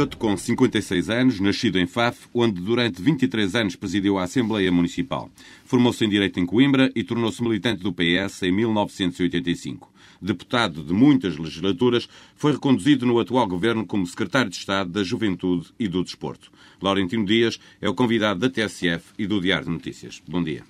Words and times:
Minhoto, 0.00 0.16
com 0.16 0.34
56 0.34 1.10
anos, 1.10 1.40
nascido 1.40 1.78
em 1.78 1.86
Faf, 1.86 2.26
onde 2.32 2.58
durante 2.58 3.02
23 3.02 3.54
anos 3.54 3.76
presidiu 3.76 4.16
a 4.16 4.22
Assembleia 4.22 4.72
Municipal. 4.72 5.30
Formou-se 5.62 6.02
em 6.02 6.08
Direito 6.08 6.40
em 6.40 6.46
Coimbra 6.46 6.90
e 6.94 7.04
tornou-se 7.04 7.42
militante 7.42 7.82
do 7.82 7.92
PS 7.92 8.44
em 8.44 8.52
1985. 8.52 9.92
Deputado 10.22 10.82
de 10.82 10.94
muitas 10.94 11.36
legislaturas, 11.36 12.08
foi 12.34 12.52
reconduzido 12.52 13.04
no 13.04 13.20
atual 13.20 13.46
governo 13.46 13.84
como 13.84 14.06
Secretário 14.06 14.50
de 14.50 14.56
Estado 14.56 14.88
da 14.88 15.04
Juventude 15.04 15.68
e 15.78 15.86
do 15.86 16.02
Desporto. 16.02 16.50
Laurentino 16.80 17.26
Dias 17.26 17.60
é 17.78 17.86
o 17.86 17.94
convidado 17.94 18.40
da 18.40 18.48
TSF 18.48 19.04
e 19.18 19.26
do 19.26 19.38
Diário 19.38 19.66
de 19.66 19.72
Notícias. 19.72 20.22
Bom 20.26 20.42
dia. 20.42 20.62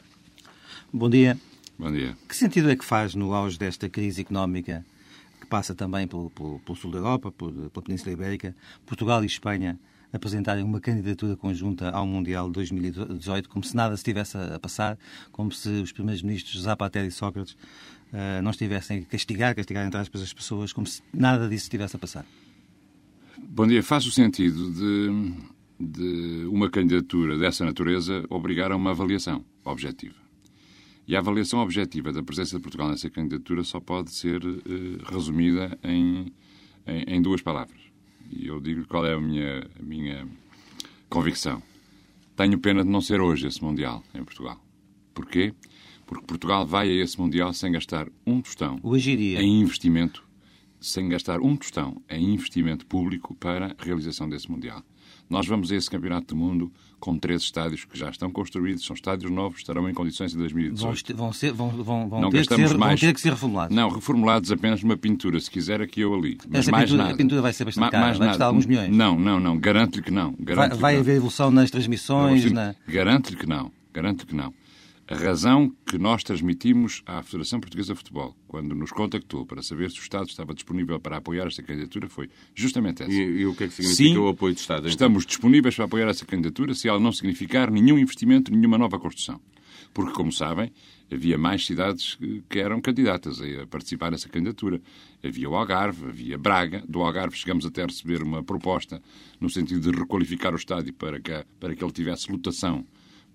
Bom 0.92 1.08
dia. 1.08 1.38
Bom 1.78 1.92
dia. 1.92 2.16
Que 2.28 2.34
sentido 2.34 2.68
é 2.68 2.74
que 2.74 2.84
faz, 2.84 3.14
no 3.14 3.32
auge 3.32 3.56
desta 3.56 3.88
crise 3.88 4.22
económica, 4.22 4.84
passa 5.50 5.74
também 5.74 6.06
pelo, 6.06 6.30
pelo, 6.30 6.60
pelo 6.60 6.76
sul 6.76 6.92
da 6.92 6.98
Europa, 6.98 7.32
pela 7.32 7.68
Península 7.82 8.12
Ibérica, 8.12 8.54
Portugal 8.86 9.22
e 9.22 9.26
Espanha 9.26 9.78
apresentarem 10.12 10.64
uma 10.64 10.80
candidatura 10.80 11.36
conjunta 11.36 11.90
ao 11.90 12.06
Mundial 12.06 12.46
de 12.46 12.54
2018, 12.54 13.48
como 13.48 13.64
se 13.64 13.76
nada 13.76 13.94
estivesse 13.94 14.36
a 14.36 14.58
passar, 14.58 14.98
como 15.30 15.52
se 15.52 15.68
os 15.68 15.92
primeiros 15.92 16.22
ministros 16.22 16.62
Zapatero 16.62 17.06
e 17.06 17.10
Sócrates 17.10 17.52
uh, 17.52 18.42
não 18.42 18.50
estivessem 18.50 19.00
a 19.00 19.04
castigar, 19.04 19.54
castigar 19.54 19.86
entre 19.86 20.00
aspas 20.00 20.22
as 20.22 20.32
pessoas, 20.32 20.72
como 20.72 20.86
se 20.86 21.02
nada 21.12 21.48
disso 21.48 21.64
estivesse 21.64 21.96
a 21.96 21.98
passar. 21.98 22.26
Bom 23.38 23.66
dia. 23.66 23.82
Faz 23.82 24.04
o 24.06 24.10
sentido 24.10 24.70
de, 24.72 25.32
de 25.78 26.46
uma 26.46 26.70
candidatura 26.70 27.38
dessa 27.38 27.64
natureza 27.64 28.24
obrigar 28.28 28.72
a 28.72 28.76
uma 28.76 28.90
avaliação 28.90 29.44
objetiva. 29.64 30.19
E 31.10 31.16
a 31.16 31.18
avaliação 31.18 31.58
objetiva 31.58 32.12
da 32.12 32.22
presença 32.22 32.56
de 32.56 32.62
Portugal 32.62 32.88
nessa 32.88 33.10
candidatura 33.10 33.64
só 33.64 33.80
pode 33.80 34.12
ser 34.12 34.44
uh, 34.44 34.62
resumida 35.12 35.76
em, 35.82 36.32
em, 36.86 37.16
em, 37.16 37.20
duas 37.20 37.42
palavras. 37.42 37.80
E 38.30 38.46
eu 38.46 38.60
digo 38.60 38.86
qual 38.86 39.04
é 39.04 39.14
a 39.14 39.20
minha, 39.20 39.68
a 39.76 39.82
minha 39.82 40.28
convicção. 41.08 41.60
Tenho 42.36 42.56
pena 42.60 42.84
de 42.84 42.88
não 42.88 43.00
ser 43.00 43.20
hoje 43.20 43.48
esse 43.48 43.60
Mundial 43.60 44.04
em 44.14 44.22
Portugal. 44.22 44.64
Porquê? 45.12 45.52
Porque 46.06 46.24
Portugal 46.24 46.64
vai 46.64 46.88
a 46.88 47.02
esse 47.02 47.20
Mundial 47.20 47.52
sem 47.54 47.72
gastar 47.72 48.06
um 48.24 48.40
tostão 48.40 48.78
hoje 48.80 49.10
iria. 49.10 49.42
em 49.42 49.62
investimento, 49.62 50.24
sem 50.80 51.08
gastar 51.08 51.40
um 51.40 51.56
tostão 51.56 52.00
em 52.08 52.34
investimento 52.34 52.86
público 52.86 53.34
para 53.34 53.74
a 53.76 53.84
realização 53.84 54.28
desse 54.28 54.48
Mundial. 54.48 54.80
Nós 55.30 55.46
vamos 55.46 55.70
a 55.70 55.76
esse 55.76 55.88
Campeonato 55.88 56.34
do 56.34 56.36
Mundo 56.36 56.72
com 56.98 57.16
três 57.16 57.42
estádios 57.42 57.84
que 57.84 57.96
já 57.96 58.10
estão 58.10 58.30
construídos, 58.32 58.84
são 58.84 58.94
estádios 58.94 59.30
novos, 59.30 59.58
estarão 59.58 59.88
em 59.88 59.94
condições 59.94 60.34
em 60.34 60.38
2018. 60.38 61.14
Vão, 61.16 61.32
ser, 61.32 61.52
vão, 61.52 61.70
vão, 61.70 62.08
vão, 62.08 62.30
ter, 62.30 62.46
que 62.46 62.54
ser, 62.54 62.76
mais, 62.76 63.00
vão 63.00 63.08
ter 63.08 63.14
que 63.14 63.20
ser 63.20 63.30
reformulados. 63.30 63.74
Não, 63.74 63.88
reformulados 63.88 64.50
apenas 64.50 64.82
numa 64.82 64.96
pintura, 64.96 65.38
se 65.38 65.48
quiser 65.48 65.80
aqui 65.80 66.04
ou 66.04 66.16
ali. 66.16 66.36
Mas 66.48 66.62
Essa 66.62 66.72
mais 66.72 66.84
pintura, 66.86 67.02
nada. 67.04 67.14
a 67.14 67.16
pintura 67.16 67.42
vai 67.42 67.52
ser 67.52 67.64
bastante 67.64 67.84
Ma, 67.84 67.90
cara, 67.90 68.18
vai 68.18 68.28
custar 68.28 68.48
alguns 68.48 68.66
milhões. 68.66 68.94
Não, 68.94 69.16
não, 69.16 69.38
não, 69.38 69.56
garanto-lhe 69.56 70.02
que 70.02 70.10
não. 70.10 70.34
Vai, 70.38 70.68
vai 70.70 70.96
haver 70.96 71.16
evolução 71.16 71.52
nas 71.52 71.70
transmissões? 71.70 72.50
Na... 72.50 72.74
Garanto-lhe 72.88 73.36
que 73.36 73.46
não, 73.46 73.70
garanto-lhe 73.94 74.26
que 74.26 74.34
não. 74.34 74.52
A 75.10 75.16
razão 75.16 75.74
que 75.84 75.98
nós 75.98 76.22
transmitimos 76.22 77.02
à 77.04 77.20
Federação 77.20 77.58
Portuguesa 77.58 77.94
de 77.94 77.98
Futebol, 77.98 78.32
quando 78.46 78.76
nos 78.76 78.92
contactou 78.92 79.44
para 79.44 79.60
saber 79.60 79.90
se 79.90 79.98
o 79.98 80.02
Estado 80.02 80.28
estava 80.28 80.54
disponível 80.54 81.00
para 81.00 81.16
apoiar 81.16 81.48
esta 81.48 81.64
candidatura, 81.64 82.08
foi 82.08 82.30
justamente 82.54 83.02
essa. 83.02 83.10
E, 83.10 83.40
e 83.40 83.44
o 83.44 83.52
que 83.52 83.64
é 83.64 83.66
que 83.66 83.74
significa 83.74 84.08
Sim, 84.08 84.16
o 84.18 84.28
apoio 84.28 84.54
do 84.54 84.58
Estado? 84.58 84.82
Então? 84.82 84.90
Estamos 84.90 85.26
disponíveis 85.26 85.74
para 85.74 85.86
apoiar 85.86 86.08
essa 86.08 86.24
candidatura 86.24 86.74
se 86.74 86.88
ela 86.88 87.00
não 87.00 87.10
significar 87.10 87.72
nenhum 87.72 87.98
investimento, 87.98 88.52
nenhuma 88.52 88.78
nova 88.78 89.00
construção. 89.00 89.40
Porque, 89.92 90.12
como 90.12 90.30
sabem, 90.30 90.70
havia 91.12 91.36
mais 91.36 91.66
cidades 91.66 92.16
que 92.48 92.60
eram 92.60 92.80
candidatas 92.80 93.40
a 93.40 93.66
participar 93.66 94.12
nessa 94.12 94.28
candidatura. 94.28 94.80
Havia 95.24 95.50
o 95.50 95.56
Algarve, 95.56 96.04
havia 96.06 96.38
Braga. 96.38 96.84
Do 96.88 97.00
Algarve 97.00 97.36
chegamos 97.36 97.66
até 97.66 97.82
a 97.82 97.86
receber 97.86 98.22
uma 98.22 98.44
proposta 98.44 99.02
no 99.40 99.50
sentido 99.50 99.90
de 99.90 99.98
requalificar 99.98 100.52
o 100.52 100.56
estádio 100.56 100.94
para 100.94 101.18
que, 101.18 101.44
para 101.58 101.74
que 101.74 101.82
ele 101.82 101.92
tivesse 101.92 102.30
lotação 102.30 102.86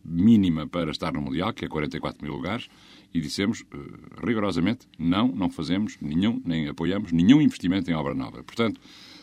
mínima 0.06 0.68
para 0.68 0.92
estar 0.92 1.12
no 1.12 1.22
Mundial, 1.22 1.54
que 1.54 1.66
é 1.66 1.68
44 1.68 2.24
mil 2.24 2.34
lugares, 2.36 2.68
e 3.14 3.20
dissemos 3.20 3.62
uh, 3.62 4.26
rigorosamente 4.26 4.88
não, 5.00 5.28
não 5.30 5.50
fazemos 5.50 5.98
nenhum, 6.02 6.42
nem 6.46 6.68
apoiamos 6.68 7.12
nenhum 7.12 7.42
investimento 7.42 7.90
em 7.90 7.94
obra 7.94 8.14
nova. 8.14 8.44
Portanto, 8.44 8.80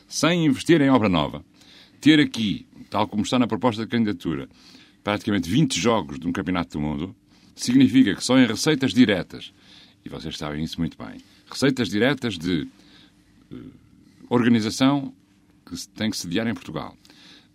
sem 0.08 0.46
investir 0.46 0.80
em 0.80 0.90
obra 0.90 1.08
nova, 1.08 1.44
ter 2.00 2.18
aqui, 2.18 2.66
tal 2.90 3.06
como 3.06 3.22
está 3.22 3.38
na 3.38 3.46
proposta 3.46 3.82
de 3.82 3.88
candidatura, 3.88 4.48
praticamente 5.04 5.48
20 5.48 5.78
jogos 5.78 6.18
de 6.18 6.26
um 6.26 6.32
campeonato 6.32 6.78
do 6.78 6.80
mundo, 6.80 7.14
significa 7.54 8.14
que 8.14 8.24
só 8.24 8.38
em 8.38 8.46
receitas 8.46 8.92
diretas, 8.92 9.52
e 10.04 10.08
vocês 10.08 10.36
sabem 10.36 10.64
isso 10.64 10.80
muito 10.80 10.96
bem, 10.98 11.18
receitas 11.48 11.88
diretas 11.88 12.38
de 12.38 12.68
uh, 13.52 13.72
organização 14.28 15.12
que 15.64 15.88
tem 15.88 16.10
que 16.10 16.16
sediar 16.16 16.46
em 16.46 16.54
Portugal, 16.54 16.96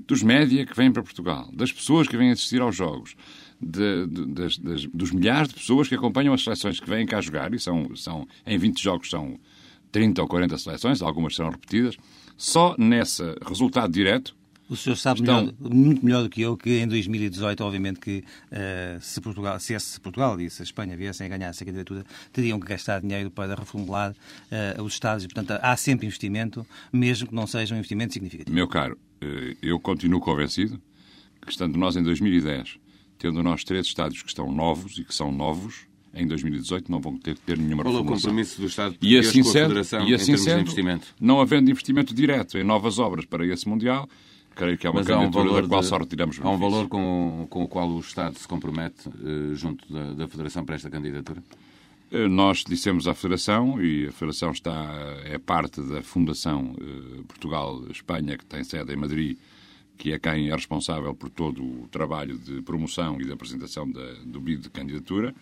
dos 0.08 0.24
média 0.24 0.66
que 0.66 0.76
vêm 0.76 0.92
para 0.92 1.04
Portugal, 1.04 1.50
das 1.54 1.72
pessoas 1.72 2.08
que 2.08 2.16
vêm 2.16 2.32
assistir 2.32 2.62
aos 2.62 2.76
jogos, 2.76 3.16
de, 3.62 4.08
de, 4.08 4.26
das, 4.28 4.58
das, 4.58 4.86
dos 4.86 5.12
milhares 5.12 5.50
de 5.50 5.56
pessoas 5.56 5.88
que 5.88 5.96
acompanham 5.96 6.34
as 6.34 6.44
seleções 6.44 6.80
que 6.80 6.90
vêm 6.90 7.06
cá 7.06 7.20
jogar, 7.20 7.54
e 7.54 7.60
são, 7.60 7.96
são 7.96 8.28
em 8.46 8.58
20 8.58 8.82
jogos 8.82 9.10
são 9.10 9.38
30 9.92 10.22
ou 10.22 10.28
40 10.28 10.58
seleções, 10.58 11.02
algumas 11.02 11.36
serão 11.36 11.50
repetidas, 11.50 11.98
só 12.38 12.76
nesse 12.78 13.24
resultado 13.46 13.92
direto. 13.92 14.36
O 14.70 14.76
senhor 14.76 14.96
sabe 14.96 15.22
estão... 15.22 15.42
melhor, 15.42 15.56
muito 15.60 16.06
melhor 16.06 16.24
do 16.24 16.30
que 16.30 16.42
eu 16.42 16.58
que 16.58 16.80
em 16.80 16.88
2018, 16.88 17.64
obviamente, 17.64 18.00
que 18.00 18.24
uh, 18.52 19.02
se, 19.02 19.22
Portugal, 19.22 19.60
se 19.60 19.74
esse 19.74 20.00
Portugal 20.00 20.40
e 20.42 20.50
se 20.50 20.62
a 20.62 20.66
Espanha 20.66 20.98
viessem 20.98 21.26
a 21.26 21.30
ganhar 21.30 21.50
essa 21.50 21.64
candidatura, 21.64 22.04
teriam 22.34 22.60
que 22.60 22.68
gastar 22.68 23.02
dinheiro 23.02 23.32
para 23.32 23.56
reformular 23.56 24.12
uh, 24.12 24.84
os 24.84 24.94
Estados. 24.94 25.24
E, 25.24 25.28
portanto, 25.28 25.60
há 25.62 25.76
sempre 25.78 26.06
investimento, 26.06 26.66
mesmo 26.92 27.28
que 27.28 27.36
não 27.36 27.48
seja 27.48 27.74
um 27.74 27.78
investimento 27.78 28.14
significativo. 28.14 28.54
Meu 28.54 28.68
caro, 28.68 28.98
uh, 29.24 29.58
eu 29.62 29.80
continuo 29.80 30.20
convencido 30.20 30.82
que, 31.42 31.52
estando 31.52 31.78
nós 31.78 31.96
em 31.96 32.04
2010, 32.04 32.78
tendo 33.18 33.42
nós 33.42 33.64
três 33.64 33.88
estádios 33.88 34.22
que 34.22 34.30
estão 34.30 34.52
novos 34.52 34.98
e 34.98 35.04
que 35.04 35.14
são 35.14 35.32
novos, 35.32 35.88
em 36.14 36.28
2018 36.28 36.92
não 36.92 37.00
vão 37.00 37.18
ter 37.18 37.36
que 37.36 37.42
ter 37.42 37.58
nenhuma. 37.58 37.84
Qual 37.84 37.96
é 37.96 38.00
o 38.00 38.06
compromisso 38.06 38.60
do 38.60 38.68
Estado 38.68 38.96
e 39.02 39.18
assim 39.18 39.44
com 39.44 39.50
a 39.50 39.52
sendo, 39.52 39.68
Federação 39.68 40.08
e 40.08 40.14
assim 40.14 40.24
em 40.24 40.36
termos 40.36 40.44
sendo, 40.44 40.56
de 40.56 40.62
investimento? 40.62 41.08
Não 41.20 41.40
havendo 41.40 41.70
investimento 41.70 42.14
direto 42.14 42.58
em 42.58 42.64
novas 42.64 43.00
obras 43.00 43.26
para 43.26 43.46
esse 43.46 43.68
Mundial, 43.68 44.10
creio 44.58 44.78
que 44.78 44.88
é 44.88 44.90
uma 44.90 45.00
Mas 45.00 45.10
há 45.10 45.20
um 45.20 45.32
candidatura 45.32 45.50
valor 45.50 45.62
da 45.64 45.68
qual 45.68 45.82
de, 45.82 45.88
só 45.88 45.98
retiramos 45.98 46.40
Há 46.42 46.50
um 46.50 46.58
benefício. 46.58 46.72
valor 46.72 46.88
com, 46.90 47.48
com 47.50 47.64
o 47.64 47.68
qual 47.68 47.90
o 47.90 48.00
Estado 48.00 48.38
se 48.38 48.48
compromete 48.48 49.08
eh, 49.10 49.56
junto 49.56 49.92
da, 49.92 50.14
da 50.14 50.28
Federação 50.28 50.66
para 50.66 50.76
esta 50.76 50.90
candidatura? 50.90 51.44
Eh, 52.12 52.28
Nós 52.28 52.64
dissemos 52.68 53.08
à 53.08 53.14
Federação, 53.14 53.82
e 53.82 54.08
a 54.08 54.12
Federação 54.12 54.52
está, 54.52 54.74
é 55.24 55.38
parte 55.38 55.82
da 55.82 56.02
Fundação 56.02 56.76
eh, 56.80 57.22
Portugal-Espanha, 57.28 58.38
que 58.38 58.46
tem 58.46 58.64
sede 58.64 58.94
em 58.94 58.96
Madrid, 58.98 59.38
que 59.98 60.12
é 60.14 60.20
quem 60.20 60.50
é 60.50 60.54
responsável 60.56 61.14
por 61.16 61.30
todo 61.30 61.64
o 61.64 61.88
trabalho 61.92 62.38
de 62.38 62.62
promoção 62.62 63.20
e 63.20 63.26
de 63.26 63.32
apresentação 63.32 63.90
da, 63.92 64.14
do 64.26 64.40
BID 64.40 64.64
de 64.64 64.70
candidatura. 64.70 65.34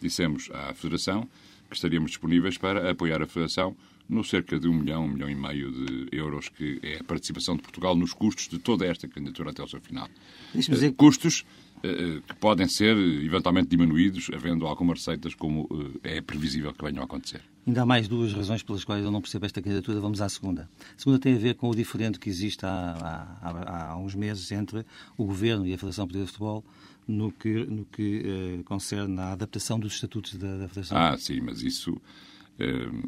Dissemos 0.00 0.50
à 0.52 0.72
Federação 0.74 1.28
que 1.68 1.76
estaríamos 1.76 2.10
disponíveis 2.10 2.58
para 2.58 2.90
apoiar 2.90 3.22
a 3.22 3.26
Federação 3.26 3.76
no 4.10 4.24
cerca 4.24 4.58
de 4.58 4.68
um 4.68 4.74
milhão, 4.74 5.04
um 5.04 5.08
milhão 5.08 5.30
e 5.30 5.34
meio 5.36 5.70
de 5.70 6.08
euros, 6.10 6.48
que 6.48 6.80
é 6.82 6.98
a 6.98 7.04
participação 7.04 7.54
de 7.56 7.62
Portugal 7.62 7.94
nos 7.94 8.12
custos 8.12 8.48
de 8.48 8.58
toda 8.58 8.84
esta 8.84 9.06
candidatura 9.06 9.50
até 9.50 9.62
ao 9.62 9.68
seu 9.68 9.80
final. 9.80 10.08
Dizer... 10.52 10.92
Custos 10.94 11.44
uh, 11.76 12.20
que 12.22 12.34
podem 12.40 12.66
ser 12.66 12.96
eventualmente 12.96 13.68
diminuídos, 13.68 14.28
havendo 14.34 14.66
algumas 14.66 14.98
receitas, 14.98 15.32
como 15.32 15.62
uh, 15.70 16.00
é 16.02 16.20
previsível 16.20 16.74
que 16.74 16.84
venham 16.84 17.02
a 17.02 17.04
acontecer. 17.04 17.40
Ainda 17.64 17.82
há 17.82 17.86
mais 17.86 18.08
duas 18.08 18.32
razões 18.32 18.64
pelas 18.64 18.82
quais 18.82 19.04
eu 19.04 19.12
não 19.12 19.20
percebo 19.20 19.46
esta 19.46 19.62
candidatura. 19.62 20.00
Vamos 20.00 20.20
à 20.20 20.28
segunda. 20.28 20.68
A 20.96 20.98
segunda 20.98 21.20
tem 21.20 21.36
a 21.36 21.38
ver 21.38 21.54
com 21.54 21.68
o 21.68 21.74
diferente 21.74 22.18
que 22.18 22.28
existe 22.28 22.66
há, 22.66 23.38
há, 23.40 23.92
há 23.92 23.96
uns 23.96 24.16
meses 24.16 24.50
entre 24.50 24.84
o 25.16 25.24
Governo 25.24 25.66
e 25.68 25.72
a 25.72 25.78
Federação 25.78 26.04
Portuguesa 26.06 26.26
de 26.26 26.32
Futebol 26.32 26.64
no 27.06 27.30
que, 27.30 27.64
no 27.66 27.84
que 27.84 28.58
uh, 28.58 28.64
concerne 28.64 29.20
à 29.20 29.32
adaptação 29.32 29.78
dos 29.78 29.94
estatutos 29.94 30.34
da, 30.34 30.56
da 30.56 30.68
Federação. 30.68 30.98
Ah, 30.98 31.16
sim, 31.16 31.40
mas 31.40 31.62
isso... 31.62 31.96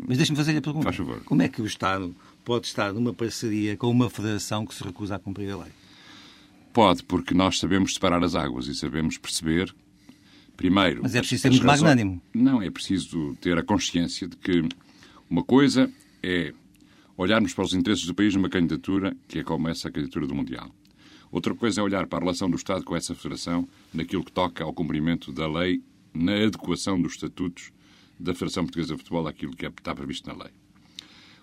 Mas 0.08 0.16
deixe-me 0.16 0.36
fazer-lhe 0.36 0.58
a 0.58 0.62
pergunta. 0.62 0.84
Faz 0.84 0.96
favor. 0.96 1.20
Como 1.24 1.42
é 1.42 1.48
que 1.48 1.60
o 1.60 1.66
Estado 1.66 2.14
pode 2.44 2.66
estar 2.66 2.92
numa 2.92 3.12
parceria 3.12 3.76
com 3.76 3.90
uma 3.90 4.08
federação 4.08 4.64
que 4.64 4.74
se 4.74 4.82
recusa 4.82 5.16
a 5.16 5.18
cumprir 5.18 5.50
a 5.50 5.56
lei? 5.58 5.72
Pode, 6.72 7.02
porque 7.02 7.34
nós 7.34 7.58
sabemos 7.58 7.94
separar 7.94 8.24
as 8.24 8.34
águas 8.34 8.66
e 8.66 8.74
sabemos 8.74 9.18
perceber, 9.18 9.74
primeiro... 10.56 11.02
Mas 11.02 11.14
é 11.14 11.20
preciso 11.20 11.42
ser 11.42 11.50
muito 11.50 11.66
razões... 11.66 11.82
magnânimo. 11.82 12.22
Não, 12.32 12.62
é 12.62 12.70
preciso 12.70 13.36
ter 13.40 13.58
a 13.58 13.62
consciência 13.62 14.26
de 14.26 14.36
que 14.36 14.66
uma 15.28 15.44
coisa 15.44 15.90
é 16.22 16.54
olharmos 17.14 17.52
para 17.52 17.64
os 17.64 17.74
interesses 17.74 18.06
do 18.06 18.14
país 18.14 18.34
numa 18.34 18.48
candidatura 18.48 19.14
que 19.28 19.40
é 19.40 19.44
como 19.44 19.68
essa 19.68 19.90
candidatura 19.90 20.26
do 20.26 20.34
Mundial. 20.34 20.74
Outra 21.30 21.54
coisa 21.54 21.80
é 21.80 21.84
olhar 21.84 22.06
para 22.06 22.18
a 22.18 22.22
relação 22.22 22.48
do 22.48 22.56
Estado 22.56 22.84
com 22.84 22.96
essa 22.96 23.14
federação 23.14 23.68
naquilo 23.92 24.24
que 24.24 24.32
toca 24.32 24.64
ao 24.64 24.72
cumprimento 24.72 25.30
da 25.30 25.46
lei, 25.46 25.82
na 26.14 26.34
adequação 26.44 27.00
dos 27.00 27.12
estatutos 27.12 27.70
da 28.22 28.34
Federação 28.34 28.64
Portuguesa 28.64 28.94
de 28.94 28.98
Futebol 28.98 29.26
àquilo 29.26 29.56
que 29.56 29.66
está 29.66 29.94
previsto 29.94 30.28
na 30.28 30.44
lei. 30.44 30.52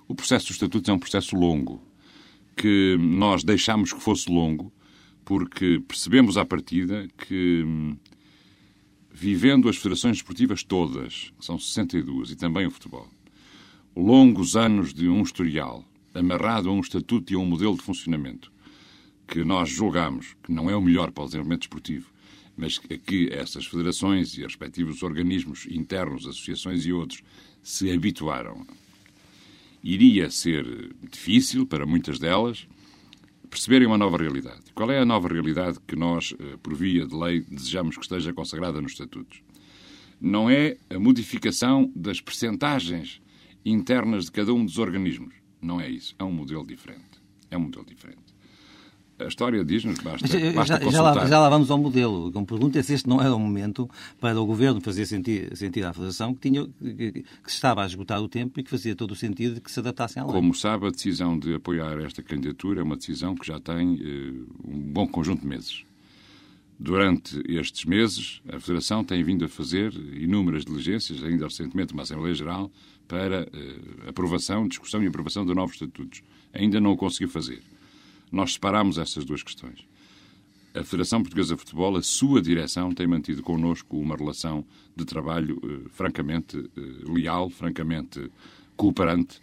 O 0.07 0.15
processo 0.15 0.47
dos 0.47 0.55
estatutos 0.55 0.89
é 0.89 0.93
um 0.93 0.99
processo 0.99 1.35
longo, 1.35 1.81
que 2.55 2.97
nós 2.99 3.43
deixámos 3.43 3.93
que 3.93 4.01
fosse 4.01 4.29
longo, 4.29 4.71
porque 5.23 5.79
percebemos 5.87 6.37
à 6.37 6.45
partida 6.45 7.07
que, 7.27 7.63
vivendo 9.11 9.69
as 9.69 9.77
federações 9.77 10.17
esportivas 10.17 10.63
todas, 10.63 11.31
são 11.39 11.59
62, 11.59 12.31
e 12.31 12.35
também 12.35 12.65
o 12.65 12.71
futebol, 12.71 13.07
longos 13.95 14.55
anos 14.55 14.93
de 14.93 15.07
um 15.07 15.21
historial 15.21 15.85
amarrado 16.13 16.69
a 16.69 16.71
um 16.71 16.79
estatuto 16.79 17.31
e 17.31 17.35
a 17.35 17.39
um 17.39 17.45
modelo 17.45 17.75
de 17.75 17.83
funcionamento 17.83 18.51
que 19.27 19.43
nós 19.43 19.69
julgamos 19.69 20.35
que 20.43 20.51
não 20.51 20.69
é 20.69 20.75
o 20.75 20.81
melhor 20.81 21.11
para 21.11 21.23
o 21.23 21.25
desenvolvimento 21.27 21.61
desportivo, 21.61 22.11
mas 22.59 22.77
que 22.77 23.29
essas 23.31 23.65
federações 23.65 24.33
e 24.37 24.41
os 24.41 24.47
respectivos 24.47 25.01
organismos 25.01 25.65
internos, 25.67 26.27
associações 26.27 26.85
e 26.85 26.91
outros 26.91 27.23
se 27.63 27.89
habituaram. 27.89 28.67
Iria 29.81 30.29
ser 30.29 30.93
difícil 31.09 31.65
para 31.65 31.85
muitas 31.85 32.19
delas 32.19 32.67
perceberem 33.49 33.87
uma 33.87 33.97
nova 33.97 34.17
realidade. 34.17 34.61
Qual 34.75 34.91
é 34.91 34.99
a 34.99 35.05
nova 35.05 35.29
realidade 35.29 35.79
que 35.87 35.95
nós, 35.95 36.35
eh, 36.37 36.57
por 36.61 36.75
via 36.75 37.07
de 37.07 37.15
lei, 37.15 37.41
desejamos 37.41 37.95
que 37.95 38.03
esteja 38.03 38.33
consagrada 38.33 38.81
nos 38.81 38.91
estatutos? 38.91 39.41
Não 40.19 40.49
é 40.49 40.75
a 40.89 40.99
modificação 40.99 41.89
das 41.95 42.19
percentagens 42.19 43.21
internas 43.65 44.25
de 44.25 44.31
cada 44.33 44.53
um 44.53 44.65
dos 44.65 44.77
organismos. 44.77 45.33
Não 45.61 45.79
é 45.79 45.89
isso. 45.89 46.13
É 46.19 46.23
um 46.25 46.31
modelo 46.31 46.65
diferente. 46.67 47.21
É 47.49 47.57
um 47.57 47.61
modelo 47.61 47.85
diferente. 47.85 48.28
A 49.19 49.27
história 49.27 49.65
diz-nos, 49.65 49.99
basta, 49.99 50.25
basta 50.55 50.79
já, 50.81 50.89
já, 50.91 51.01
lá, 51.01 51.27
já 51.27 51.39
lá 51.39 51.49
vamos 51.49 51.69
ao 51.69 51.77
modelo. 51.77 52.31
A 52.33 52.45
pergunta 52.45 52.79
é 52.79 52.83
se 52.83 52.93
este 52.93 53.09
não 53.09 53.21
era 53.21 53.35
o 53.35 53.39
momento 53.39 53.89
para 54.19 54.39
o 54.39 54.45
Governo 54.45 54.79
fazer 54.79 55.05
sentir, 55.05 55.55
sentir 55.57 55.83
à 55.85 55.91
Federação 55.91 56.33
que, 56.33 56.49
tinha, 56.49 56.65
que, 56.79 57.11
que 57.11 57.23
se 57.47 57.55
estava 57.55 57.83
a 57.83 57.85
esgotar 57.85 58.21
o 58.21 58.29
tempo 58.29 58.59
e 58.59 58.63
que 58.63 58.69
fazia 58.69 58.95
todo 58.95 59.11
o 59.11 59.15
sentido 59.15 59.55
de 59.55 59.61
que 59.61 59.69
se 59.69 59.79
adaptassem 59.79 60.23
à 60.23 60.25
lei. 60.25 60.33
Como 60.33 60.53
sabe, 60.53 60.87
a 60.87 60.89
decisão 60.89 61.37
de 61.37 61.53
apoiar 61.53 61.99
esta 61.99 62.23
candidatura 62.23 62.79
é 62.79 62.83
uma 62.83 62.95
decisão 62.95 63.35
que 63.35 63.45
já 63.45 63.59
tem 63.59 63.99
eh, 64.01 64.33
um 64.65 64.79
bom 64.79 65.05
conjunto 65.05 65.41
de 65.41 65.47
meses. 65.47 65.83
Durante 66.79 67.43
estes 67.45 67.83
meses, 67.83 68.41
a 68.47 68.57
Federação 68.57 69.03
tem 69.03 69.21
vindo 69.21 69.43
a 69.43 69.49
fazer 69.49 69.93
inúmeras 70.13 70.63
diligências, 70.63 71.21
ainda 71.21 71.43
recentemente 71.43 71.91
uma 71.91 72.03
Assembleia 72.03 72.33
Geral, 72.33 72.71
para 73.05 73.41
eh, 73.41 74.07
aprovação, 74.07 74.65
discussão 74.65 75.03
e 75.03 75.07
aprovação 75.07 75.45
de 75.45 75.53
novos 75.53 75.73
estatutos. 75.73 76.21
Ainda 76.53 76.79
não 76.79 76.91
o 76.91 76.97
conseguiu 76.97 77.27
fazer. 77.27 77.61
Nós 78.31 78.53
separamos 78.53 78.97
essas 78.97 79.25
duas 79.25 79.43
questões. 79.43 79.87
A 80.73 80.83
Federação 80.83 81.21
Portuguesa 81.21 81.55
de 81.55 81.59
Futebol, 81.61 81.97
a 81.97 82.03
sua 82.03 82.41
direção, 82.41 82.93
tem 82.93 83.07
mantido 83.07 83.41
connosco 83.41 83.97
uma 83.97 84.15
relação 84.15 84.63
de 84.95 85.03
trabalho 85.03 85.59
eh, 85.63 85.89
francamente 85.89 86.57
eh, 86.57 86.81
leal, 87.05 87.49
francamente 87.49 88.31
cooperante, 88.77 89.41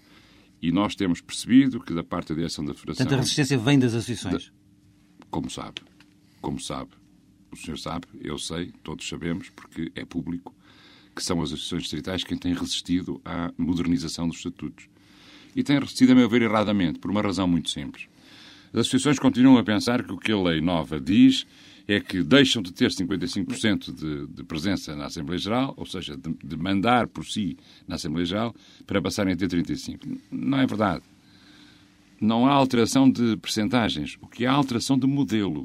e 0.63 0.71
nós 0.71 0.95
temos 0.95 1.21
percebido 1.21 1.81
que 1.81 1.93
da 1.93 2.05
parte 2.05 2.29
da 2.29 2.37
direção 2.37 2.65
da 2.65 2.75
Federação, 2.75 3.05
Portanto, 3.05 3.19
a 3.19 3.23
resistência 3.23 3.59
vem 3.59 3.79
das 3.79 3.93
associações. 3.93 4.53
como 5.31 5.51
sabe, 5.51 5.83
como 6.41 6.61
sabe, 6.61 6.91
o 7.51 7.57
senhor 7.57 7.79
sabe, 7.79 8.07
eu 8.21 8.39
sei, 8.39 8.73
todos 8.83 9.07
sabemos, 9.09 9.51
porque 9.51 9.91
é 9.95 10.05
público, 10.05 10.55
que 11.15 11.23
são 11.25 11.41
as 11.41 11.51
associações 11.51 11.83
distritais 11.83 12.25
quem 12.25 12.37
têm 12.37 12.55
resistido 12.55 13.21
à 13.25 13.53
modernização 13.57 14.29
dos 14.29 14.37
estatutos. 14.39 14.89
E 15.55 15.63
têm 15.63 15.79
resistido, 15.79 16.13
a 16.13 16.15
meu 16.15 16.29
ver, 16.29 16.43
erradamente, 16.43 16.99
por 16.99 17.11
uma 17.11 17.23
razão 17.23 17.49
muito 17.49 17.71
simples. 17.71 18.09
As 18.77 18.81
associações 18.81 19.19
continuam 19.19 19.57
a 19.57 19.65
pensar 19.65 20.05
que 20.05 20.13
o 20.13 20.19
que 20.19 20.31
a 20.31 20.39
lei 20.39 20.61
nova 20.61 21.01
diz 21.01 21.47
é 21.89 21.99
que 21.99 22.23
deixam 22.23 22.61
de 22.61 22.75
ter 22.75 22.91
55% 22.91 23.91
de, 23.91 24.27
de 24.27 24.45
presença 24.45 24.95
na 24.95 25.07
Assembleia 25.07 25.39
Geral, 25.39 25.73
ou 25.79 25.87
seja, 25.87 26.15
de, 26.15 26.35
de 26.45 26.57
mandar 26.59 27.07
por 27.07 27.25
si 27.25 27.57
na 27.89 27.95
Assembleia 27.95 28.27
Geral, 28.27 28.55
para 28.87 29.01
passarem 29.01 29.33
a 29.33 29.37
ter 29.37 29.49
35%. 29.49 30.19
Não 30.31 30.61
é 30.61 30.67
verdade. 30.67 31.03
Não 32.21 32.47
há 32.47 32.53
alteração 32.53 33.11
de 33.11 33.39
percentagens. 33.39 34.19
O 34.21 34.27
que 34.27 34.45
há 34.45 34.53
alteração 34.53 34.99
de 34.99 35.07
modelo. 35.07 35.65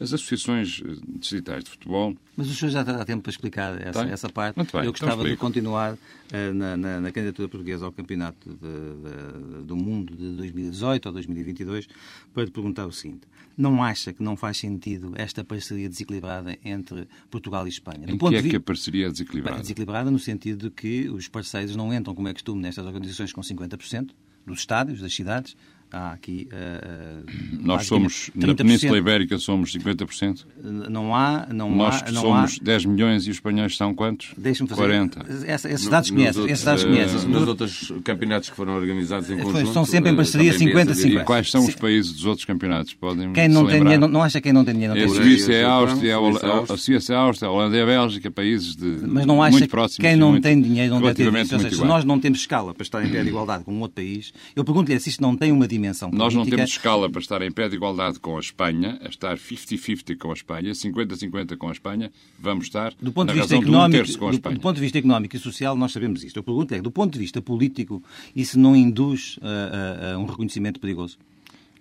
As 0.00 0.12
associações 0.12 0.82
eh, 0.84 0.96
distritais 1.18 1.62
de 1.64 1.70
futebol 1.70 2.16
Mas 2.36 2.48
o 2.50 2.54
senhor 2.54 2.70
já 2.72 2.84
terá 2.84 3.04
tempo 3.04 3.22
para 3.22 3.30
explicar 3.30 3.80
essa, 3.80 4.02
essa 4.04 4.28
parte. 4.28 4.56
Muito 4.56 4.72
bem, 4.72 4.80
Eu 4.84 4.90
então 4.90 4.92
gostava 4.92 5.22
de 5.22 5.28
explico. 5.28 5.40
continuar 5.40 5.96
eh, 6.32 6.52
na, 6.52 6.76
na- 6.76 7.00
na 7.00 7.12
candidatura 7.12 7.48
portuguesa 7.48 7.84
ao 7.84 7.92
Campeonato 7.92 8.50
de- 8.50 8.56
de- 8.56 9.64
do 9.64 9.76
Mundo 9.76 10.16
de 10.16 10.30
2018 10.36 11.06
ou 11.06 11.12
2022 11.12 11.86
para 12.34 12.44
lhe 12.44 12.50
perguntar 12.50 12.86
o 12.86 12.92
seguinte. 12.92 13.20
Não 13.56 13.82
acha 13.84 14.12
que 14.12 14.22
não 14.22 14.34
faz 14.36 14.56
sentido 14.56 15.12
esta 15.14 15.44
parceria 15.44 15.88
desequilibrada 15.88 16.56
entre 16.64 17.06
Portugal 17.30 17.66
e 17.66 17.70
Espanha? 17.70 18.06
em 18.08 18.16
que 18.18 18.34
é 18.34 18.42
de 18.42 18.48
que 18.48 18.56
a 18.56 18.60
parceria 18.60 19.02
é 19.02 19.06
Bem, 19.06 19.12
desequilibrada? 19.12 19.60
desequilibrada 19.60 20.10
no 20.10 20.18
sentido 20.18 20.68
de 20.68 20.70
que 20.74 21.08
os 21.10 21.28
parceiros 21.28 21.76
não 21.76 21.92
entram, 21.94 22.14
como 22.14 22.28
é 22.28 22.32
costume, 22.32 22.60
nestas 22.62 22.84
organizações 22.86 23.32
com 23.32 23.40
50% 23.42 24.10
dos 24.46 24.60
estádios, 24.60 25.00
das 25.00 25.14
cidades. 25.14 25.54
Há 25.92 26.12
aqui. 26.12 26.48
eh, 26.50 26.80
eh, 26.82 27.32
Nós 27.60 27.86
somos, 27.86 28.30
na 28.34 28.46
30%. 28.48 28.56
Península 28.56 28.96
Ibérica, 28.98 29.38
somos 29.38 29.72
50%. 29.72 30.46
Não 30.62 31.14
há. 31.14 31.46
Não 31.52 31.70
Nós 31.70 32.02
há, 32.02 32.10
não 32.10 32.22
somos 32.22 32.58
há, 32.60 32.64
10 32.64 32.86
milhões 32.86 33.26
e 33.26 33.30
os 33.30 33.36
espanhóis 33.36 33.76
são 33.76 33.94
quantos? 33.94 34.30
Deixa-me 34.38 34.68
fazer. 34.70 34.80
40. 34.80 35.26
Essa, 35.46 35.70
esses 35.70 35.88
dados 35.88 36.10
conheces. 36.10 36.44
Esses 36.46 36.64
dados 36.64 36.82
eh, 36.84 36.86
conheces. 36.88 37.24
Nos 37.24 37.46
outros 37.46 37.92
campeonatos 38.04 38.48
que 38.48 38.56
foram 38.56 38.74
organizados 38.74 39.28
em 39.30 39.36
Foi- 39.36 39.52
conjunto... 39.52 39.72
são 39.74 39.84
sempre 39.84 40.10
em 40.10 40.14
eh, 40.14 40.16
parceria 40.16 40.52
também 40.52 40.68
vi 40.74 40.80
essa 40.80 40.92
50-50. 40.94 41.20
E 41.20 41.24
quais 41.24 41.50
são 41.50 41.64
os 41.66 41.74
países 41.74 42.12
dos 42.12 42.24
outros 42.24 42.46
campeonatos? 42.46 42.94
Podem 42.94 43.30
Quem 43.34 43.48
não 43.48 43.66
tem 43.66 43.80
dinheiro, 43.82 44.00
não, 44.00 44.08
não 44.08 44.22
acha 44.22 44.40
quem 44.40 44.52
não 44.52 44.64
tem 44.64 44.72
dinheiro, 44.72 44.94
não 44.94 45.00
É 45.00 45.04
a 45.04 45.06
tem 45.08 45.14
Coreia, 45.14 45.36
Suíça, 45.36 45.52
é 45.52 45.64
a 45.64 45.70
Áustria, 45.70 46.12
é 46.12 46.14
a 46.14 46.18
Suíça, 46.18 46.46
Hol- 46.46 46.52
Áustria. 46.52 46.74
a 46.74 46.78
Suíça, 46.78 47.12
é 47.12 47.16
a 47.16 47.18
Áustria, 47.20 47.48
a 47.48 47.52
Holanda 47.52 47.76
e 47.76 47.80
a 47.82 47.86
Bélgica, 47.86 48.30
países 48.30 48.74
de 48.76 48.86
Mas 49.06 49.26
não 49.26 49.42
acha 49.42 49.50
muito 49.52 49.64
que 49.64 49.70
próximos. 49.70 50.08
quem 50.08 50.16
não 50.16 50.30
muito- 50.30 50.42
tem 50.42 50.58
dinheiro 50.58 50.94
não 50.94 51.02
deve 51.02 51.14
ter 51.30 51.46
seja, 51.46 51.70
se 51.70 51.84
nós 51.84 52.02
não 52.02 52.18
temos 52.18 52.38
escala 52.38 52.72
para 52.72 52.82
estar 52.82 53.04
em 53.04 53.10
pé 53.10 53.22
de 53.22 53.28
igualdade 53.28 53.64
com 53.64 53.74
um 53.74 53.80
outro 53.80 53.96
país, 53.96 54.32
eu 54.56 54.64
pergunto-lhe 54.64 54.98
se 54.98 55.10
isto 55.10 55.20
não 55.20 55.36
tem 55.36 55.52
uma 55.52 55.68
dimensão 55.68 55.81
Nós 55.90 56.34
não 56.34 56.42
política. 56.42 56.56
temos 56.56 56.70
escala 56.72 57.10
para 57.10 57.20
estar 57.20 57.42
em 57.42 57.50
pé 57.52 57.68
de 57.68 57.76
igualdade 57.76 58.18
com 58.20 58.36
a 58.36 58.40
Espanha, 58.40 58.98
a 59.02 59.08
estar 59.08 59.36
50-50 59.36 60.16
com 60.18 60.30
a 60.30 60.34
Espanha, 60.34 60.72
50-50 60.72 61.56
com 61.56 61.68
a 61.68 61.72
Espanha, 61.72 62.12
vamos 62.38 62.64
estar 62.66 62.94
Do 63.00 63.12
ponto 63.12 63.32
de 63.32 63.38
vista 63.40 63.56
um 63.56 63.62
económico, 63.62 64.26
a 64.26 64.30
do, 64.30 64.38
do 64.54 64.60
ponto 64.60 64.74
de 64.76 64.80
vista 64.80 64.98
económico 64.98 65.36
e 65.36 65.38
social, 65.38 65.76
nós 65.76 65.92
sabemos 65.92 66.22
isto. 66.24 66.36
Eu 66.38 66.42
pergunto 66.42 66.74
é, 66.74 66.80
do 66.80 66.90
ponto 66.90 67.12
de 67.12 67.18
vista 67.18 67.40
político, 67.42 68.02
isso 68.34 68.58
não 68.58 68.74
induz 68.76 69.38
a, 69.42 69.48
a- 69.48 70.14
a 70.14 70.18
um 70.18 70.24
reconhecimento 70.26 70.78
perigoso? 70.80 71.18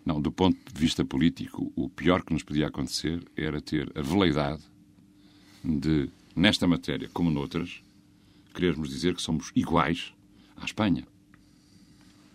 Não, 0.06 0.20
do 0.20 0.32
ponto 0.32 0.58
de 0.74 0.80
vista 0.82 1.06
político, 1.06 1.72
o 1.76 1.88
pior 1.88 2.24
que 2.24 2.34
nos 2.34 2.42
podia 2.44 2.68
acontecer 2.68 3.22
era 3.38 3.62
ter 3.62 3.92
a 3.96 4.02
veleidade 4.02 4.62
de, 5.64 6.10
nesta 6.36 6.68
matéria, 6.68 7.08
como 7.14 7.30
noutras, 7.30 7.82
querermos 8.54 8.90
dizer 8.90 9.14
que 9.16 9.22
somos 9.22 9.52
iguais 9.56 10.12
à 10.58 10.66
Espanha. 10.66 11.04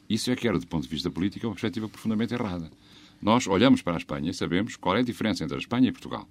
Isso 0.09 0.31
é 0.31 0.37
que 0.37 0.47
era, 0.47 0.59
do 0.59 0.67
ponto 0.67 0.83
de 0.85 0.89
vista 0.89 1.11
político, 1.11 1.47
uma 1.47 1.53
perspectiva 1.55 1.89
profundamente 1.89 2.33
errada. 2.35 2.71
Nós 3.21 3.47
olhamos 3.47 3.83
para 3.83 3.95
a 3.95 3.97
Espanha 3.99 4.31
e 4.31 4.35
sabemos 4.35 4.77
qual 4.77 4.97
é 4.97 5.01
a 5.01 5.03
diferença 5.03 5.43
entre 5.43 5.57
a 5.57 5.59
Espanha 5.59 5.89
e 5.89 5.93
Portugal. 5.93 6.29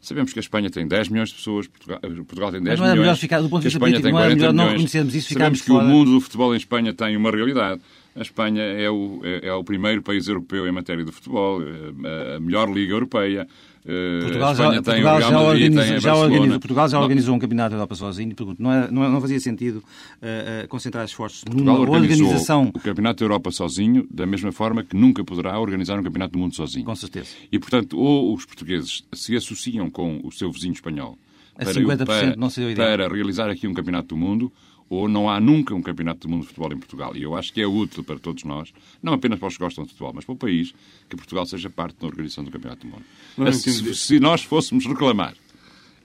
Sabemos 0.00 0.32
que 0.32 0.38
a 0.38 0.42
Espanha 0.42 0.68
tem 0.68 0.86
10 0.86 1.08
milhões 1.10 1.28
de 1.28 1.36
pessoas, 1.36 1.68
Portugal, 1.68 2.00
Portugal 2.00 2.50
tem 2.50 2.60
10 2.60 2.78
não 2.80 2.86
era 2.86 2.94
milhões, 2.94 3.06
melhor 3.06 3.16
ficar- 3.16 3.40
do 3.40 3.48
ponto 3.48 3.60
de 3.62 3.66
vista 3.68 3.78
político, 3.78 4.02
não 4.08 4.18
era 4.18 4.26
40 4.30 4.36
melhor 4.40 4.52
não 4.52 4.68
reconhecermos 4.70 5.14
isso 5.14 5.32
Sabemos 5.32 5.60
que 5.62 5.70
o 5.70 5.74
fora? 5.76 5.86
mundo 5.86 6.10
do 6.10 6.20
futebol 6.20 6.52
em 6.54 6.56
Espanha 6.56 6.92
tem 6.92 7.16
uma 7.16 7.30
realidade. 7.30 7.80
A 8.16 8.20
Espanha 8.20 8.62
é 8.62 8.90
o, 8.90 9.20
é, 9.22 9.46
é 9.46 9.52
o 9.54 9.62
primeiro 9.62 10.02
país 10.02 10.26
europeu 10.26 10.66
em 10.66 10.72
matéria 10.72 11.04
de 11.04 11.12
futebol, 11.12 11.62
é 11.62 12.36
a 12.36 12.40
melhor 12.40 12.68
liga 12.70 12.92
europeia. 12.94 13.46
Eh, 13.84 14.20
Portugal 14.22 14.54
já, 14.54 14.70
tem 14.70 14.82
Portugal 14.82 15.20
já, 15.20 15.40
organiza, 15.40 16.00
já 16.00 16.14
organiza, 16.14 16.58
Portugal 16.60 16.88
já 16.88 17.00
organizou 17.00 17.34
um 17.34 17.38
campeonato 17.38 17.70
da 17.70 17.76
Europa 17.76 17.94
sozinho. 17.96 18.34
Pergunto, 18.34 18.62
não, 18.62 18.72
é- 18.72 18.90
não, 18.90 19.04
é- 19.04 19.08
não 19.08 19.20
fazia 19.20 19.40
sentido 19.40 19.82
eh, 20.20 20.62
eh, 20.62 20.66
concentrar 20.68 21.04
esforços 21.04 21.42
Portugal 21.42 21.78
numa 21.78 21.90
organização, 21.90 22.70
o 22.74 22.78
Campeonato 22.78 23.18
da 23.18 23.24
Europa 23.24 23.50
sozinho, 23.50 24.06
da 24.10 24.24
mesma 24.24 24.52
forma 24.52 24.84
que 24.84 24.94
nunca 24.96 25.24
poderá 25.24 25.58
organizar 25.58 25.98
um 25.98 26.02
Campeonato 26.02 26.32
do 26.32 26.38
Mundo 26.38 26.54
sozinho. 26.54 26.84
com 26.84 26.94
certeza. 26.94 27.30
E, 27.50 27.58
portanto, 27.58 27.98
ou 27.98 28.32
os 28.34 28.44
portugueses 28.44 29.02
se 29.12 29.34
associam 29.36 29.90
com 29.90 30.20
o 30.22 30.30
seu 30.30 30.50
vizinho 30.52 30.72
espanhol 30.74 31.18
A 31.58 31.64
para, 31.64 31.74
50% 31.74 32.36
para- 32.36 32.36
para 32.76 33.08
realizar 33.08 33.50
aqui 33.50 33.66
um 33.66 33.74
campeonato 33.74 34.08
do 34.08 34.16
mundo, 34.16 34.52
ou 34.94 35.08
não 35.08 35.28
há 35.28 35.40
nunca 35.40 35.74
um 35.74 35.80
campeonato 35.80 36.26
do 36.26 36.28
mundo 36.28 36.42
de 36.42 36.48
futebol 36.48 36.72
em 36.72 36.78
Portugal. 36.78 37.16
E 37.16 37.22
eu 37.22 37.34
acho 37.34 37.52
que 37.52 37.62
é 37.62 37.66
útil 37.66 38.04
para 38.04 38.18
todos 38.18 38.44
nós, 38.44 38.72
não 39.02 39.14
apenas 39.14 39.38
para 39.38 39.48
os 39.48 39.56
que 39.56 39.62
gostam 39.62 39.84
de 39.84 39.90
futebol, 39.90 40.12
mas 40.14 40.24
para 40.24 40.34
o 40.34 40.36
país, 40.36 40.74
que 41.08 41.16
Portugal 41.16 41.46
seja 41.46 41.70
parte 41.70 41.98
da 41.98 42.06
organização 42.06 42.44
do 42.44 42.50
campeonato 42.50 42.86
do 42.86 42.92
mundo. 42.92 43.04
Não 43.36 43.50
se, 43.52 43.94
se 43.94 44.20
nós 44.20 44.42
fôssemos 44.42 44.84
reclamar, 44.84 45.34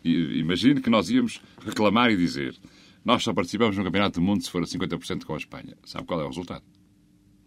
imagine 0.04 0.82
que 0.82 0.90
nós 0.90 1.10
íamos 1.10 1.42
reclamar 1.66 2.12
e 2.12 2.18
dizer 2.18 2.56
nós 3.04 3.24
só 3.24 3.34
participamos 3.34 3.78
no 3.78 3.84
campeonato 3.84 4.20
do 4.20 4.26
mundo 4.26 4.44
se 4.44 4.50
for 4.50 4.62
a 4.64 4.66
50% 4.66 5.26
com 5.26 5.34
a 5.34 5.38
Espanha. 5.38 5.78
Sabe 5.86 6.06
qual 6.06 6.22
é 6.22 6.24
o 6.24 6.28
resultado? 6.28 6.64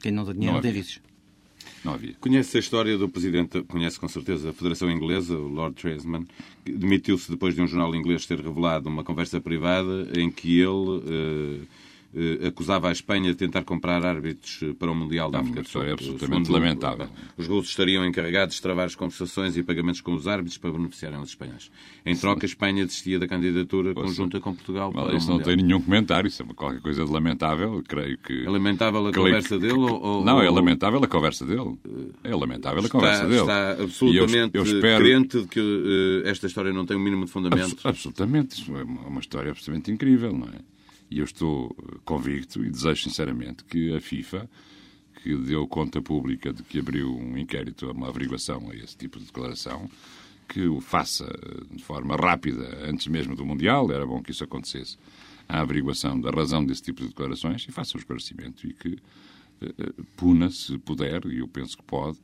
Quem 0.00 0.12
não 0.12 0.24
tem 0.24 0.34
dinheiro 0.34 0.52
Não 0.52 0.58
não, 0.58 0.62
tem 0.62 0.72
vícios. 0.72 1.02
Não 1.84 1.94
havia. 1.94 2.14
Conhece 2.20 2.56
a 2.56 2.60
história 2.60 2.96
do 2.98 3.08
presidente, 3.08 3.62
conhece 3.62 3.98
com 3.98 4.08
certeza 4.08 4.50
a 4.50 4.52
Federação 4.52 4.90
Inglesa, 4.90 5.34
o 5.34 5.48
Lord 5.48 5.74
Tresman, 5.76 6.26
que 6.64 6.72
demitiu-se 6.72 7.30
depois 7.30 7.54
de 7.54 7.62
um 7.62 7.66
jornal 7.66 7.94
inglês 7.94 8.26
ter 8.26 8.38
revelado 8.38 8.88
uma 8.88 9.02
conversa 9.02 9.40
privada 9.40 10.08
em 10.14 10.30
que 10.30 10.60
ele 10.60 11.02
eh, 11.06 11.66
acusava 12.46 12.88
a 12.88 12.92
Espanha 12.92 13.30
de 13.30 13.36
tentar 13.36 13.62
comprar 13.64 14.04
árbitros 14.04 14.60
eh, 14.62 14.72
para 14.78 14.90
o 14.90 14.94
Mundial 14.94 15.30
da 15.30 15.38
É 15.38 15.40
uma 15.40 15.44
África 15.44 15.62
do 15.62 15.66
história 15.66 15.88
Sul. 15.90 15.94
absolutamente 16.14 16.46
Segundo, 16.46 16.52
lamentável. 16.64 17.08
Os 17.38 17.46
russos 17.46 17.70
estariam 17.70 18.04
encarregados 18.04 18.56
de 18.56 18.62
travar 18.62 18.86
as 18.86 18.94
conversações 18.94 19.56
e 19.56 19.62
pagamentos 19.62 20.00
com 20.00 20.12
os 20.14 20.26
árbitros 20.26 20.58
para 20.58 20.72
beneficiarem 20.72 21.20
os 21.20 21.28
espanhóis. 21.30 21.70
Em 22.04 22.16
troca, 22.16 22.44
a 22.44 22.48
Espanha 22.48 22.84
desistia 22.84 23.18
da 23.18 23.28
candidatura 23.28 23.94
conjunta 23.94 24.40
com 24.40 24.54
Portugal 24.54 24.92
para 24.92 25.12
o 25.12 25.16
isso 25.16 25.28
não 25.28 25.36
Mundial. 25.36 25.56
tem 25.56 25.64
nenhum 25.64 25.80
comentário, 25.80 26.26
isso 26.28 26.42
é 26.42 26.44
uma 26.44 26.54
qualquer 26.54 26.80
coisa 26.80 27.04
de 27.04 27.10
lamentável, 27.12 27.82
creio 27.86 28.18
que... 28.18 28.44
É 28.44 28.50
lamentável 28.50 29.06
a 29.06 29.10
creio 29.12 29.26
conversa 29.26 29.48
que- 29.56 29.60
dele? 29.60 29.74
Ou, 29.78 30.24
Não, 30.24 30.42
é 30.42 30.50
lamentável 30.50 31.02
a 31.02 31.06
conversa 31.06 31.46
dele. 31.46 31.78
É 32.24 32.34
lamentável 32.34 32.84
a 32.84 32.88
conversa 32.88 33.24
dele. 33.26 33.40
está 33.40 33.74
E 33.76 33.78
eu- 33.78 33.84
absolutamente 33.84 34.56
eu 34.56 34.62
espero- 34.64 35.04
crente 35.04 35.40
de 35.42 35.46
que 35.48 35.60
eh, 36.24 36.28
esta 36.30 36.46
história 36.46 36.72
não 36.72 36.84
tem 36.84 36.96
um 36.96 37.00
mínimo 37.00 37.24
de 37.24 37.30
fundamento. 37.30 37.72
Abs- 37.84 37.86
Absolutamente. 37.86 38.60
Isso 38.60 38.76
é 38.76 38.82
uma 38.82 39.10
uma 39.10 39.20
história 39.20 39.50
absolutamente 39.50 39.90
incrível, 39.90 40.32
não 40.32 40.46
é? 40.48 40.58
E 41.10 41.18
eu 41.18 41.24
estou 41.24 41.74
eh, 41.76 41.98
convicto 42.04 42.64
e 42.64 42.70
desejo 42.70 43.02
sinceramente 43.02 43.64
que 43.64 43.94
a 43.94 44.00
FIFA, 44.00 44.48
que 45.22 45.34
deu 45.36 45.66
conta 45.66 46.00
pública 46.00 46.52
de 46.52 46.62
que 46.62 46.78
abriu 46.78 47.14
um 47.14 47.36
inquérito, 47.36 47.90
uma 47.90 48.08
averiguação 48.08 48.70
a 48.70 48.76
esse 48.76 48.96
tipo 48.96 49.18
de 49.18 49.26
declaração, 49.26 49.90
que 50.48 50.66
o 50.66 50.80
faça 50.80 51.26
de 51.70 51.82
forma 51.82 52.16
rápida, 52.16 52.86
antes 52.88 53.06
mesmo 53.06 53.36
do 53.36 53.46
Mundial, 53.46 53.90
era 53.92 54.06
bom 54.06 54.20
que 54.22 54.32
isso 54.32 54.42
acontecesse, 54.42 54.98
a 55.48 55.60
averiguação 55.60 56.20
da 56.20 56.30
razão 56.30 56.64
desse 56.64 56.82
tipo 56.82 57.02
de 57.02 57.08
declarações 57.08 57.64
e 57.68 57.72
faça 57.72 57.96
um 57.96 58.00
esclarecimento 58.00 58.66
e 58.66 58.72
que 58.72 58.88
uh, 58.88 60.04
puna, 60.16 60.50
se 60.50 60.76
puder, 60.78 61.24
e 61.26 61.38
eu 61.38 61.48
penso 61.48 61.76
que 61.76 61.84
pode, 61.84 62.18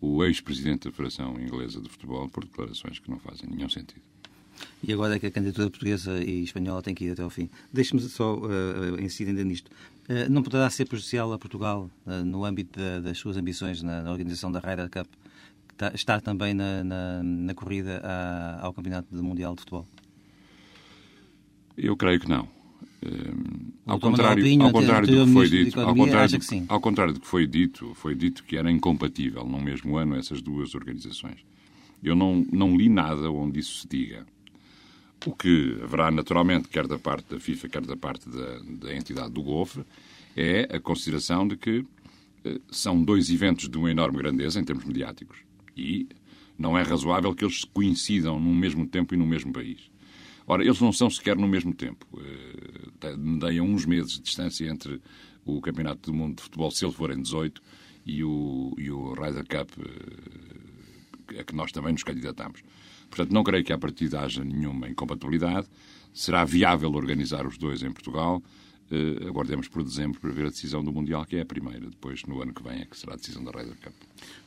o 0.00 0.24
ex-presidente 0.24 0.88
da 0.88 0.90
Federação 0.90 1.40
Inglesa 1.40 1.80
de 1.80 1.88
Futebol 1.88 2.28
por 2.28 2.44
declarações 2.44 2.98
que 2.98 3.10
não 3.10 3.18
fazem 3.18 3.48
nenhum 3.48 3.68
sentido. 3.68 4.11
E 4.82 4.92
agora 4.92 5.16
é 5.16 5.18
que 5.18 5.26
a 5.26 5.30
candidatura 5.30 5.70
portuguesa 5.70 6.22
e 6.22 6.42
espanhola 6.42 6.82
tem 6.82 6.94
que 6.94 7.04
ir 7.04 7.12
até 7.12 7.22
ao 7.22 7.30
fim. 7.30 7.48
Deixe-me 7.72 8.00
só 8.00 8.36
uh, 8.36 9.00
incidir 9.00 9.30
ainda 9.30 9.44
nisto. 9.44 9.70
Uh, 10.08 10.30
não 10.30 10.42
poderá 10.42 10.68
ser 10.70 10.86
prejudicial 10.86 11.32
a 11.32 11.38
Portugal, 11.38 11.88
uh, 12.06 12.24
no 12.24 12.44
âmbito 12.44 12.78
da, 12.78 13.00
das 13.00 13.18
suas 13.18 13.36
ambições 13.36 13.82
na, 13.82 14.02
na, 14.02 14.10
organização 14.10 14.50
da 14.50 14.58
Ryder 14.58 14.90
Cup, 14.90 15.06
estar 15.94 16.20
também 16.20 16.52
na, 16.52 16.82
na, 16.82 17.22
na 17.22 17.54
corrida 17.54 18.00
à, 18.04 18.66
ao 18.66 18.72
Campeonato 18.72 19.14
Mundial 19.14 19.54
de 19.54 19.60
Futebol? 19.60 19.86
Eu 21.76 21.96
creio 21.96 22.20
que 22.20 22.28
não. 22.28 22.48
ao 23.86 23.98
contrário, 23.98 24.62
ao 24.62 24.72
contrário 24.72 25.08
do 25.08 25.26
que 25.26 25.32
foi 25.32 25.48
dito, 25.48 25.80
ao 25.80 25.94
contrário, 25.94 26.38
do, 26.38 26.64
ao 26.68 26.80
contrário 26.80 27.14
do 27.14 27.20
que 27.20 27.26
foi 27.26 27.46
dito, 27.46 27.94
foi 27.94 28.14
dito 28.14 28.44
que 28.44 28.56
era 28.56 28.70
incompatível 28.70 29.44
num 29.44 29.60
mesmo 29.60 29.96
ano 29.96 30.16
essas 30.16 30.42
duas 30.42 30.74
organizações. 30.74 31.38
Eu 32.02 32.16
não, 32.16 32.44
não 32.52 32.76
li 32.76 32.88
nada 32.88 33.30
onde 33.30 33.60
isso 33.60 33.80
se 33.80 33.88
diga. 33.88 34.26
O 35.24 35.32
que 35.32 35.78
haverá 35.82 36.10
naturalmente, 36.10 36.68
quer 36.68 36.86
da 36.86 36.98
parte 36.98 37.34
da 37.34 37.40
FIFA, 37.40 37.68
quer 37.68 37.82
da 37.82 37.96
parte 37.96 38.28
da, 38.28 38.58
da 38.58 38.94
entidade 38.94 39.30
do 39.30 39.42
Golfe, 39.42 39.84
é 40.36 40.62
a 40.74 40.80
consideração 40.80 41.46
de 41.46 41.56
que 41.56 41.84
eh, 42.44 42.60
são 42.70 43.02
dois 43.02 43.30
eventos 43.30 43.68
de 43.68 43.78
uma 43.78 43.90
enorme 43.90 44.18
grandeza 44.18 44.58
em 44.58 44.64
termos 44.64 44.84
mediáticos 44.84 45.38
e 45.76 46.08
não 46.58 46.76
é 46.76 46.82
razoável 46.82 47.34
que 47.34 47.44
eles 47.44 47.64
coincidam 47.64 48.38
no 48.40 48.54
mesmo 48.54 48.86
tempo 48.86 49.14
e 49.14 49.16
no 49.16 49.26
mesmo 49.26 49.52
país. 49.52 49.90
Ora, 50.46 50.64
eles 50.64 50.80
não 50.80 50.92
são 50.92 51.08
sequer 51.08 51.36
no 51.36 51.46
mesmo 51.46 51.72
tempo. 51.72 52.06
Eh, 52.18 53.16
Dei 53.40 53.58
a 53.58 53.62
uns 53.62 53.84
meses 53.86 54.12
de 54.12 54.22
distância 54.22 54.66
entre 54.68 55.00
o 55.44 55.60
Campeonato 55.60 56.10
do 56.10 56.16
Mundo 56.16 56.36
de 56.36 56.42
Futebol, 56.42 56.70
se 56.70 56.84
ele 56.84 56.92
for 56.92 57.10
em 57.10 57.20
18, 57.20 57.60
e 58.04 58.24
o, 58.24 58.74
e 58.78 58.90
o 58.90 59.12
Ryder 59.12 59.44
Cup, 59.46 59.70
eh, 59.78 61.40
a 61.40 61.44
que 61.44 61.54
nós 61.54 61.72
também 61.72 61.92
nos 61.92 62.02
candidatamos. 62.02 62.62
Portanto, 63.12 63.30
não 63.30 63.44
creio 63.44 63.62
que 63.62 63.74
a 63.74 63.78
partir 63.78 64.16
haja 64.16 64.42
nenhuma 64.42 64.88
incompatibilidade. 64.88 65.66
Será 66.14 66.46
viável 66.46 66.90
organizar 66.94 67.46
os 67.46 67.58
dois 67.58 67.82
em 67.82 67.92
Portugal. 67.92 68.42
Uh, 68.90 69.28
aguardemos 69.28 69.68
por 69.68 69.84
dezembro 69.84 70.18
para 70.18 70.30
ver 70.30 70.46
a 70.46 70.48
decisão 70.48 70.82
do 70.82 70.90
Mundial, 70.90 71.26
que 71.26 71.36
é 71.36 71.42
a 71.42 71.46
primeira. 71.46 71.90
Depois, 71.90 72.22
no 72.24 72.40
ano 72.40 72.54
que 72.54 72.62
vem, 72.62 72.80
é 72.80 72.84
que 72.86 72.96
será 72.96 73.12
a 73.12 73.16
decisão 73.16 73.44
da 73.44 73.50
Ryder 73.50 73.76
Cup. 73.82 73.92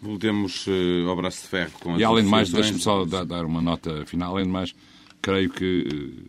Voltemos 0.01 0.65
uh, 0.65 1.07
ao 1.07 1.15
braço 1.15 1.43
de 1.43 1.47
ferro 1.47 1.73
com 1.79 1.93
as 1.93 2.01
E 2.01 2.03
além 2.03 2.23
de 2.23 2.29
mais, 2.29 2.51
deixe-me 2.51 2.79
só 2.79 3.05
dar, 3.05 3.23
dar, 3.23 3.45
uma 3.45 3.61
nota 3.61 4.03
final. 4.07 4.33
Além 4.33 4.45
de 4.45 4.51
mais, 4.51 4.73
creio 5.21 5.51
que 5.51 6.27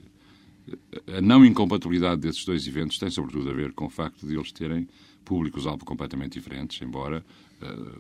uh, 0.68 1.16
a 1.16 1.20
não 1.22 1.42
incompatibilidade 1.42 2.20
desses 2.20 2.44
dois 2.44 2.66
eventos 2.66 2.98
tem 2.98 3.10
sobretudo 3.10 3.48
a 3.48 3.54
ver 3.54 3.72
com 3.72 3.86
o 3.86 3.90
facto 3.90 4.26
de 4.26 4.34
eles 4.34 4.52
terem 4.52 4.86
públicos-alvo 5.24 5.86
completamente 5.86 6.34
diferentes, 6.34 6.80
embora 6.82 7.24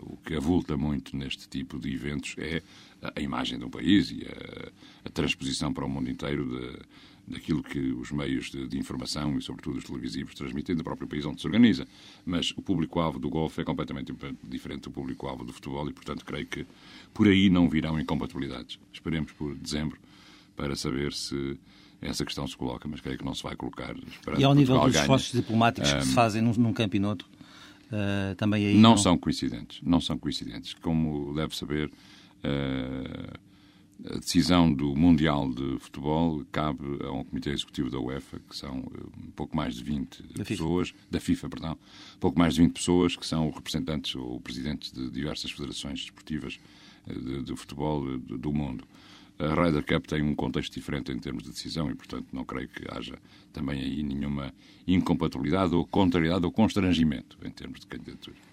o 0.00 0.18
que 0.18 0.34
avulta 0.34 0.76
muito 0.76 1.16
neste 1.16 1.48
tipo 1.48 1.78
de 1.78 1.92
eventos 1.92 2.34
é 2.36 2.62
a 3.02 3.20
imagem 3.20 3.58
de 3.58 3.64
um 3.64 3.70
país 3.70 4.10
e 4.10 4.24
a, 4.24 5.08
a 5.08 5.10
transposição 5.10 5.72
para 5.72 5.84
o 5.84 5.88
mundo 5.88 6.10
inteiro 6.10 6.44
de, 6.46 6.78
daquilo 7.26 7.62
que 7.62 7.78
os 7.78 8.10
meios 8.10 8.50
de, 8.50 8.66
de, 8.68 8.78
informação 8.78 9.36
e, 9.36 9.42
sobretudo, 9.42 9.78
os 9.78 9.84
televisivos 9.84 10.34
transmitem 10.34 10.76
do 10.76 10.84
próprio 10.84 11.08
país 11.08 11.24
onde 11.24 11.40
se 11.40 11.46
organiza. 11.46 11.86
Mas 12.24 12.52
o 12.56 12.62
público-alvo 12.62 13.18
do 13.18 13.28
golfe 13.28 13.60
é 13.60 13.64
completamente 13.64 14.14
diferente 14.44 14.82
do 14.82 14.90
público-alvo 14.90 15.44
do 15.44 15.52
futebol 15.52 15.88
e, 15.88 15.92
portanto, 15.92 16.24
creio 16.24 16.46
que 16.46 16.66
por 17.12 17.26
aí 17.26 17.50
não 17.50 17.68
virão 17.68 17.98
incompatibilidades. 17.98 18.78
Esperemos 18.92 19.32
por 19.32 19.54
dezembro 19.54 19.98
para 20.56 20.76
saber 20.76 21.12
se 21.12 21.58
essa 22.00 22.24
questão 22.24 22.46
se 22.46 22.56
coloca, 22.56 22.86
mas 22.88 23.00
creio 23.00 23.18
que 23.18 23.24
não 23.24 23.34
se 23.34 23.42
vai 23.42 23.56
colocar. 23.56 23.94
E 24.38 24.44
ao 24.44 24.54
nível 24.54 24.78
dos 24.80 24.94
esforços 24.94 25.32
diplomáticos 25.32 25.90
um, 25.92 25.98
que 25.98 26.06
se 26.06 26.14
fazem 26.14 26.42
num, 26.42 26.52
num 26.54 26.72
campo 26.72 26.96
e 26.96 26.98
noutro, 26.98 27.28
uh, 27.86 28.34
também 28.36 28.66
aí. 28.66 28.74
Não, 28.74 28.90
não, 28.90 28.98
são 28.98 29.18
coincidentes. 29.18 29.80
Não 29.82 30.00
são 30.00 30.18
coincidentes. 30.18 30.74
Como 30.74 31.34
deve 31.34 31.56
saber, 31.56 31.90
a 34.04 34.18
decisão 34.18 34.72
do 34.72 34.94
Mundial 34.94 35.50
de 35.52 35.78
Futebol 35.80 36.44
cabe 36.52 36.84
a 37.02 37.10
um 37.10 37.24
comitê 37.24 37.50
executivo 37.50 37.90
da 37.90 37.98
UEFA, 37.98 38.38
que 38.48 38.56
são 38.56 38.78
eh, 38.94 39.26
um 39.26 39.30
pouco 39.30 39.56
mais 39.56 39.74
de 39.74 39.82
20 39.82 40.22
da 40.34 40.44
pessoas, 40.44 40.88
FIFA. 40.90 41.02
da 41.10 41.20
FIFA, 41.20 41.48
perdão, 41.48 41.78
pouco 42.20 42.38
mais 42.38 42.54
de 42.54 42.62
20 42.62 42.72
pessoas 42.72 43.16
que 43.16 43.26
são 43.26 43.50
representantes 43.50 44.14
ou 44.14 44.38
presidentes 44.40 44.92
de 44.92 45.10
diversas 45.10 45.50
federações 45.50 46.00
desportivas 46.00 46.58
de, 47.06 47.42
de 47.42 47.56
futebol 47.56 48.18
do 48.18 48.52
mundo. 48.52 48.84
A 49.38 49.54
Ryder 49.54 49.84
Cup 49.84 50.06
tem 50.06 50.22
um 50.22 50.34
contexto 50.34 50.72
diferente 50.72 51.12
em 51.12 51.18
termos 51.18 51.42
de 51.42 51.50
decisão 51.50 51.90
e, 51.90 51.94
portanto, 51.94 52.26
não 52.32 52.44
creio 52.44 52.68
que 52.68 52.84
haja 52.90 53.18
também 53.52 53.80
aí 53.80 54.02
nenhuma 54.02 54.52
incompatibilidade 54.86 55.74
ou 55.74 55.86
contrariedade 55.86 56.44
ou 56.46 56.52
constrangimento 56.52 57.36
em 57.44 57.50
termos 57.50 57.80
de 57.80 57.86
candidatura. 57.86 58.45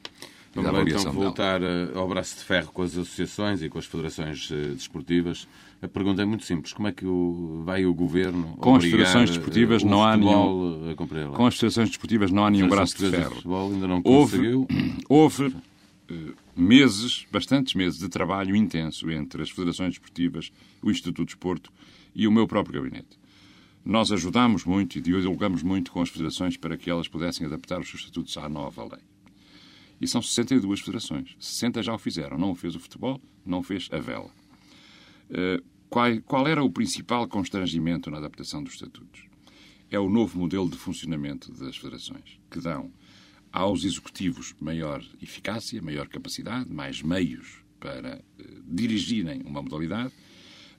Vamos 0.55 0.71
lá 0.71 0.83
então 0.83 1.11
voltar 1.11 1.59
dela. 1.59 1.91
Eh, 1.93 1.97
ao 1.97 2.07
braço 2.07 2.37
de 2.37 2.43
ferro 2.43 2.71
com 2.71 2.83
as 2.83 2.91
associações 2.91 3.63
e 3.63 3.69
com 3.69 3.79
as 3.79 3.85
federações 3.85 4.49
uh, 4.51 4.75
desportivas. 4.75 5.47
A 5.81 5.87
pergunta 5.87 6.21
é 6.21 6.25
muito 6.25 6.45
simples. 6.45 6.71
Como 6.73 6.87
é 6.87 6.91
que 6.91 7.05
o, 7.05 7.63
vai 7.65 7.85
o 7.85 7.93
Governo 7.93 8.55
Com 8.57 8.75
as 8.75 8.83
federações 8.83 9.29
desportivas 9.29 9.83
não 9.83 10.03
há 10.03 10.15
nenhum... 10.15 10.95
Com 11.33 11.45
as 11.47 11.55
federações 11.55 11.89
desportivas 11.89 12.31
não 12.31 12.45
há 12.45 12.51
nenhum 12.51 12.69
braço 12.69 12.97
de 12.97 13.09
ferro. 13.09 13.29
De 13.29 13.35
futebol 13.35 13.71
ainda 13.71 13.87
não 13.87 14.01
conseguiu. 14.01 14.67
Houve, 15.09 15.43
houve 15.43 15.55
meses, 16.55 17.25
bastantes 17.31 17.73
meses 17.73 17.99
de 17.99 18.07
trabalho 18.07 18.55
intenso 18.55 19.09
entre 19.09 19.41
as 19.41 19.49
federações 19.49 19.89
desportivas, 19.89 20.51
o 20.81 20.91
Instituto 20.91 21.19
de 21.19 21.33
Desporto 21.33 21.71
e 22.15 22.27
o 22.27 22.31
meu 22.31 22.47
próprio 22.47 22.81
gabinete. 22.81 23.19
Nós 23.83 24.11
ajudámos 24.11 24.63
muito 24.63 24.97
e 24.97 25.01
dialogamos 25.01 25.61
muito 25.63 25.91
com 25.91 26.01
as 26.01 26.09
federações 26.09 26.55
para 26.55 26.77
que 26.77 26.89
elas 26.89 27.07
pudessem 27.07 27.45
adaptar 27.45 27.81
os 27.81 27.89
seus 27.89 28.01
estatutos 28.01 28.37
à 28.37 28.47
nova 28.47 28.83
lei. 28.83 29.01
E 30.03 30.07
são 30.07 30.21
62 30.21 30.81
federações. 30.81 31.33
60 31.39 31.81
já 31.81 31.93
o 31.93 31.97
fizeram. 31.97 32.37
Não 32.37 32.51
o 32.51 32.55
fez 32.55 32.75
o 32.75 32.79
futebol, 32.79 33.21
não 33.45 33.59
o 33.59 33.63
fez 33.63 33.87
a 33.89 33.99
vela. 33.99 34.29
Uh, 35.29 35.63
qual, 35.89 36.09
qual 36.25 36.45
era 36.45 36.61
o 36.61 36.69
principal 36.69 37.25
constrangimento 37.25 38.11
na 38.11 38.17
adaptação 38.17 38.61
dos 38.61 38.73
estatutos? 38.73 39.23
É 39.89 39.97
o 39.97 40.09
novo 40.09 40.37
modelo 40.37 40.69
de 40.69 40.75
funcionamento 40.75 41.53
das 41.53 41.77
federações, 41.77 42.37
que 42.51 42.59
dão 42.59 42.91
aos 43.49 43.85
executivos 43.85 44.53
maior 44.59 45.01
eficácia, 45.21 45.81
maior 45.81 46.09
capacidade, 46.09 46.69
mais 46.69 47.01
meios 47.01 47.63
para 47.79 48.21
eh, 48.39 48.43
dirigirem 48.65 49.41
uma 49.45 49.61
modalidade, 49.61 50.11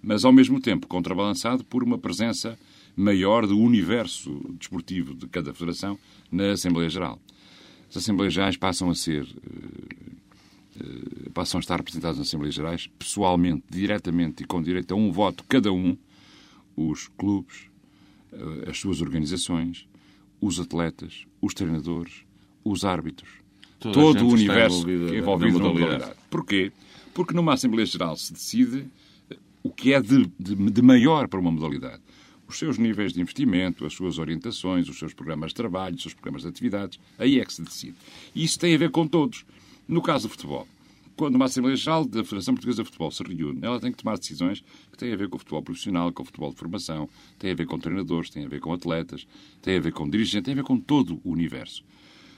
mas 0.03 0.27
ao 0.27 0.33
mesmo 0.33 0.61
tempo 0.61 0.87
contrabalançado 0.87 1.65
por 1.65 1.83
uma 1.83 1.97
presença 1.97 2.59
maior 2.95 3.47
do 3.47 3.59
universo 3.59 4.55
desportivo 4.59 5.15
de 5.15 5.27
cada 5.29 5.55
federação 5.55 5.99
na 6.31 6.51
Assembleia 6.51 6.91
Geral. 6.91 7.19
As 7.95 8.03
Assembleias 8.03 8.35
Gerais 8.35 8.57
passam 8.57 8.91
a 8.91 8.95
ser 8.95 9.25
eh, 9.25 10.81
eh, 10.81 11.31
passam 11.33 11.59
a 11.59 11.61
estar 11.61 11.77
representados 11.77 12.19
nas 12.19 12.27
Assembleias 12.27 12.55
Gerais 12.55 12.91
pessoalmente, 12.99 13.63
diretamente 13.71 14.43
e 14.43 14.47
com 14.47 14.61
direito 14.61 14.93
a 14.93 14.97
um 14.97 15.13
voto 15.13 15.45
cada 15.49 15.73
um, 15.73 15.97
os 16.77 17.07
clubes, 17.17 17.69
as 18.69 18.81
suas 18.81 19.01
organizações, 19.01 19.87
os 20.41 20.59
atletas, 20.59 21.25
os 21.41 21.55
treinadores, 21.55 22.25
os 22.65 22.85
árbitros, 22.85 23.31
Toda 23.79 23.95
todo 23.95 24.27
o 24.27 24.33
universo 24.33 24.91
envolvido, 24.91 25.17
envolvido 25.17 25.59
na 25.61 25.69
modalidade. 25.69 26.13
Porquê? 26.29 26.73
Porque 27.13 27.33
numa 27.33 27.53
Assembleia 27.53 27.87
Geral 27.87 28.17
se 28.17 28.33
decide 28.33 28.87
o 29.63 29.71
que 29.71 29.93
é 29.93 30.01
de, 30.01 30.27
de, 30.39 30.57
de 30.57 30.83
maior 30.83 31.29
para 31.29 31.39
uma 31.39 31.53
modalidade 31.53 32.03
os 32.55 32.59
seus 32.59 32.79
níveis 32.79 33.13
de 33.13 33.21
investimento, 33.21 33.85
as 33.85 33.93
suas 33.93 34.19
orientações, 34.19 34.89
os 34.89 34.99
seus 34.99 35.13
programas 35.13 35.51
de 35.51 35.57
trabalho, 35.57 35.97
os 35.97 36.03
seus 36.03 36.15
programas 36.15 36.43
de 36.43 36.49
atividades. 36.49 36.99
Aí 37.19 37.41
é 37.41 37.45
que 37.45 37.53
se 37.53 37.63
decide. 37.63 37.97
E 38.35 38.45
isso 38.45 38.59
tem 38.59 38.75
a 38.75 38.79
ver 38.79 38.91
com 38.91 39.07
todos. 39.07 39.45
No 39.87 40.01
caso 40.01 40.29
do 40.29 40.31
futebol, 40.31 40.67
quando 41.17 41.35
uma 41.35 41.45
Assembleia 41.47 41.77
Geral 41.77 42.05
da 42.05 42.23
Federação 42.25 42.55
Portuguesa 42.55 42.83
de 42.83 42.87
Futebol 42.87 43.11
se 43.11 43.23
reúne, 43.23 43.59
ela 43.63 43.81
tem 43.81 43.91
que 43.91 43.99
tomar 43.99 44.17
decisões 44.17 44.65
que 44.91 44.97
têm 44.97 45.13
a 45.13 45.17
ver 45.17 45.29
com 45.29 45.37
o 45.37 45.39
futebol 45.39 45.63
profissional, 45.63 46.13
com 46.13 46.23
o 46.23 46.27
futebol 46.27 46.51
de 46.51 46.57
formação, 46.57 47.09
têm 47.39 47.51
a 47.51 47.55
ver 47.55 47.67
com 47.67 47.79
treinadores, 47.79 48.31
têm 48.31 48.45
a 48.45 48.49
ver 48.49 48.61
com 48.61 48.73
atletas, 48.73 49.27
têm 49.61 49.77
a 49.77 49.81
ver 49.81 49.93
com 49.93 50.09
dirigentes, 50.09 50.45
têm 50.45 50.53
a 50.53 50.57
ver 50.57 50.65
com 50.65 50.79
todo 50.79 51.21
o 51.25 51.31
universo 51.31 51.85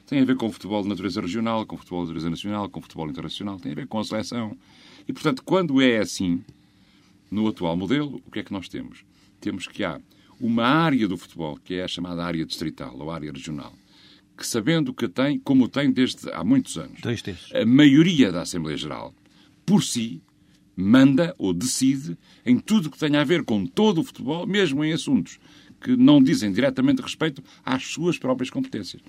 tem 0.06 0.20
a 0.20 0.25
ver 0.25 0.37
com 0.37 0.52
futebol 0.52 0.82
de 0.82 0.88
natureza 0.88 1.20
regional, 1.20 1.66
com 1.66 1.76
futebol 1.76 2.02
de 2.02 2.11
natureza 2.11 2.30
nacional, 2.30 2.70
com 2.70 2.80
futebol 2.80 3.11
internacional, 3.11 3.58
tem 3.58 3.73
a 3.73 3.75
ver 3.75 3.88
com 3.88 3.99
a 3.99 4.04
seleção. 4.04 4.56
E, 5.08 5.12
portanto, 5.12 5.42
quando 5.42 5.82
é 5.82 5.99
assim, 5.99 6.44
no 7.28 7.49
atual 7.49 7.76
modelo, 7.76 8.23
o 8.25 8.30
que 8.30 8.38
é 8.38 8.44
que 8.44 8.52
nós 8.52 8.68
temos? 8.68 9.04
Temos 9.40 9.66
que 9.66 9.85
há 9.85 10.00
uma 10.40 10.64
área 10.64 11.09
do 11.09 11.16
futebol, 11.16 11.59
que 11.62 11.75
é 11.75 11.85
a 11.85 11.88
chamada 11.88 12.25
área 12.25 12.45
distrital 12.45 12.97
ou 12.99 13.11
área 13.11 13.33
regional, 13.33 13.73
que 14.37 14.47
sabendo 14.47 14.93
que 14.93 15.09
tem, 15.09 15.38
como 15.38 15.69
tem 15.69 15.90
desde 15.90 16.31
há 16.31 16.45
muitos 16.45 16.76
anos, 16.76 17.00
a 17.55 17.64
maioria 17.64 18.31
da 18.31 18.43
Assembleia 18.43 18.76
Geral, 18.76 19.14
por 19.64 19.83
si, 19.83 20.23
manda 20.76 21.35
ou 21.38 21.55
decide 21.55 22.19
em 22.45 22.59
tudo 22.59 22.90
que 22.90 22.99
tenha 22.99 23.21
a 23.21 23.25
ver 23.25 23.45
com 23.45 23.64
todo 23.66 24.00
o 24.00 24.05
futebol, 24.05 24.47
mesmo 24.47 24.85
em 24.85 24.93
assuntos 24.93 25.38
que 25.81 25.97
não 25.97 26.23
dizem 26.23 26.52
diretamente 26.52 27.02
respeito 27.02 27.43
às 27.64 27.85
suas 27.85 28.19
próprias 28.19 28.50
competências. 28.50 29.02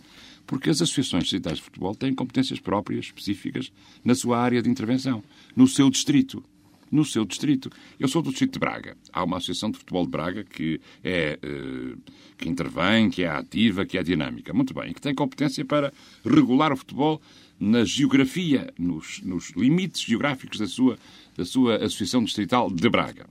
Porque 0.46 0.70
as 0.70 0.82
associações 0.82 1.24
distritais 1.24 1.58
de 1.58 1.64
futebol 1.64 1.96
têm 1.96 2.14
competências 2.14 2.60
próprias, 2.60 3.06
específicas, 3.06 3.72
na 4.04 4.16
sua 4.16 4.40
área 4.40 4.62
de 4.62 4.70
intervenção, 4.70 5.24
no 5.56 5.68
seu 5.68 5.90
distrito. 5.90 6.44
No 6.92 7.04
seu 7.04 7.26
distrito. 7.26 7.70
Eu 8.00 8.08
sou 8.08 8.22
do 8.22 8.30
distrito 8.30 8.54
de 8.54 8.60
Braga. 8.60 8.96
Há 9.12 9.24
uma 9.24 9.38
associação 9.38 9.70
de 9.72 9.78
futebol 9.78 10.06
de 10.06 10.12
Braga 10.12 10.44
que 10.44 10.80
é 11.04 11.38
eh, 11.42 11.96
que 12.38 12.48
intervém, 12.48 13.10
que 13.10 13.24
é 13.24 13.28
ativa, 13.28 13.86
que 13.86 13.98
é 13.98 14.04
dinâmica. 14.04 14.54
Muito 14.54 14.74
bem. 14.74 14.94
Que 14.94 15.02
tem 15.02 15.14
competência 15.14 15.66
para 15.66 15.92
regular 16.24 16.72
o 16.72 16.78
futebol 16.78 17.22
na 17.60 17.84
geografia, 17.84 18.72
nos, 18.78 19.22
nos 19.22 19.50
limites 19.52 20.02
geográficos 20.02 20.60
da 20.60 20.68
sua, 20.68 20.98
da 21.36 21.44
sua 21.44 21.78
associação 21.78 22.24
distrital 22.24 22.70
de 22.70 22.90
Braga. 22.90 23.28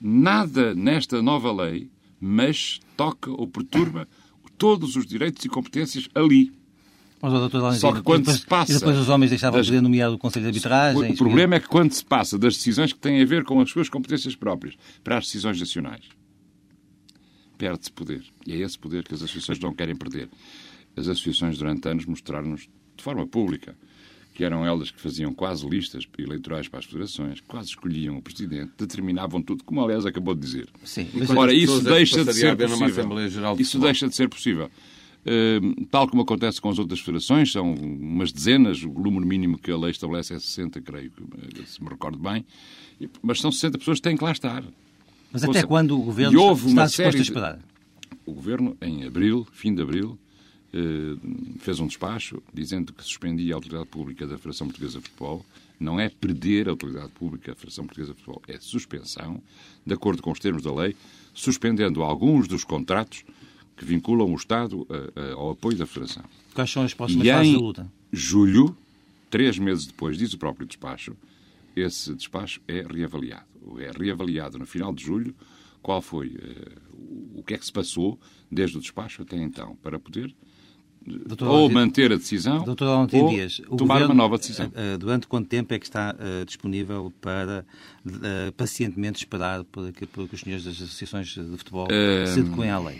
Nada 0.00 0.74
nesta 0.74 1.20
nova 1.20 1.52
lei, 1.52 1.88
mas 2.20 2.80
toca 2.96 3.30
ou 3.30 3.46
perturba 3.46 4.08
todos 4.56 4.96
os 4.96 5.06
direitos 5.06 5.44
e 5.44 5.48
competências 5.48 6.08
ali. 6.14 6.52
Mas, 7.24 7.32
doutor 7.32 7.74
Só 7.76 7.90
que 7.90 8.02
quando 8.02 8.20
depois, 8.24 8.40
se 8.40 8.46
passa 8.46 8.70
E 8.72 8.74
depois 8.74 8.98
os 8.98 9.08
homens 9.08 9.30
deixavam 9.30 9.58
das- 9.58 9.64
de 9.66 9.72
poder 9.72 9.80
nomear 9.80 10.12
o 10.12 10.18
Conselho 10.18 10.42
de 10.42 10.48
Arbitragem. 10.48 11.12
O 11.12 11.16
problema 11.16 11.54
é 11.54 11.60
que 11.60 11.66
quando 11.66 11.90
se 11.92 12.04
passa 12.04 12.38
das 12.38 12.54
decisões 12.54 12.92
que 12.92 12.98
têm 12.98 13.22
a 13.22 13.24
ver 13.24 13.44
com 13.44 13.58
as 13.62 13.70
suas 13.70 13.88
competências 13.88 14.36
próprias 14.36 14.74
para 15.02 15.16
as 15.16 15.24
decisões 15.24 15.58
nacionais, 15.58 16.02
perde-se 17.56 17.90
poder. 17.90 18.22
E 18.46 18.52
é 18.52 18.58
esse 18.58 18.78
poder 18.78 19.04
que 19.04 19.14
as 19.14 19.22
associações 19.22 19.58
não 19.58 19.72
querem 19.74 19.96
perder. 19.96 20.28
As 20.94 21.08
associações, 21.08 21.56
durante 21.56 21.88
anos, 21.88 22.04
mostraram-nos 22.04 22.68
de 22.94 23.02
forma 23.02 23.26
pública 23.26 23.74
que 24.34 24.44
eram 24.44 24.66
elas 24.66 24.90
que 24.90 25.00
faziam 25.00 25.32
quase 25.32 25.66
listas 25.66 26.06
eleitorais 26.18 26.68
para 26.68 26.80
as 26.80 26.84
federações, 26.84 27.40
quase 27.40 27.68
escolhiam 27.68 28.18
o 28.18 28.22
presidente, 28.22 28.72
determinavam 28.76 29.40
tudo, 29.40 29.64
como 29.64 29.82
aliás 29.82 30.04
acabou 30.04 30.34
de 30.34 30.40
dizer. 30.42 30.68
Sim, 30.84 31.08
E 31.14 31.32
Ora, 31.38 31.54
isso 31.54 31.78
é 31.78 31.82
deixa 31.92 32.24
de 32.24 32.34
ser 32.34 32.54
possível. 32.56 33.08
De 33.56 33.62
Isso 33.62 33.78
deixa 33.78 34.08
de 34.08 34.14
ser 34.14 34.28
possível. 34.28 34.70
Uh, 35.24 35.86
tal 35.86 36.06
como 36.06 36.20
acontece 36.20 36.60
com 36.60 36.68
as 36.68 36.78
outras 36.78 37.00
federações, 37.00 37.50
são 37.50 37.72
umas 37.72 38.30
dezenas, 38.30 38.82
o 38.82 38.90
número 38.90 39.26
mínimo 39.26 39.56
que 39.56 39.70
a 39.70 39.76
lei 39.76 39.90
estabelece 39.90 40.34
é 40.34 40.38
60, 40.38 40.82
creio, 40.82 41.10
que, 41.10 41.22
eh, 41.22 41.64
se 41.64 41.82
me 41.82 41.88
recordo 41.88 42.18
bem, 42.18 42.44
mas 43.22 43.40
são 43.40 43.50
60 43.50 43.78
pessoas 43.78 43.98
que 43.98 44.02
têm 44.02 44.18
que 44.18 44.22
lá 44.22 44.32
estar. 44.32 44.62
Mas 45.32 45.42
até 45.42 45.62
quando 45.62 45.98
o 45.98 46.02
Governo 46.02 46.38
houve 46.40 46.68
está 46.68 46.82
uma 46.82 46.86
disposto 46.86 47.18
a 47.18 47.22
esperar? 47.22 47.58
O 48.26 48.34
Governo, 48.34 48.76
em 48.82 49.04
abril, 49.04 49.46
fim 49.50 49.74
de 49.74 49.80
abril, 49.80 50.18
eh, 50.76 51.16
fez 51.60 51.78
um 51.78 51.86
despacho 51.86 52.42
dizendo 52.52 52.92
que 52.92 53.02
suspendia 53.02 53.54
a 53.54 53.56
autoridade 53.56 53.86
pública 53.86 54.26
da 54.26 54.36
Federação 54.36 54.66
Portuguesa 54.66 54.98
de 54.98 55.08
Futebol. 55.08 55.46
Não 55.78 56.00
é 56.00 56.08
perder 56.08 56.68
a 56.68 56.72
autoridade 56.72 57.10
pública 57.10 57.52
da 57.52 57.54
Federação 57.54 57.86
Portuguesa 57.86 58.12
de 58.12 58.18
Futebol, 58.18 58.42
é 58.48 58.58
suspensão, 58.58 59.40
de 59.86 59.94
acordo 59.94 60.20
com 60.20 60.32
os 60.32 60.38
termos 60.38 60.62
da 60.62 60.74
lei, 60.74 60.96
suspendendo 61.32 62.02
alguns 62.02 62.48
dos 62.48 62.64
contratos 62.64 63.24
que 63.76 63.84
vinculam 63.84 64.30
o 64.32 64.34
Estado 64.36 64.86
a- 64.88 65.20
a- 65.20 65.32
ao 65.34 65.50
apoio 65.50 65.76
da 65.76 65.86
Federação. 65.86 66.24
Quais 66.54 66.70
são 66.70 66.82
as 66.82 66.94
próximas 66.94 67.26
E 67.26 67.30
fases 67.30 67.52
da 67.52 67.58
em 67.58 67.60
luta? 67.60 67.92
julho, 68.12 68.76
três 69.30 69.58
meses 69.58 69.86
depois, 69.86 70.16
diz 70.16 70.32
o 70.32 70.38
próprio 70.38 70.66
despacho, 70.66 71.16
esse 71.74 72.14
despacho 72.14 72.60
é 72.68 72.82
reavaliado. 72.82 73.46
É 73.78 73.90
reavaliado 73.98 74.58
no 74.58 74.66
final 74.66 74.92
de 74.92 75.02
julho 75.04 75.34
qual 75.82 76.00
foi 76.00 76.36
eh, 76.40 76.72
o 77.34 77.42
que 77.42 77.54
é 77.54 77.58
que 77.58 77.64
se 77.66 77.72
passou 77.72 78.18
desde 78.50 78.76
o 78.78 78.80
despacho 78.80 79.22
até 79.22 79.36
então 79.36 79.76
para 79.82 79.98
poder 79.98 80.34
Doutor 81.06 81.48
ou 81.50 81.68
manter 81.70 82.10
a 82.12 82.16
decisão 82.16 82.64
Doutor 82.64 82.88
ou 83.12 83.28
Dias, 83.28 83.56
tomar 83.76 83.94
Governo, 84.00 84.04
uma 84.06 84.14
nova 84.14 84.38
decisão. 84.38 84.70
eh, 84.74 84.94
eh, 84.94 84.96
durante 84.96 85.26
quanto 85.26 85.48
tempo 85.48 85.74
é 85.74 85.78
que 85.78 85.84
está 85.84 86.14
eh, 86.18 86.44
disponível 86.46 87.12
para 87.20 87.66
eh, 88.06 88.50
pacientemente 88.56 89.18
esperar 89.18 89.64
por 89.64 89.92
que, 89.92 90.06
por 90.06 90.26
que 90.28 90.34
os 90.34 90.40
senhores 90.40 90.64
das 90.64 90.76
associações 90.76 91.28
de 91.28 91.56
futebol 91.58 91.88
Eh, 91.90 92.24
se 92.26 92.40
adequem 92.40 92.70
à 92.70 92.78
lei? 92.78 92.98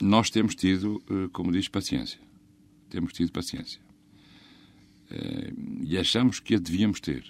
Nós 0.00 0.30
temos 0.30 0.54
tido, 0.54 1.02
eh, 1.08 1.28
como 1.32 1.50
diz, 1.52 1.68
paciência. 1.68 2.20
Temos 2.90 3.12
tido 3.12 3.32
paciência. 3.32 3.80
Eh, 5.10 5.52
E 5.84 5.96
achamos 5.98 6.40
que 6.40 6.54
a 6.54 6.58
devíamos 6.58 7.00
ter. 7.00 7.24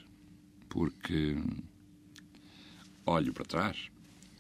Porque 0.69 1.37
olho 3.05 3.33
para 3.33 3.45
trás 3.45 3.89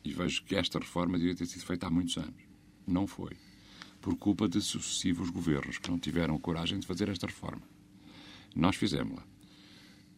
e 0.05 0.12
vejo 0.12 0.43
que 0.45 0.57
esta 0.57 0.79
reforma 0.79 1.19
devia 1.19 1.35
ter 1.35 1.47
sido 1.47 1.65
feita 1.65 1.87
há 1.87 1.91
muitos 1.91 2.17
anos. 2.17 2.43
Não 2.87 3.07
foi. 3.07 3.33
Por 4.01 4.17
culpa 4.17 4.49
de 4.49 4.61
sucessivos 4.61 5.31
governos 5.31 5.79
que 5.79 5.91
não 5.91 5.99
tiveram 5.99 6.39
coragem 6.39 6.79
de 6.79 6.87
fazer 6.87 7.09
esta 7.09 7.27
reforma. 7.27 7.62
Nós 8.55 8.77
fizemos-la. 8.77 9.25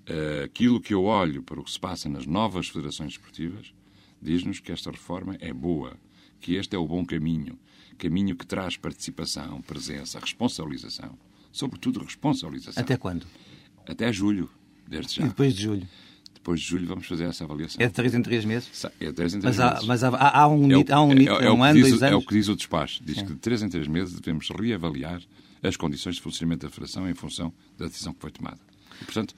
Eh, 0.06 0.44
Aquilo 0.44 0.80
que 0.80 0.94
eu 0.94 1.04
olho 1.04 1.42
para 1.42 1.60
o 1.60 1.64
que 1.64 1.70
se 1.70 1.78
passa 1.80 2.08
nas 2.08 2.26
novas 2.26 2.68
federações 2.68 3.12
esportivas 3.12 3.72
diz-nos 4.20 4.58
que 4.60 4.72
esta 4.72 4.90
reforma 4.90 5.36
é 5.40 5.52
boa, 5.52 5.96
que 6.40 6.54
este 6.54 6.74
é 6.74 6.78
o 6.78 6.86
bom 6.86 7.04
caminho, 7.04 7.58
caminho 7.98 8.34
que 8.36 8.46
traz 8.46 8.76
participação, 8.76 9.60
presença, 9.62 10.18
responsabilização, 10.20 11.18
sobretudo 11.52 12.00
responsabilização. 12.04 12.82
Até 12.82 12.96
quando? 12.96 13.26
Até 13.86 14.12
julho, 14.12 14.48
desde 14.86 15.16
já. 15.16 15.24
E 15.24 15.28
depois 15.28 15.54
de 15.54 15.62
julho? 15.62 15.88
Depois 16.34 16.60
de 16.60 16.66
julho 16.66 16.86
vamos 16.86 17.06
fazer 17.06 17.24
essa 17.24 17.44
avaliação. 17.44 17.82
É 17.82 17.86
de 17.88 17.92
três 17.92 18.14
em 18.14 18.22
três 18.22 18.44
meses? 18.44 18.68
Sa- 18.72 18.92
É 19.00 19.06
de 19.06 19.12
três 19.12 19.34
em 19.34 19.40
três 19.40 19.56
Mas 19.56 19.60
há, 19.66 19.72
meses. 19.74 19.86
mas 19.86 20.04
há, 20.04 20.08
há- 20.40 20.48
um 20.48 20.70
É 20.70 20.76
o- 20.78 20.84
há 20.90 21.02
um, 21.02 21.12
é- 21.12 21.22
é 21.24 21.44
é 21.46 21.52
um 21.52 21.62
ano, 21.64 21.74
diz- 21.80 21.88
dois 21.90 22.02
É 22.02 22.06
o 22.10 22.14
anos? 22.14 22.26
que 22.26 22.34
diz 22.34 22.48
o 22.48 22.56
despacho. 22.56 23.02
Diz 23.04 23.16
que 23.20 23.28
de 23.32 23.36
três 23.36 23.62
em 23.62 23.68
três 23.68 23.86
meses 23.88 24.14
devemos 24.18 24.48
reavaliar 24.50 25.20
as 25.62 25.76
condições 25.76 26.14
de 26.16 26.22
funcionamento 26.22 26.64
da 26.66 26.70
Federação 26.70 27.08
em 27.10 27.14
função 27.14 27.52
da 27.76 27.86
decisão 27.86 28.14
que 28.14 28.20
foi 28.20 28.30
tomada. 28.30 28.58
E, 29.02 29.04
portanto, 29.04 29.34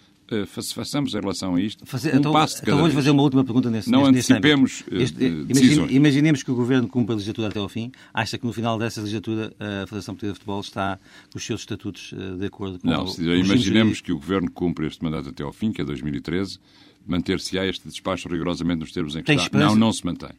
façamos 0.46 1.14
em 1.14 1.20
relação 1.20 1.54
a 1.56 1.60
isto 1.60 1.84
Fazer- 1.86 2.14
um 2.14 2.18
então, 2.18 2.32
passo 2.32 2.54
de 2.56 2.60
então 2.62 2.66
cada 2.72 2.76
vamos 2.78 2.92
vez. 2.94 3.04
fazer 3.04 3.10
uma 3.10 3.22
última 3.22 3.44
pergunta 3.44 3.70
nesse, 3.70 3.90
Não 3.90 4.04
âmbito. 4.06 4.18
antecipemos, 4.32 4.82
eh, 4.90 5.02
Este- 5.02 5.24
eh, 5.24 5.26
imagine- 5.28 5.44
decisões. 5.54 5.90
imaginemos 5.92 6.42
que 6.42 6.50
o 6.50 6.54
Governo 6.54 6.88
cumpre 6.88 7.12
a 7.12 7.16
legislatura 7.16 7.48
até 7.48 7.58
ao 7.58 7.68
fim. 7.68 7.90
Acha 8.14 8.38
que 8.38 8.46
no 8.46 8.52
final 8.52 8.78
dessa 8.78 9.00
legislatura 9.00 9.52
a 9.58 9.86
Federação 9.86 10.14
Portuguesa 10.14 10.32
de 10.34 10.38
Futebol 10.38 10.60
está 10.60 10.98
com 11.32 11.38
os 11.38 11.44
seus 11.44 11.60
estatutos 11.62 12.14
eh, 12.16 12.36
de 12.38 12.46
acordo 12.46 12.78
com 12.78 12.88
Não, 12.88 13.04
o 13.04 13.08
se 13.08 13.22
imaginemos 13.22 14.00
que 14.00 14.12
o 14.12 14.16
Governo 14.16 14.50
cumpre 14.50 14.86
este 14.86 15.02
mandato 15.02 15.28
até 15.30 15.42
ao 15.42 15.52
fim, 15.52 15.72
que 15.72 15.80
é 15.80 15.84
2013, 15.84 16.58
manter-se-á 17.06 17.66
este 17.66 17.88
despacho 17.88 18.28
rigorosamente 18.28 18.80
nos 18.80 18.92
termos 18.92 19.16
em 19.16 19.20
que 19.20 19.24
Tem 19.26 19.36
está. 19.36 19.46
esperança? 19.46 19.74
Não, 19.74 19.78
não 19.86 19.92
se 19.92 20.04
mantém. 20.04 20.30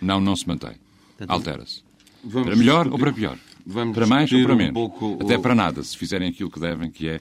Não, 0.00 0.20
não 0.20 0.36
se 0.36 0.46
mantém. 0.46 0.72
Altera-se. 1.26 1.82
Para 2.30 2.56
melhor 2.56 2.84
discutir- 2.84 2.92
ou 2.92 2.98
para 2.98 3.12
pior? 3.12 3.38
vamos 3.66 3.94
para 3.94 4.06
mais 4.06 4.32
ou 4.32 4.42
para 4.42 4.54
um 4.54 4.56
menos? 4.56 4.72
pouco 4.74 5.18
Até 5.20 5.36
para 5.38 5.54
nada, 5.54 5.82
se 5.82 5.96
fizerem 5.96 6.28
aquilo 6.28 6.50
que 6.50 6.58
devem, 6.60 6.90
que 6.90 7.08
é 7.08 7.14
eh, 7.16 7.20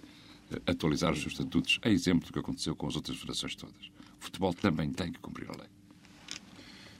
atualizar 0.65 1.13
os 1.13 1.19
seus 1.21 1.33
estatutos, 1.33 1.79
é 1.81 1.91
exemplo 1.91 2.27
do 2.27 2.33
que 2.33 2.39
aconteceu 2.39 2.75
com 2.75 2.87
as 2.87 2.95
outras 2.95 3.17
federações 3.17 3.55
todas. 3.55 3.85
O 4.19 4.23
futebol 4.23 4.53
também 4.53 4.91
tem 4.91 5.11
que 5.11 5.19
cumprir 5.19 5.47
a 5.49 5.53
lei. 5.53 5.67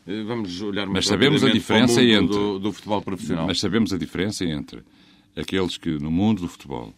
Eh, 0.06 0.24
Vamos 0.24 0.62
olhar 0.62 0.86
Mas 0.86 1.06
muito 1.06 1.08
sabemos 1.08 1.44
a 1.44 1.48
rapidamente 1.48 1.66
para 1.66 1.76
o 1.76 1.88
diferença 1.88 2.02
mundo 2.02 2.24
entre- 2.26 2.38
Do, 2.38 2.60
do 2.60 2.74
futebol 2.74 3.02
profissional. 3.02 3.48
Mas 3.48 3.60
sabemos 3.60 3.94
a 3.94 3.98
diferença 3.98 4.46
entre 4.46 4.84
aqueles 5.36 5.78
que, 5.78 5.90
no 6.00 6.12
mundo 6.12 6.42
do 6.42 6.48
futebol, 6.48 6.94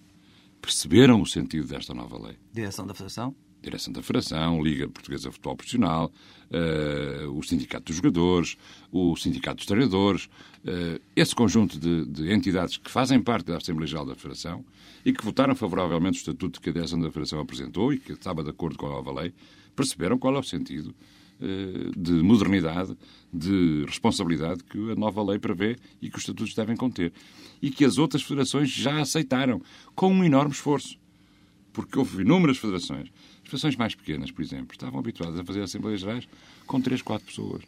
perceberam 0.62 1.22
o 1.22 1.26
sentido 1.26 1.68
desta 1.68 1.94
nova 1.94 2.18
lei. 2.22 2.38
Direção 2.54 2.86
da 2.86 2.94
Federação? 2.94 3.34
Direção 3.62 3.92
da 3.92 4.02
Federação, 4.02 4.62
Liga 4.64 4.88
Portuguesa 4.88 5.30
de 5.30 5.32
Futebol 5.32 5.56
Profissional, 5.56 6.12
eh, 6.52 7.26
o 7.30 7.44
Sindicato 7.44 7.86
dos 7.86 7.98
Jogadores, 7.98 8.58
o 8.92 9.16
Sindicato 9.16 9.58
dos 9.58 9.66
Treinadores, 9.66 10.30
eh, 10.66 11.02
esse 11.16 11.36
conjunto 11.36 11.78
de, 11.78 12.06
de 12.06 12.34
entidades 12.34 12.78
que 12.78 12.90
fazem 12.90 13.22
parte 13.22 13.48
da 13.48 13.58
Assembleia 13.58 13.88
Geral 13.88 14.06
da 14.06 14.16
Federação 14.16 14.64
e 15.06 15.12
que 15.12 15.24
votaram 15.24 15.56
favoravelmente 15.56 16.18
o 16.18 16.22
estatuto 16.22 16.62
que 16.62 16.70
a 16.70 16.74
Direção 16.74 17.00
da 17.00 17.10
Federação 17.10 17.40
apresentou 17.40 17.94
e 17.94 18.00
que 18.00 18.14
estava 18.14 18.44
de 18.44 18.50
acordo 18.50 18.78
com 18.78 18.86
a 18.86 18.90
nova 18.90 19.12
lei, 19.22 19.34
perceberam 19.76 20.18
qual 20.18 20.36
é 20.36 20.40
o 20.40 20.44
sentido 20.44 20.96
eh, 21.42 21.92
de 21.98 22.14
modernidade, 22.14 22.98
de 23.34 23.84
responsabilidade 23.86 24.64
que 24.64 24.92
a 24.92 24.96
nova 24.96 25.22
lei 25.22 25.38
prevê 25.38 25.76
e 26.02 26.10
que 26.10 26.18
os 26.18 26.24
estatutos 26.24 26.54
devem 26.54 26.78
conter. 26.78 27.12
E 27.62 27.70
que 27.70 27.84
as 27.84 27.98
outras 27.98 28.24
federações 28.24 28.70
já 28.70 29.02
aceitaram, 29.02 29.62
com 29.96 30.14
um 30.14 30.24
enorme 30.24 30.52
esforço 30.52 30.98
porque 31.72 31.98
houve 31.98 32.24
inúmeras 32.24 32.58
federações. 32.58 33.10
As 33.50 33.52
federações 33.52 33.76
mais 33.78 33.96
pequenas, 33.96 34.30
por 34.30 34.44
exemplo, 34.44 34.74
estavam 34.74 35.00
habituadas 35.00 35.40
a 35.40 35.44
fazer 35.44 35.64
Assembleias 35.64 36.02
Gerais 36.02 36.28
com 36.68 36.80
3, 36.80 37.02
4 37.02 37.26
pessoas. 37.26 37.64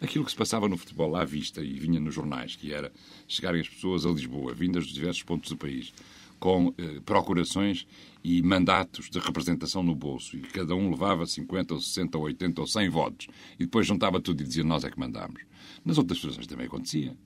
Aquilo 0.00 0.24
que 0.24 0.30
se 0.30 0.36
passava 0.36 0.68
no 0.68 0.76
futebol 0.76 1.16
à 1.16 1.24
vista 1.24 1.60
e 1.60 1.80
vinha 1.80 1.98
nos 1.98 2.14
jornais, 2.14 2.54
que 2.54 2.72
era 2.72 2.92
chegarem 3.26 3.60
as 3.60 3.68
pessoas 3.68 4.06
a 4.06 4.10
Lisboa, 4.10 4.54
vindas 4.54 4.84
dos 4.84 4.94
diversos 4.94 5.24
pontos 5.24 5.50
do 5.50 5.56
país, 5.56 5.92
com 6.38 6.72
eh, 6.78 7.00
procurações 7.04 7.88
e 8.22 8.40
mandatos 8.40 9.10
de 9.10 9.18
representação 9.18 9.82
no 9.82 9.96
bolso, 9.96 10.36
e 10.36 10.42
cada 10.42 10.76
um 10.76 10.88
levava 10.88 11.26
50 11.26 11.74
ou 11.74 11.80
60 11.80 12.16
ou 12.16 12.24
80 12.24 12.60
ou 12.60 12.66
100 12.68 12.88
votos, 12.88 13.26
e 13.58 13.64
depois 13.64 13.88
juntava 13.88 14.20
tudo 14.20 14.42
e 14.42 14.46
dizia 14.46 14.62
nós 14.62 14.84
é 14.84 14.90
que 14.92 14.98
mandámos. 15.00 15.42
Nas 15.84 15.98
outras 15.98 16.20
federações 16.20 16.46
também 16.46 16.66
acontecia. 16.66 17.16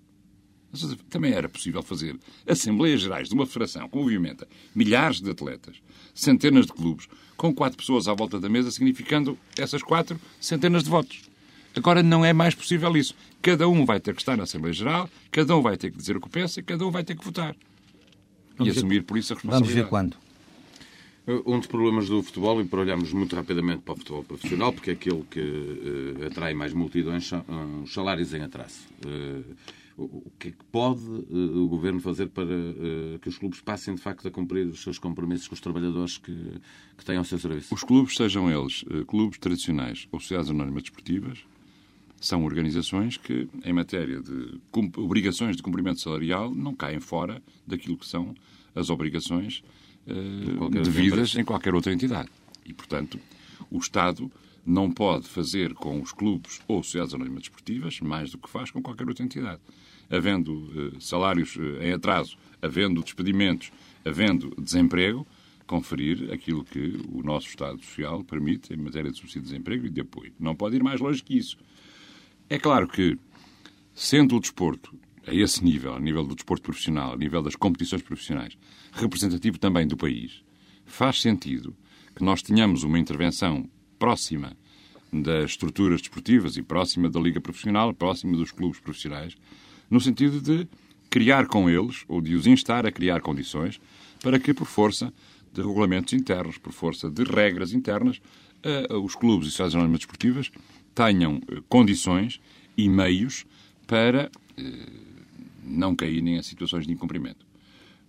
Também 1.10 1.32
era 1.32 1.48
possível 1.48 1.82
fazer 1.82 2.16
Assembleias 2.46 3.00
Gerais 3.00 3.28
de 3.28 3.34
uma 3.34 3.46
federação 3.46 3.88
que 3.88 3.96
movimenta 3.96 4.46
milhares 4.74 5.20
de 5.20 5.30
atletas, 5.30 5.76
centenas 6.14 6.66
de 6.66 6.72
clubes, 6.72 7.08
com 7.37 7.54
quatro 7.54 7.76
pessoas 7.78 8.08
à 8.08 8.14
volta 8.14 8.38
da 8.40 8.48
mesa, 8.48 8.70
significando 8.70 9.38
essas 9.58 9.82
quatro 9.82 10.18
centenas 10.40 10.84
de 10.84 10.90
votos. 10.90 11.22
Agora 11.76 12.02
não 12.02 12.24
é 12.24 12.32
mais 12.32 12.54
possível 12.54 12.96
isso. 12.96 13.14
Cada 13.42 13.68
um 13.68 13.84
vai 13.84 13.98
ter 14.00 14.14
que 14.14 14.22
estar 14.22 14.37
na 14.37 14.44
Assembleia 14.44 14.72
Geral, 14.72 15.10
cada 15.30 15.56
um 15.56 15.60
vai 15.62 15.76
ter 15.76 15.90
que 15.90 15.96
dizer 15.96 16.16
o 16.16 16.20
que 16.20 16.28
pensa 16.28 16.60
e 16.60 16.62
cada 16.62 16.87
um 16.87 16.90
vai 16.90 17.02
ter 17.02 17.16
que 17.16 17.24
votar. 17.24 17.54
Vamos 18.56 18.70
e 18.70 18.74
ver- 18.74 18.78
assumir 18.78 19.02
por 19.02 19.18
isso 19.18 19.32
a 19.32 19.37
Vamos 19.37 19.42
responsabilidade. 19.68 19.84
ver 19.84 19.90
quando. 19.90 20.16
Um 21.46 21.58
dos 21.58 21.66
problemas 21.66 22.06
do 22.06 22.22
futebol, 22.22 22.60
e 22.60 22.66
para 22.66 22.80
olharmos 22.80 23.10
muito 23.12 23.34
rapidamente 23.34 23.80
para 23.82 23.94
o 23.94 23.96
futebol 23.96 24.22
profissional, 24.22 24.72
porque 24.74 24.90
é 24.90 24.92
aquele 24.92 25.24
que 25.30 25.40
eh, 26.20 26.26
atrai 26.26 26.52
mais 26.52 26.74
multidões, 26.74 27.26
são 27.26 27.42
os 27.82 27.92
salários 27.94 28.34
em 28.34 28.42
atraso. 28.42 28.74
Eh, 29.06 29.40
O 29.96 30.30
que 30.38 30.48
é 30.48 30.50
que 30.50 30.64
pode 30.72 31.04
o 31.04 31.68
Governo 31.68 32.00
fazer 32.00 32.26
para 32.28 32.44
que 33.22 33.28
os 33.28 33.38
clubes 33.38 33.61
passem, 33.61 33.94
de 33.94 34.00
facto, 34.00 34.26
a 34.26 34.30
cumprir 34.30 34.66
os 34.66 34.83
seus 34.83 34.98
compromissos 34.98 35.46
com 35.46 35.54
os 35.54 35.61
trabalhadores 35.61 36.18
que, 36.18 36.61
que 36.98 37.04
têm 37.04 37.16
ao 37.16 37.24
seu 37.24 37.38
serviço? 37.38 37.72
Os 37.72 37.85
clubes, 37.85 38.16
sejam 38.16 38.50
eles 38.50 38.85
clubes 39.07 39.38
tradicionais 39.38 40.09
ou 40.11 40.18
sociedades 40.18 40.50
anónimas 40.50 40.83
desportivas, 40.83 41.44
são 42.20 42.44
organizações 42.44 43.16
que, 43.16 43.48
em 43.64 43.72
matéria 43.72 44.20
de 44.20 44.59
obrigações 44.96 45.57
de 45.57 45.62
cumprimento 45.62 46.00
salarial, 46.00 46.54
não 46.54 46.74
caem 46.74 46.98
fora 46.98 47.42
daquilo 47.66 47.96
que 47.98 48.07
são 48.07 48.35
as 48.74 48.88
obrigações 48.90 49.62
uh, 50.07 50.70
devidas 50.70 51.37
em 51.37 51.44
qualquer 51.44 51.74
outra 51.74 51.92
entidade. 51.92 52.30
E, 52.64 52.72
portanto, 52.72 53.20
o 53.70 53.78
Estado 53.78 54.30
não 54.64 54.90
pode 54.90 55.28
fazer 55.28 55.74
com 55.74 56.00
os 56.00 56.12
clubes 56.12 56.61
ou 56.66 56.83
sociedades 56.83 57.14
anónimas 57.14 57.42
desportivas 57.42 58.00
mais 58.00 58.30
do 58.30 58.38
que 58.38 58.48
faz 58.48 58.70
com 58.70 58.83
qualquer 58.83 59.07
outra 59.07 59.22
entidade. 59.22 59.61
Havendo 60.10 60.52
uh, 60.52 61.00
salários 61.00 61.56
uh, 61.56 61.82
em 61.82 61.92
atraso, 61.92 62.36
havendo 62.60 63.02
despedimentos, 63.02 63.72
havendo 64.04 64.54
desemprego, 64.58 65.26
conferir 65.66 66.32
aquilo 66.32 66.64
que 66.64 67.00
o 67.10 67.22
nosso 67.22 67.48
Estado 67.48 67.82
Social 67.82 68.22
permite 68.24 68.72
em 68.72 68.76
matéria 68.76 69.10
de 69.10 69.16
subsídio 69.16 69.42
de 69.42 69.48
desemprego 69.48 69.86
e 69.86 69.90
de 69.90 70.00
apoio. 70.00 70.32
Não 70.38 70.54
pode 70.54 70.76
ir 70.76 70.82
mais 70.82 71.00
longe 71.00 71.22
que 71.22 71.36
isso. 71.36 71.56
É 72.48 72.58
claro 72.58 72.86
que, 72.86 73.18
sendo 73.94 74.36
o 74.36 74.40
desporto 74.40 74.94
a 75.26 75.34
esse 75.34 75.64
nível, 75.64 75.94
a 75.94 76.00
nível 76.00 76.24
do 76.24 76.34
desporto 76.34 76.62
profissional, 76.62 77.14
a 77.14 77.16
nível 77.16 77.42
das 77.42 77.56
competições 77.56 78.02
profissionais, 78.02 78.58
representativo 78.92 79.58
também 79.58 79.86
do 79.86 79.96
país, 79.96 80.42
faz 80.84 81.20
sentido 81.20 81.74
que 82.14 82.22
nós 82.22 82.42
tenhamos 82.42 82.82
uma 82.82 82.98
intervenção 82.98 83.68
próxima 83.98 84.56
das 85.12 85.52
estruturas 85.52 86.00
desportivas 86.00 86.56
e 86.56 86.62
próxima 86.62 87.08
da 87.08 87.20
liga 87.20 87.40
profissional, 87.40 87.94
próxima 87.94 88.36
dos 88.36 88.50
clubes 88.50 88.80
profissionais, 88.80 89.34
no 89.90 90.01
sentido 90.01 90.40
de 90.40 90.66
criar 91.11 91.47
com 91.47 91.70
eles, 91.70 92.05
ou 92.09 92.20
de 92.20 92.35
os 92.35 92.47
instar 92.47 92.87
a 92.87 92.92
criar 92.92 93.20
condições 93.20 93.81
para 94.23 94.38
que, 94.38 94.53
por 94.53 94.66
força 94.66 95.12
de 95.53 95.61
regulamentos 95.61 96.12
internos, 96.12 96.59
por 96.59 96.73
força 96.73 97.11
de 97.11 97.23
regras 97.23 97.73
internas, 97.73 98.20
os 99.03 99.14
clubes 99.14 99.49
e 99.49 99.51
sociedades 99.51 99.75
anónimas 99.75 100.01
desportivas 100.01 100.51
tenham 100.94 101.42
eh, 101.49 101.61
condições 101.68 102.40
e 102.77 102.88
meios 102.88 103.44
para 103.87 104.31
eh, 104.57 104.62
não 105.62 105.94
caírem 105.94 106.37
em 106.37 106.42
situações 106.42 106.87
de 106.87 106.92
incumprimento. 106.92 107.44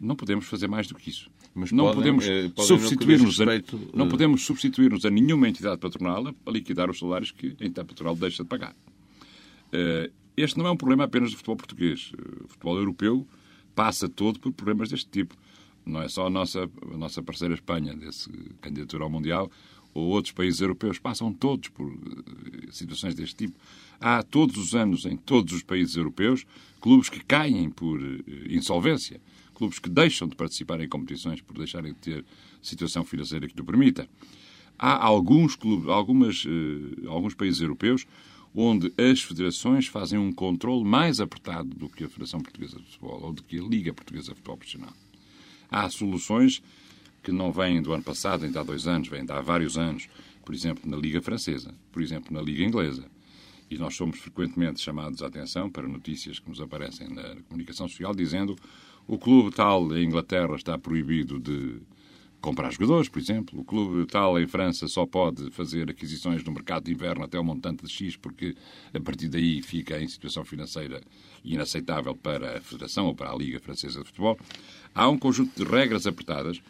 Não 0.02 0.16
podemos 0.16 0.46
fazer 0.46 0.68
mais 0.68 0.88
do 0.88 0.96
que 0.96 1.10
isso. 1.10 1.30
Mas 1.54 1.72
não 1.72 1.86
podem, 1.86 2.16
podemos 2.16 2.28
eh, 2.28 2.52
substituir-nos 2.58 3.42
a, 3.42 3.46
não 3.94 4.10
podemos 4.10 4.44
substituir-nos 4.44 5.06
a 5.06 5.10
nenhuma 5.10 5.48
entidade 5.48 5.78
patronal 5.78 6.28
a 6.46 6.52
liquidar 6.52 6.90
os 6.90 7.00
salários 7.00 7.32
que 7.32 7.48
a 7.48 7.66
entidade 7.66 7.88
patronal 7.88 8.16
deixa 8.16 8.44
de 8.44 8.50
pagar. 8.50 8.76
Este 10.38 10.58
não 10.58 10.67
é 10.67 10.71
um 10.71 10.78
problema 10.78 11.06
apenas 11.06 11.32
do 11.32 11.38
futebol 11.38 11.56
português. 11.56 12.12
O 12.43 12.48
futebol 12.50 12.78
europeu 12.78 13.28
passa 13.74 14.10
todo 14.10 14.39
por 14.39 14.52
problemas 14.52 14.89
deste 14.89 15.10
tipo. 15.10 15.36
Não 15.86 16.02
é 16.02 16.10
só 16.10 16.28
a 16.28 16.30
nossa, 16.30 16.69
a 16.91 16.98
nossa 16.98 17.21
parceira 17.21 17.54
Espanha, 17.54 17.95
desse 17.95 18.30
candidatura 18.60 19.04
ao 19.04 19.10
Mundial, 19.10 19.52
ou 19.93 20.08
outros 20.08 20.34
países 20.34 20.60
europeus 20.60 21.00
passam 21.00 21.32
todos 21.32 21.69
por 21.69 21.88
eh, 21.88 22.71
situações 22.71 23.15
deste 23.15 23.36
tipo. 23.36 23.58
Há 24.00 24.24
todos 24.24 24.58
os 24.58 24.76
anos, 24.76 25.06
em 25.06 25.15
todos 25.15 25.54
os 25.54 25.63
países 25.63 25.95
europeus, 25.95 26.45
clubes 26.82 27.08
que 27.08 27.24
caem 27.24 27.69
por 27.69 28.02
eh, 28.02 28.24
insolvência, 28.50 29.21
clubes 29.54 29.80
que 29.80 29.89
deixam 29.89 30.28
de 30.28 30.36
participar 30.36 30.82
em 30.82 30.89
competições 30.89 31.39
por 31.39 31.58
deixarem 31.58 31.93
de 31.93 32.00
ter 32.00 32.26
situação 32.62 33.06
financeira 33.06 33.48
que 33.48 33.62
o 33.62 33.63
permita. 33.63 34.10
Há 34.78 35.06
alguns 35.06 35.56
clubes, 35.56 35.88
algumas, 35.88 36.43
alguns 37.08 37.34
países 37.34 37.62
europeus 37.62 38.06
onde 38.56 38.94
as 38.98 39.22
federações 39.22 39.88
fazem 39.88 40.18
um 40.18 40.32
controle 40.32 40.86
mais 40.86 41.20
apertado 41.20 41.70
do 41.70 41.89
que 41.89 42.06
a 42.06 42.10
Federação 42.10 42.39
Portuguesa 42.39 42.78
de 42.80 42.86
Futebol 42.86 43.22
ou 43.22 43.34
do 43.34 43.44
que 43.44 43.60
a 43.60 43.63
Liga 43.63 43.94
Portuguesa 43.94 44.30
de 44.30 44.36
Futebol 44.36 44.58
Profissional. 44.58 44.94
Há 45.70 45.89
soluções 45.89 46.63
que 47.22 47.32
não 47.32 47.52
vêm 47.52 47.82
do 47.82 47.91
ano 47.91 48.04
passado, 48.04 48.46
ainda 48.46 48.62
há 48.62 48.63
dois 48.63 48.88
anos, 48.88 49.10
vêm 49.10 49.26
de 49.26 49.32
há 49.32 49.41
vários 49.41 49.78
anos, 49.78 50.08
por 50.46 50.56
exemplo, 50.56 50.89
na 50.89 50.96
Liga 50.96 51.22
Francesa, 51.22 51.74
por 51.91 52.02
exemplo, 52.02 52.34
na 52.34 52.41
Liga 52.41 52.63
Inglesa. 52.63 53.06
E 53.70 53.78
nós 53.78 53.96
somos 53.96 54.20
frequentemente 54.20 54.80
chamados 54.80 55.22
a 55.22 55.28
atenção 55.28 55.70
para 55.70 55.88
notícias 55.88 56.39
que 56.39 56.48
nos 56.48 56.62
aparecem 56.62 57.10
na 57.10 57.36
comunicação 57.50 57.88
social 57.89 58.13
dizendo 58.13 58.56
o 59.08 59.18
clube 59.18 59.54
tal 59.54 59.96
em 59.98 60.06
Inglaterra 60.06 60.56
está 60.56 60.78
proibido 60.78 61.39
de 61.39 61.82
comprar 62.45 62.71
jogadores, 62.71 63.10
por 63.10 63.17
exemplo. 63.17 63.60
O 63.60 63.63
clube 63.63 64.05
tal 64.05 64.39
em 64.39 64.45
França 64.45 64.88
só 64.88 65.03
pode 65.05 65.49
fazer 65.49 65.89
aquisições 65.89 66.43
no 66.43 66.53
mercado 66.53 66.84
de 66.84 66.93
inverno 66.93 67.23
até 67.23 67.39
o 67.39 67.43
montante 67.43 67.84
de 67.84 67.91
X, 67.91 68.15
porque 68.15 68.55
a 68.93 68.99
partir 68.99 69.27
daí 69.27 69.63
fica 69.63 69.99
em 69.99 70.08
situação 70.08 70.45
financeira 70.45 71.01
inaceitável 71.43 72.15
para 72.15 72.60
a 72.60 72.62
Federação 72.62 73.08
ou 73.08 73.15
para 73.15 73.31
a 73.31 73.36
Liga 73.36 73.60
Francesa 73.60 73.99
de 73.99 74.05
Futebol. 74.05 74.38
Há 74.93 75.10
um 75.10 75.17
conjunto 75.17 75.55
de 75.58 75.69
regras 75.69 76.05
apertadas 76.05 76.62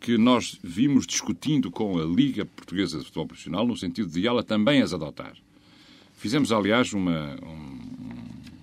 que 0.00 0.18
nós 0.18 0.58
vimos 0.60 1.06
discutindo 1.06 1.70
com 1.70 1.96
a 2.00 2.04
Liga 2.04 2.44
Portuguesa 2.44 2.98
de 2.98 3.04
Futebol 3.04 3.28
Profissional, 3.28 3.64
no 3.64 3.76
sentido 3.76 4.10
de 4.10 4.26
ela 4.26 4.42
também 4.42 4.82
as 4.82 4.92
adotar. 4.92 5.34
Fizemos, 6.16 6.50
aliás, 6.50 6.92
uma, 6.92 7.36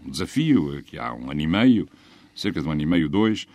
um 0.06 0.12
desafio, 0.12 0.84
que 0.84 0.98
há 0.98 1.14
um 1.14 1.32
ano 1.32 1.40
e 1.40 1.48
meio, 1.48 1.88
cerca 2.36 2.62
de 2.62 2.68
um 2.68 2.72
ano 2.72 2.82
e 2.82 2.86
meio, 2.86 3.08
dois, 3.08 3.48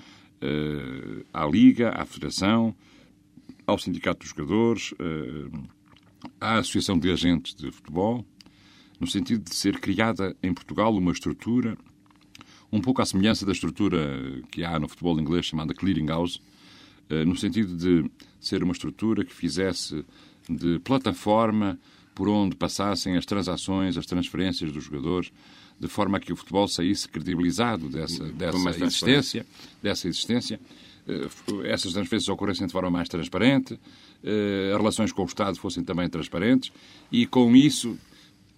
uh, 0.43 1.25
à 1.33 1.47
Liga, 1.47 1.91
à 1.91 2.07
Federação, 2.07 2.75
ao 3.67 3.79
Sindicato 3.79 4.21
dos 4.21 4.31
Jogadores, 4.31 4.93
uh, 4.93 5.69
à 6.41 6.59
Associação 6.59 6.99
de 6.99 7.11
Agentes 7.11 7.55
de 7.55 7.71
Futebol, 7.71 8.25
no 9.01 9.07
sentido 9.07 9.45
de 9.45 9.55
ser 9.55 9.81
criada 9.81 10.37
em 10.43 10.53
Portugal 10.53 10.95
uma 10.97 11.13
estrutura 11.13 11.77
um 12.75 12.81
pouco 12.81 13.01
à 13.01 13.07
semelhança 13.07 13.47
da 13.47 13.53
estrutura 13.53 14.43
que 14.51 14.65
há 14.65 14.79
no 14.81 14.89
futebol 14.89 15.19
inglês 15.21 15.47
chamada 15.47 15.73
Clearing 15.73 16.07
House, 16.07 16.41
eh, 17.09 17.25
no 17.25 17.37
sentido 17.37 17.77
de 17.77 18.11
ser 18.41 18.65
uma 18.65 18.73
estrutura 18.73 19.25
que 19.25 19.33
fizesse 19.33 20.05
de 20.49 20.81
plataforma 20.81 21.79
por 22.17 22.29
onde 22.29 22.57
passassem 22.57 23.17
as 23.17 23.25
transações, 23.25 23.97
as 23.97 24.07
transferências 24.07 24.73
dos 24.73 24.83
jogadores, 24.83 25.33
de 25.79 25.87
forma 25.87 26.19
a 26.19 26.21
que 26.21 26.33
o 26.33 26.37
futebol 26.37 26.67
saísse 26.67 27.09
credibilizado 27.09 27.89
dessa, 27.89 28.25
dessa 28.33 28.71
existência, 28.71 29.47
dessa 29.81 30.09
existência, 30.09 30.59
eh, 30.59 30.94
essas 31.65 31.93
transferências 31.93 32.29
ocorressem 32.29 32.67
de 32.67 32.73
forma 32.73 32.91
mais 32.91 33.09
transparente, 33.09 33.79
eh, 34.23 34.71
as 34.73 34.79
relações 34.79 35.13
com 35.13 35.23
o 35.23 35.27
Estado 35.27 35.59
fossem 35.59 35.85
também 35.85 36.09
transparentes 36.09 36.73
e 37.13 37.27
com 37.27 37.55
isso 37.55 37.99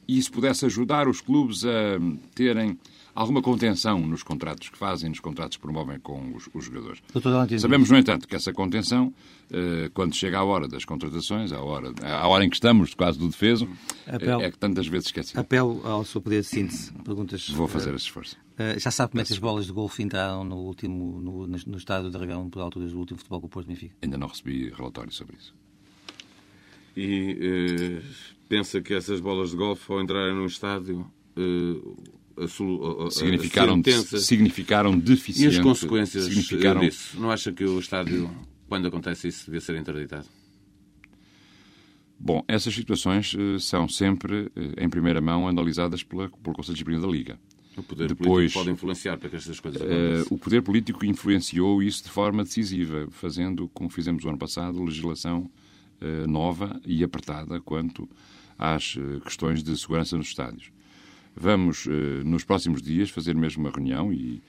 isso 0.08 0.30
pudesse 0.30 0.64
ajudar 0.66 1.08
os 1.08 1.20
clubes 1.20 1.64
a 1.64 1.98
terem 2.34 2.78
alguma 3.16 3.40
contenção 3.40 3.98
nos 4.06 4.22
contratos 4.22 4.68
que 4.68 4.76
fazem, 4.76 5.08
nos 5.08 5.20
contratos 5.20 5.56
que 5.56 5.62
promovem 5.62 5.98
com 5.98 6.34
os, 6.36 6.48
os 6.52 6.66
jogadores. 6.66 7.02
Sabemos, 7.58 7.90
no 7.90 7.96
entanto, 7.96 8.28
que 8.28 8.36
essa 8.36 8.52
contenção, 8.52 9.12
eh, 9.50 9.90
quando 9.94 10.14
chega 10.14 10.38
a 10.38 10.44
hora 10.44 10.68
das 10.68 10.84
contratações, 10.84 11.50
a 11.50 11.60
hora, 11.60 11.92
a 12.02 12.28
hora 12.28 12.44
em 12.44 12.50
que 12.50 12.56
estamos, 12.56 12.94
quase 12.94 13.18
do 13.18 13.26
defeso, 13.26 13.66
Apelo, 14.06 14.42
é, 14.42 14.46
é 14.46 14.50
que 14.50 14.58
tantas 14.58 14.86
vezes 14.86 15.06
esquecemos. 15.06 15.38
Apelo 15.38 15.80
ao 15.84 16.04
seu 16.04 16.20
poder 16.20 16.42
de 16.42 16.46
síntese. 16.46 16.92
Perguntas, 17.02 17.48
Vou 17.48 17.66
fazer 17.66 17.94
esse 17.94 18.04
esforço. 18.04 18.36
Uh, 18.58 18.78
já 18.78 18.90
sabe 18.90 19.12
como 19.12 19.22
é 19.22 19.24
que 19.24 19.32
as 19.32 19.38
bolas 19.38 19.66
de 19.66 19.72
golfe 19.72 20.02
entraram 20.02 20.44
no, 20.44 20.56
último, 20.56 21.20
no, 21.20 21.46
no 21.46 21.76
estádio 21.78 22.10
de 22.10 22.16
Dragão 22.16 22.48
por 22.50 22.60
alturas 22.60 22.92
do 22.92 22.98
último 22.98 23.18
futebol 23.18 23.40
com 23.40 23.46
o 23.46 23.50
Porto 23.50 23.66
Benfica? 23.66 23.94
Ainda 24.02 24.18
não 24.18 24.28
recebi 24.28 24.70
relatório 24.70 25.12
sobre 25.12 25.36
isso. 25.36 25.54
E 26.94 28.02
uh, 28.02 28.02
pensa 28.48 28.80
que 28.80 28.92
essas 28.94 29.20
bolas 29.20 29.50
de 29.50 29.56
golfe, 29.56 29.90
ao 29.90 30.02
entrarem 30.02 30.34
num 30.34 30.46
estádio, 30.46 31.10
uh, 31.36 31.96
a, 32.38 33.06
a, 33.06 33.10
significaram, 33.10 33.80
a 33.80 34.18
significaram 34.18 34.98
deficiência. 34.98 35.56
E 35.56 35.58
as 35.58 35.64
consequências 35.64 36.24
significaram... 36.24 36.80
disso? 36.80 37.18
Não 37.18 37.30
acha 37.30 37.52
que 37.52 37.64
o 37.64 37.78
estádio, 37.78 38.30
quando 38.68 38.86
acontece 38.88 39.28
isso, 39.28 39.46
devia 39.46 39.60
ser 39.60 39.76
interditado? 39.76 40.26
Bom, 42.18 42.42
essas 42.48 42.74
situações 42.74 43.34
uh, 43.34 43.60
são 43.60 43.88
sempre, 43.88 44.44
uh, 44.44 44.52
em 44.78 44.88
primeira 44.88 45.20
mão, 45.20 45.46
analisadas 45.46 46.02
pela, 46.02 46.28
pelo 46.28 46.56
Conselho 46.56 46.74
de 46.74 46.78
Disciplina 46.78 47.00
da 47.00 47.08
Liga. 47.08 47.38
O 47.76 47.82
poder 47.82 48.08
Depois, 48.08 48.28
político 48.28 48.58
pode 48.58 48.70
influenciar 48.70 49.18
para 49.18 49.28
que 49.28 49.36
estas 49.36 49.60
coisas 49.60 49.82
aconteçam? 49.82 50.22
Uh, 50.22 50.34
o 50.34 50.38
poder 50.38 50.62
político 50.62 51.04
influenciou 51.04 51.82
isso 51.82 52.04
de 52.04 52.10
forma 52.10 52.42
decisiva, 52.42 53.06
fazendo, 53.10 53.68
como 53.68 53.90
fizemos 53.90 54.24
o 54.24 54.28
ano 54.28 54.38
passado, 54.38 54.82
legislação 54.82 55.50
nova 56.28 56.78
e 56.84 57.02
apertada 57.02 57.58
quanto 57.58 58.06
às 58.58 58.98
questões 59.24 59.62
de 59.62 59.74
segurança 59.78 60.14
nos 60.14 60.26
estádios. 60.26 60.70
Vamos, 61.38 61.86
eh, 61.86 62.24
nos 62.24 62.44
próximos 62.44 62.80
dias, 62.80 63.10
fazer 63.10 63.34
mesmo 63.34 63.64
uma 63.64 63.70
reunião 63.70 64.10
e 64.12 64.42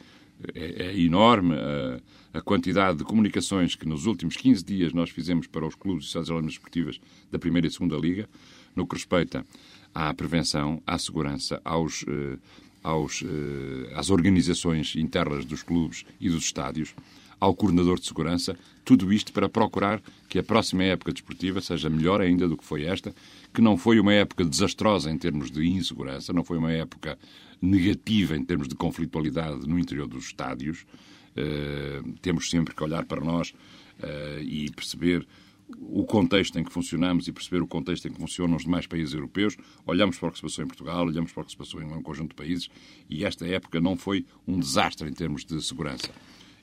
é, 0.54 0.88
é 0.88 1.00
enorme 1.00 1.54
a, 1.54 2.38
a, 2.38 2.42
quantidade 2.42 3.00
de 3.00 3.04
comunicações 3.04 3.76
que 3.76 3.88
nos 3.88 4.06
últimos 4.06 4.38
15 4.38 4.64
dias 4.64 4.94
nós 4.94 5.10
fizemos 5.10 5.48
para 5.48 5.66
os 5.66 5.76
clubes 5.76 6.04
e 6.04 6.08
sociedades 6.08 6.30
anónimas 6.30 6.54
esportivas 6.54 7.00
da 7.32 7.40
Primeira 7.40 7.68
e 7.68 7.72
Segunda 7.72 7.98
Liga, 7.98 8.30
no 8.76 8.88
que 8.88 8.96
respeita 8.96 9.46
à 9.94 10.14
prevenção, 10.14 10.82
à 10.86 10.98
segurança, 10.98 11.60
aos, 11.66 12.06
eh, 12.08 12.38
aos, 12.84 13.24
eh, 13.24 13.94
às 13.96 14.10
organizações 14.10 14.96
internas 14.96 15.44
dos 15.44 15.64
clubes 15.64 16.06
e 16.22 16.30
dos 16.30 16.44
estádios, 16.44 16.94
ao 17.40 17.54
coordenador 17.56 18.00
de 18.00 18.06
segurança, 18.06 18.58
tudo 18.84 19.12
isto 19.12 19.32
para 19.32 19.50
procurar 19.50 20.02
que 20.30 20.40
a 20.40 20.44
próxima 20.44 20.84
época 20.84 21.12
desportiva 21.12 21.62
seja 21.62 21.90
melhor 21.90 22.22
ainda 22.22 22.48
do 22.48 22.58
que 22.58 22.66
foi 22.66 22.86
esta, 22.86 23.14
que 23.54 23.62
não 23.62 23.78
foi 23.78 24.00
uma 24.00 24.14
época 24.14 24.44
desastrosa 24.44 25.12
em 25.12 25.18
termos 25.18 25.52
de 25.52 25.68
insegurança, 25.68 26.34
não 26.34 26.44
foi 26.44 26.58
uma 26.58 26.72
época 26.72 27.18
negativa 27.62 28.36
em 28.36 28.44
termos 28.44 28.68
de 28.68 28.76
conflitualidade 28.76 29.68
no 29.68 29.78
interior 29.78 30.08
dos 30.08 30.26
estádios. 30.26 30.86
Uh, 31.36 32.14
temos 32.22 32.50
sempre 32.50 32.74
que 32.74 32.84
olhar 32.84 33.06
para 33.06 33.22
nós 33.22 33.50
uh, 33.50 34.42
e 34.42 34.72
perceber 34.72 35.28
o 35.80 36.06
contexto 36.06 36.58
em 36.58 36.64
que 36.64 36.72
funcionamos 36.72 37.28
e 37.28 37.32
perceber 37.32 37.62
o 37.62 37.68
contexto 37.68 38.08
em 38.08 38.12
que 38.12 38.18
funcionam 38.18 38.56
os 38.56 38.64
demais 38.64 38.88
países 38.88 39.14
europeus. 39.14 39.58
Olhamos 39.86 40.18
para 40.18 40.30
o 40.30 40.32
que 40.32 40.38
se 40.38 40.44
passou 40.44 40.64
em 40.64 40.68
Portugal, 40.68 41.06
olhamos 41.06 41.32
para 41.32 41.42
o 41.42 41.46
que 41.46 41.52
se 41.52 41.58
passou 41.58 41.82
em 41.82 41.86
um 41.86 42.02
conjunto 42.02 42.30
de 42.30 42.36
países 42.36 42.70
e 43.10 43.26
esta 43.26 43.46
época 43.46 43.82
não 43.82 43.98
foi 43.98 44.26
um 44.48 44.60
desastre 44.60 45.10
em 45.10 45.14
termos 45.14 45.44
de 45.44 45.62
segurança. 45.62 46.10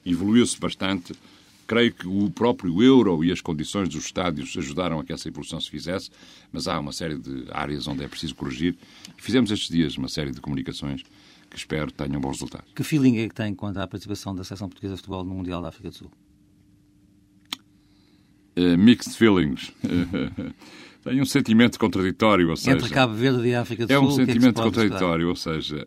Evoluiu-se 0.05 0.59
bastante. 0.59 1.15
Creio 1.67 1.93
que 1.93 2.07
o 2.07 2.31
próprio 2.31 2.83
euro 2.83 3.25
e 3.25 3.33
as 3.33 3.41
condições 3.41 3.89
dos 3.89 4.05
estádios 4.05 4.55
ajudaram 4.57 5.01
a 5.01 5.05
que 5.05 5.13
essa 5.13 5.29
evolução 5.29 5.59
se 5.61 5.71
fizesse, 5.71 6.11
mas 6.53 6.69
há 6.69 6.79
uma 6.79 6.93
série 6.93 7.17
de 7.17 7.47
áreas 7.51 7.89
onde 7.89 8.05
é 8.05 8.09
preciso 8.09 8.35
corrigir. 8.35 8.77
Fizemos 9.17 9.51
estes 9.51 9.71
dias 9.71 9.97
uma 9.97 10.09
série 10.09 10.31
de 10.31 10.41
comunicações 10.43 11.03
que 11.49 11.57
espero 11.57 11.91
tenham 11.91 12.21
bons 12.21 12.33
resultados. 12.33 12.71
Que 12.75 12.83
feeling 12.83 13.19
é 13.19 13.29
que 13.29 13.35
tem 13.35 13.55
quanto 13.55 13.79
à 13.79 13.87
participação 13.87 14.35
da 14.35 14.45
Seleção 14.45 14.69
Portuguesa 14.69 14.95
de 14.95 15.01
Futebol 15.01 15.25
no 15.25 15.35
Mundial 15.35 15.63
da 15.63 15.69
África 15.69 15.89
do 15.89 15.97
Sul? 15.97 16.11
Uh, 18.57 18.77
mixed 18.77 19.17
feelings. 19.17 19.73
Tem 21.03 21.21
um 21.21 21.27
sentimento 21.27 21.79
contraditório, 21.79 22.49
ou 22.49 22.57
seja... 22.57 22.79
Entre 22.79 22.89
Cabo 22.89 23.13
Verde 23.13 23.47
e 23.47 23.55
África 23.55 23.87
do 23.87 23.93
é 23.93 23.97
Sul, 23.97 24.07
um 24.07 24.11
sentimento 24.11 24.59
é 24.59 24.65
contraditório, 24.65 25.29
ou 25.29 25.37
seja... 25.37 25.87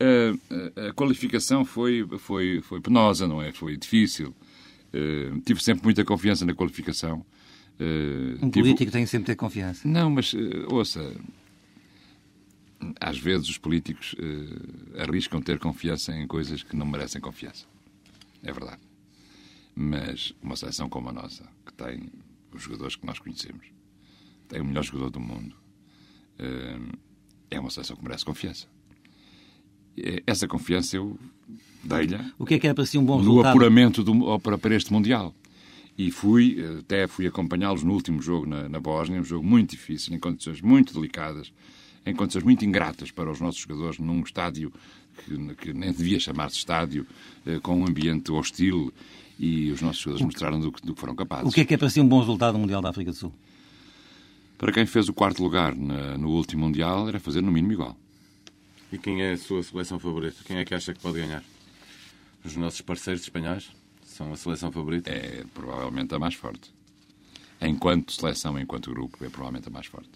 Uh, 0.00 0.34
uh, 0.34 0.88
a 0.88 0.92
qualificação 0.94 1.62
foi, 1.62 2.06
foi, 2.18 2.62
foi 2.62 2.80
penosa, 2.80 3.28
não 3.28 3.42
é? 3.42 3.52
Foi 3.52 3.76
difícil. 3.76 4.34
tive 5.44 5.62
sempre 5.62 5.84
muita 5.84 6.04
confiança 6.04 6.46
na 6.46 6.54
qualificação. 6.54 7.24
um 8.42 8.50
tive... 8.50 8.62
político 8.68 8.90
tem 8.90 9.04
sempre 9.04 9.26
ter 9.26 9.36
confiança. 9.36 9.86
Não, 9.86 10.10
mas, 10.10 10.34
ouça... 10.68 11.14
Às 12.98 13.18
vezes 13.18 13.46
os 13.50 13.58
políticos 13.58 14.16
arriscam 14.96 15.42
ter 15.42 15.58
confiança 15.58 16.16
em 16.16 16.26
coisas 16.26 16.62
que 16.62 16.74
não 16.74 16.86
merecem 16.86 17.20
confiança. 17.20 17.66
É 18.42 18.50
verdade. 18.50 18.80
Mas 19.74 20.32
uma 20.42 20.56
seleção 20.56 20.88
como 20.88 21.10
a 21.10 21.12
nossa, 21.12 21.44
que 21.66 21.74
tem 21.74 22.08
os 22.54 22.62
jogadores 22.62 22.96
que 22.96 23.04
nós 23.04 23.18
conhecemos, 23.18 23.66
tem 24.48 24.62
o 24.62 24.64
melhor 24.64 24.82
jogador 24.82 25.10
do 25.10 25.20
mundo, 25.20 25.54
é 27.50 27.60
uma 27.60 27.70
seleção 27.70 27.96
que 27.96 28.02
merece 28.02 28.24
confiança. 28.24 28.66
Essa 30.26 30.46
confiança 30.48 30.96
eu 30.96 31.18
dei-lhe. 31.82 32.18
O 32.38 32.46
que 32.46 32.54
é 32.54 32.58
que 32.58 32.66
era 32.66 32.74
para 32.74 32.86
si 32.86 32.98
um 32.98 33.04
bom 33.04 33.18
resultado? 33.18 33.42
No 33.42 33.48
apuramento 33.48 34.02
do, 34.02 34.38
para, 34.40 34.58
para 34.58 34.74
este 34.74 34.92
Mundial. 34.92 35.34
E 35.98 36.10
fui, 36.10 36.56
até 36.78 37.06
fui 37.06 37.26
acompanhá-los 37.26 37.82
no 37.82 37.92
último 37.92 38.22
jogo 38.22 38.46
na, 38.46 38.68
na 38.68 38.80
Bósnia, 38.80 39.20
um 39.20 39.24
jogo 39.24 39.44
muito 39.44 39.70
difícil, 39.70 40.14
em 40.14 40.18
condições 40.18 40.62
muito 40.62 40.94
delicadas, 40.94 41.52
em 42.06 42.14
condições 42.14 42.42
muito 42.42 42.64
ingratas 42.64 43.10
para 43.10 43.30
os 43.30 43.40
nossos 43.40 43.60
jogadores, 43.60 43.98
num 43.98 44.20
estádio 44.22 44.72
que, 45.24 45.54
que 45.56 45.72
nem 45.74 45.92
devia 45.92 46.18
chamar-se 46.18 46.56
estádio, 46.56 47.06
eh, 47.46 47.58
com 47.60 47.78
um 47.78 47.86
ambiente 47.86 48.32
hostil 48.32 48.92
e 49.38 49.70
os 49.70 49.80
nossos 49.80 50.00
jogadores 50.00 50.24
mostraram 50.24 50.60
do 50.60 50.72
que, 50.72 50.86
do 50.86 50.94
que, 50.94 51.00
foram 51.00 51.14
capazes. 51.14 51.50
O 51.50 51.54
que 51.54 51.60
é 51.60 51.64
que 51.64 51.74
é 51.74 51.76
para 51.76 51.90
si 51.90 52.00
um 52.00 52.08
bom 52.08 52.20
resultado 52.20 52.54
no 52.54 52.60
Mundial 52.60 52.80
da 52.80 52.90
África 52.90 53.10
do 53.10 53.16
Sul? 53.16 53.32
Para 54.56 54.72
quem 54.72 54.86
fez 54.86 55.08
o 55.08 55.12
quarto 55.12 55.42
lugar 55.42 55.74
na, 55.74 56.16
no 56.16 56.30
último 56.30 56.64
Mundial, 56.64 57.08
era 57.08 57.18
fazer 57.18 57.42
no 57.42 57.50
mínimo 57.50 57.72
igual. 57.72 57.96
E 58.92 58.98
quem 58.98 59.22
é 59.22 59.32
a 59.32 59.38
sua 59.38 59.62
seleção 59.62 59.98
favorita? 59.98 60.42
Quem 60.44 60.56
é 60.58 60.64
que 60.64 60.74
acha 60.74 60.92
que 60.92 61.00
pode 61.00 61.18
ganhar? 61.18 61.44
Os 62.44 62.56
nossos 62.56 62.80
parceiros 62.80 63.22
espanhóis 63.22 63.70
são 64.04 64.32
a 64.32 64.36
seleção 64.36 64.72
favorita? 64.72 65.10
É 65.10 65.44
provavelmente 65.54 66.14
a 66.14 66.18
mais 66.18 66.34
forte. 66.34 66.72
Enquanto 67.60 68.12
seleção, 68.12 68.58
enquanto 68.58 68.90
grupo, 68.90 69.24
é 69.24 69.28
provavelmente 69.28 69.68
a 69.68 69.70
mais 69.70 69.86
forte. 69.86 70.10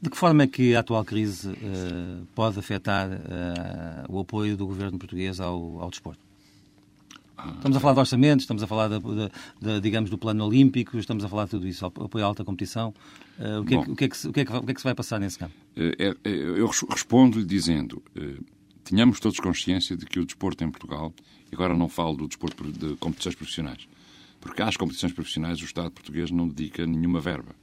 De 0.00 0.08
que 0.10 0.16
forma 0.16 0.44
é 0.44 0.46
que 0.46 0.74
a 0.74 0.80
atual 0.80 1.04
crise 1.04 1.50
uh, 1.50 2.26
pode 2.34 2.58
afetar 2.58 3.08
uh, 3.08 4.12
o 4.12 4.20
apoio 4.20 4.56
do 4.56 4.66
governo 4.66 4.98
português 4.98 5.38
ao, 5.38 5.80
ao 5.80 5.90
desporto? 5.90 6.31
Estamos 7.56 7.76
a 7.76 7.80
falar 7.80 7.94
de 7.94 8.00
orçamentos, 8.00 8.42
estamos 8.44 8.62
a 8.62 8.66
falar, 8.66 8.88
de, 8.88 8.98
de, 8.98 9.30
de, 9.60 9.80
digamos, 9.80 10.10
do 10.10 10.18
plano 10.18 10.44
olímpico, 10.46 10.98
estamos 10.98 11.24
a 11.24 11.28
falar 11.28 11.44
de 11.44 11.50
tudo 11.50 11.66
isso, 11.66 11.84
apoio 11.84 12.24
à 12.24 12.28
alta 12.28 12.44
competição. 12.44 12.94
Uh, 13.38 13.60
o, 13.60 13.64
que 13.64 13.74
é 13.74 13.82
que, 13.82 13.90
o, 13.90 13.96
que 13.96 14.04
é 14.04 14.08
que, 14.08 14.26
o, 14.28 14.32
que 14.32 14.40
é 14.40 14.44
que, 14.44 14.52
o 14.52 14.62
que 14.62 14.70
é 14.70 14.74
que 14.74 14.80
se 14.80 14.84
vai 14.84 14.94
passar 14.94 15.18
nesse 15.18 15.38
campo? 15.38 15.54
É, 15.76 16.08
é, 16.08 16.16
eu 16.24 16.68
respondo-lhe 16.88 17.44
dizendo, 17.44 18.02
tínhamos 18.84 19.18
todos 19.18 19.38
consciência 19.40 19.96
de 19.96 20.06
que 20.06 20.20
o 20.20 20.24
desporto 20.24 20.62
em 20.62 20.70
Portugal, 20.70 21.12
e 21.50 21.54
agora 21.54 21.74
não 21.74 21.88
falo 21.88 22.16
do 22.16 22.28
desporto 22.28 22.70
de 22.70 22.96
competições 22.96 23.34
profissionais, 23.34 23.88
porque 24.40 24.62
às 24.62 24.76
competições 24.76 25.12
profissionais 25.12 25.60
o 25.60 25.64
Estado 25.64 25.90
português 25.90 26.30
não 26.30 26.48
dedica 26.48 26.86
nenhuma 26.86 27.20
verba. 27.20 27.54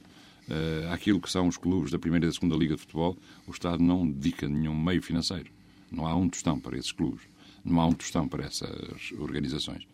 Uh, 0.48 0.92
àquilo 0.92 1.20
que 1.20 1.30
são 1.30 1.46
os 1.46 1.56
clubes 1.56 1.92
da 1.92 1.98
primeira 1.98 2.26
e 2.26 2.28
da 2.28 2.34
segunda 2.34 2.56
liga 2.56 2.74
de 2.74 2.80
futebol, 2.80 3.16
o 3.46 3.52
Estado 3.52 3.82
não 3.82 4.08
dedica 4.08 4.48
nenhum 4.48 4.74
meio 4.74 5.00
financeiro. 5.00 5.50
Não 5.92 6.06
há 6.06 6.14
um 6.16 6.28
tostão 6.28 6.58
para 6.58 6.76
esses 6.76 6.90
clubes 6.90 7.29
não 7.64 7.80
há 7.80 7.86
um 7.86 7.92
tostão 7.92 8.28
para 8.28 8.44
essas 8.44 9.12
organizações. 9.18 9.86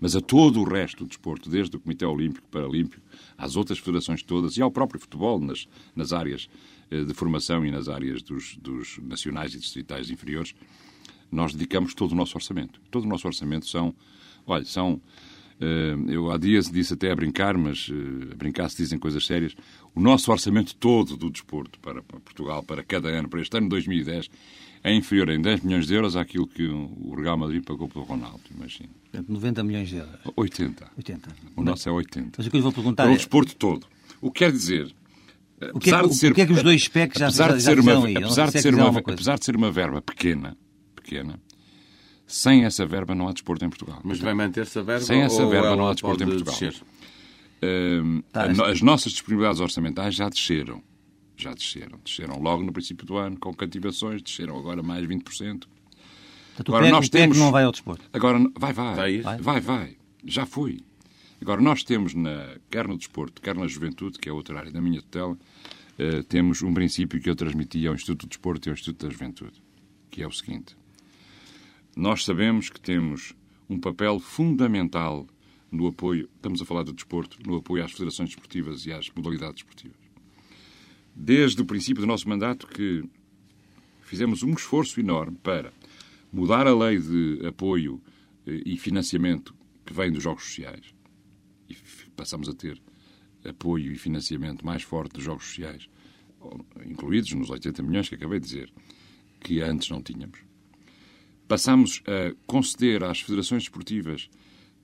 Mas 0.00 0.16
a 0.16 0.20
todo 0.20 0.60
o 0.60 0.64
resto 0.64 1.04
do 1.04 1.08
desporto, 1.08 1.50
desde 1.50 1.76
o 1.76 1.80
Comitê 1.80 2.04
Olímpico, 2.04 2.46
Paralímpico, 2.48 3.02
às 3.36 3.56
outras 3.56 3.78
federações 3.78 4.22
todas 4.22 4.56
e 4.56 4.62
ao 4.62 4.70
próprio 4.70 5.00
futebol 5.00 5.38
nas, 5.38 5.68
nas 5.94 6.12
áreas 6.12 6.48
eh, 6.90 7.04
de 7.04 7.14
formação 7.14 7.64
e 7.64 7.70
nas 7.70 7.88
áreas 7.88 8.22
dos, 8.22 8.56
dos 8.56 8.98
nacionais 8.98 9.54
e 9.54 9.58
distritais 9.58 10.10
inferiores, 10.10 10.54
nós 11.30 11.52
dedicamos 11.52 11.94
todo 11.94 12.12
o 12.12 12.14
nosso 12.14 12.36
orçamento. 12.36 12.80
Todo 12.90 13.04
o 13.04 13.08
nosso 13.08 13.26
orçamento 13.26 13.66
são, 13.66 13.94
olha, 14.46 14.64
são 14.64 15.00
eh, 15.60 15.94
eu 16.08 16.30
há 16.30 16.36
dias 16.36 16.70
disse 16.70 16.94
até 16.94 17.10
a 17.12 17.14
brincar, 17.14 17.56
mas 17.56 17.88
eh, 17.90 18.32
a 18.32 18.34
brincar 18.34 18.68
se 18.68 18.78
dizem 18.78 18.98
coisas 18.98 19.24
sérias. 19.24 19.54
O 19.94 20.00
nosso 20.00 20.30
orçamento 20.32 20.74
todo 20.74 21.16
do 21.16 21.30
desporto 21.30 21.78
para 21.78 22.02
Portugal, 22.02 22.62
para 22.62 22.82
cada 22.82 23.08
ano, 23.08 23.28
para 23.28 23.40
este 23.40 23.56
ano 23.56 23.68
2010, 23.68 24.28
é 24.84 24.94
inferior 24.94 25.28
em 25.30 25.40
10 25.40 25.62
milhões 25.62 25.86
de 25.86 25.94
euros 25.94 26.16
àquilo 26.16 26.46
que 26.46 26.66
o 26.66 27.14
Real 27.14 27.36
Madrid 27.36 27.64
pagou 27.64 27.88
pelo 27.88 28.04
Ronaldo, 28.04 28.40
imagina. 28.54 28.90
90 29.28 29.62
milhões 29.62 29.88
de 29.88 29.96
euros. 29.96 30.18
80. 30.36 30.90
80. 30.96 31.28
O 31.56 31.62
nosso 31.62 31.88
é 31.88 31.92
80. 31.92 32.32
Mas 32.38 32.46
o 32.46 32.50
que 32.50 32.56
eu 32.56 32.58
lhe 32.58 32.62
vou 32.62 32.72
perguntar 32.72 33.04
para 33.04 33.12
é... 33.12 33.14
o 33.14 33.16
desporto 33.16 33.54
todo. 33.56 33.86
O 34.20 34.30
que 34.30 34.40
quer 34.40 34.52
dizer... 34.52 34.94
O 35.74 35.78
que, 35.78 35.94
é, 35.94 36.02
que, 36.02 36.14
ser, 36.14 36.32
o 36.32 36.34
que 36.34 36.40
é 36.40 36.46
que 36.46 36.52
os 36.52 36.62
dois 36.62 36.88
PECs 36.88 37.20
já, 37.20 37.26
apesar 37.26 37.50
já, 37.50 37.56
de 37.56 37.62
ser 37.62 37.78
uma, 37.78 38.04
aí? 38.04 38.16
Apesar 38.16 38.50
de, 38.50 38.60
ser 38.60 38.74
uma, 38.74 38.98
apesar 38.98 39.38
de 39.38 39.44
ser 39.44 39.54
uma 39.54 39.70
verba 39.70 40.02
pequena, 40.02 40.56
pequena, 40.96 41.38
sem 42.26 42.64
essa 42.64 42.84
verba 42.84 43.14
não 43.14 43.28
há 43.28 43.32
desporto 43.32 43.64
em 43.64 43.68
Portugal. 43.68 44.00
Mas 44.02 44.18
vai 44.18 44.34
manter-se 44.34 44.76
a 44.80 44.82
verba? 44.82 45.04
Sem 45.04 45.22
essa 45.22 45.46
verba 45.46 45.76
não 45.76 45.86
há 45.86 45.92
desporto 45.92 46.24
em 46.24 46.26
Portugal. 46.26 46.56
Uh, 47.62 48.22
tá, 48.32 48.46
as 48.66 48.82
nossas 48.82 49.12
disponibilidades 49.12 49.60
orçamentais 49.60 50.16
já 50.16 50.28
desceram. 50.28 50.82
Já 51.36 51.52
desceram. 51.54 51.98
Desceram 52.04 52.38
logo 52.38 52.62
no 52.62 52.72
princípio 52.72 53.06
do 53.06 53.16
ano, 53.16 53.38
com 53.38 53.52
cativações, 53.54 54.22
desceram 54.22 54.58
agora 54.58 54.82
mais 54.82 55.06
20%. 55.06 55.22
Portanto, 55.22 56.68
agora, 56.68 56.90
nós 56.90 57.08
temos... 57.08 57.38
não 57.38 57.50
vai 57.50 57.64
ao 57.64 57.72
desporto? 57.72 58.04
Agora, 58.12 58.38
vai, 58.58 58.72
vai. 58.72 59.20
Vai, 59.22 59.38
vai, 59.38 59.60
vai. 59.60 59.96
Já 60.24 60.44
foi. 60.44 60.80
Agora, 61.40 61.60
nós 61.60 61.82
temos, 61.82 62.14
na, 62.14 62.56
quer 62.70 62.86
no 62.86 62.96
desporto, 62.96 63.42
quer 63.42 63.56
na 63.56 63.66
juventude, 63.66 64.18
que 64.18 64.28
é 64.28 64.32
outra 64.32 64.58
área 64.58 64.70
da 64.70 64.80
minha 64.80 65.00
tutela, 65.00 65.32
uh, 65.32 66.22
temos 66.24 66.62
um 66.62 66.72
princípio 66.72 67.20
que 67.20 67.28
eu 67.28 67.34
transmiti 67.34 67.84
ao 67.86 67.94
Instituto 67.94 68.26
do 68.26 68.28
Desporto 68.28 68.68
e 68.68 68.70
ao 68.70 68.74
Instituto 68.74 69.06
da 69.06 69.12
Juventude, 69.12 69.62
que 70.10 70.22
é 70.22 70.26
o 70.26 70.30
seguinte. 70.30 70.76
Nós 71.96 72.24
sabemos 72.24 72.70
que 72.70 72.80
temos 72.80 73.34
um 73.68 73.78
papel 73.80 74.20
fundamental 74.20 75.26
no 75.70 75.88
apoio, 75.88 76.28
estamos 76.36 76.60
a 76.60 76.64
falar 76.64 76.82
do 76.82 76.92
desporto, 76.92 77.38
no 77.44 77.56
apoio 77.56 77.84
às 77.84 77.90
federações 77.90 78.28
desportivas 78.28 78.86
e 78.86 78.92
às 78.92 79.10
modalidades 79.10 79.56
desportivas. 79.56 80.01
Desde 81.14 81.60
o 81.60 81.66
princípio 81.66 82.00
do 82.00 82.06
nosso 82.06 82.28
mandato 82.28 82.66
que 82.66 83.04
fizemos 84.02 84.42
um 84.42 84.52
esforço 84.52 84.98
enorme 85.00 85.36
para 85.42 85.72
mudar 86.32 86.66
a 86.66 86.74
lei 86.74 86.98
de 86.98 87.46
apoio 87.46 88.00
eh, 88.46 88.62
e 88.64 88.78
financiamento 88.78 89.54
que 89.84 89.92
vem 89.92 90.10
dos 90.10 90.22
jogos 90.22 90.44
sociais 90.44 90.94
e 91.68 91.76
passamos 92.16 92.48
a 92.48 92.54
ter 92.54 92.80
apoio 93.44 93.92
e 93.92 93.96
financiamento 93.96 94.64
mais 94.64 94.82
forte 94.82 95.14
dos 95.14 95.24
jogos 95.24 95.46
sociais, 95.46 95.88
incluídos 96.86 97.32
nos 97.32 97.50
80 97.50 97.82
milhões 97.82 98.08
que 98.08 98.14
acabei 98.14 98.38
de 98.38 98.46
dizer, 98.46 98.72
que 99.40 99.60
antes 99.60 99.88
não 99.90 100.02
tínhamos. 100.02 100.38
Passamos 101.48 102.02
a 102.06 102.34
conceder 102.46 103.02
às 103.02 103.20
federações 103.20 103.64
desportivas 103.64 104.30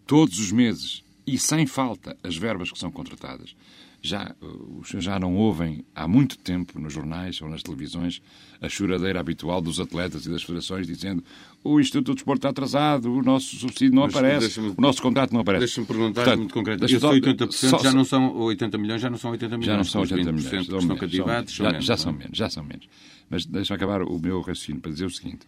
todos 0.07 0.39
os 0.39 0.51
meses 0.51 1.05
e 1.27 1.39
sem 1.39 1.67
falta 1.67 2.17
as 2.23 2.37
verbas 2.37 2.73
que 2.73 2.79
são 2.79 2.91
contratadas. 2.91 3.55
Já, 4.01 4.33
os 4.41 4.89
senhores 4.89 5.05
já 5.05 5.19
não 5.19 5.35
ouvem 5.35 5.85
há 5.93 6.07
muito 6.07 6.39
tempo 6.39 6.79
nos 6.79 6.93
jornais 6.93 7.43
ou 7.43 7.49
nas 7.49 7.65
televisões 7.65 8.23
a 8.61 8.69
choradeira 8.69 9.19
habitual 9.19 9.61
dos 9.61 9.81
atletas 9.81 10.25
e 10.25 10.31
das 10.31 10.43
federações 10.43 10.87
dizendo 10.87 11.23
o 11.65 11.81
Instituto 11.81 12.07
do 12.07 12.15
Desporto 12.15 12.39
está 12.39 12.51
atrasado, 12.51 13.13
o 13.13 13.23
nosso 13.23 13.57
subsídio 13.57 13.95
não 13.95 14.03
Mas, 14.03 14.17
aparece, 14.17 14.61
o 14.61 14.81
nosso 14.81 15.03
contrato 15.03 15.33
não 15.33 15.41
aparece. 15.41 15.67
Deixa-me 15.67 15.87
perguntar 15.87 16.23
Portanto, 16.23 16.39
muito 16.39 16.55
concreto. 16.55 16.85
Esses 16.85 17.03
80% 17.03 17.53
só, 17.53 17.79
já 17.79 17.93
não 17.93 18.05
são 18.05 18.37
80 18.37 18.79
milhões, 18.79 19.03
já 19.03 19.11
não 19.11 19.19
são 19.19 19.33
80 19.33 19.59
milhões. 19.59 19.67
Já 19.67 19.77
não 19.77 19.85
são 19.85 20.03
80 20.03 20.33
milhões. 20.33 20.49
Que 20.49 20.57
estão 20.57 20.97
cativados, 20.97 21.53
já, 21.53 21.81
já, 21.81 21.97
são 21.97 22.13
menos, 22.13 22.39
já 22.39 22.49
são 22.49 22.65
menos. 22.65 22.89
Mas 23.29 23.45
deixa-me 23.45 23.77
acabar 23.77 24.03
o 24.03 24.19
meu 24.19 24.41
raciocínio 24.41 24.81
para 24.81 24.93
dizer 24.93 25.07
o 25.07 25.11
seguinte. 25.11 25.47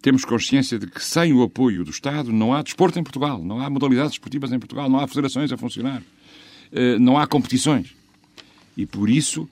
temos 0.00 0.24
consciência 0.24 0.78
de 0.78 0.86
que 0.86 1.02
sem 1.02 1.32
o 1.32 1.42
apoio 1.42 1.84
do 1.84 1.90
Estado 1.90 2.32
não 2.32 2.52
há 2.52 2.62
desporto 2.62 2.98
em 2.98 3.02
Portugal, 3.02 3.42
não 3.42 3.60
há 3.60 3.68
modalidades 3.68 4.12
esportivas 4.12 4.52
em 4.52 4.58
Portugal, 4.58 4.88
não 4.88 5.00
há 5.00 5.08
federações 5.08 5.50
a 5.50 5.56
funcionar, 5.56 6.00
eh, 6.00 6.02
não 7.00 7.18
há 7.18 7.26
competições. 7.26 7.94
E 8.76 8.86
por 8.86 9.08
isso, 9.08 9.48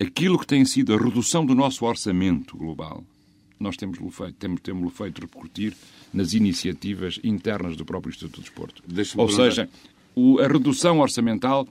aquilo 0.00 0.38
que 0.38 0.46
tem 0.46 0.64
sido 0.64 0.94
a 0.94 0.98
redução 0.98 1.44
do 1.44 1.54
nosso 1.54 1.84
orçamento 1.84 2.56
global, 2.56 3.04
nós 3.60 3.76
temos-lo 3.76 4.10
feito, 4.10 4.34
temos, 4.34 4.60
temos 4.60 4.92
feito 4.92 5.20
repercutir 5.20 5.74
nas 6.12 6.32
iniciativas 6.32 7.20
internas 7.22 7.76
do 7.76 7.84
próprio 7.84 8.10
Instituto 8.10 8.40
do 8.40 8.42
Desporto. 8.42 8.82
Ou 9.16 9.28
seja, 9.30 9.68
o, 10.14 10.40
a 10.40 10.48
redução 10.48 10.98
orçamental 11.00 11.66
eh, 11.66 11.70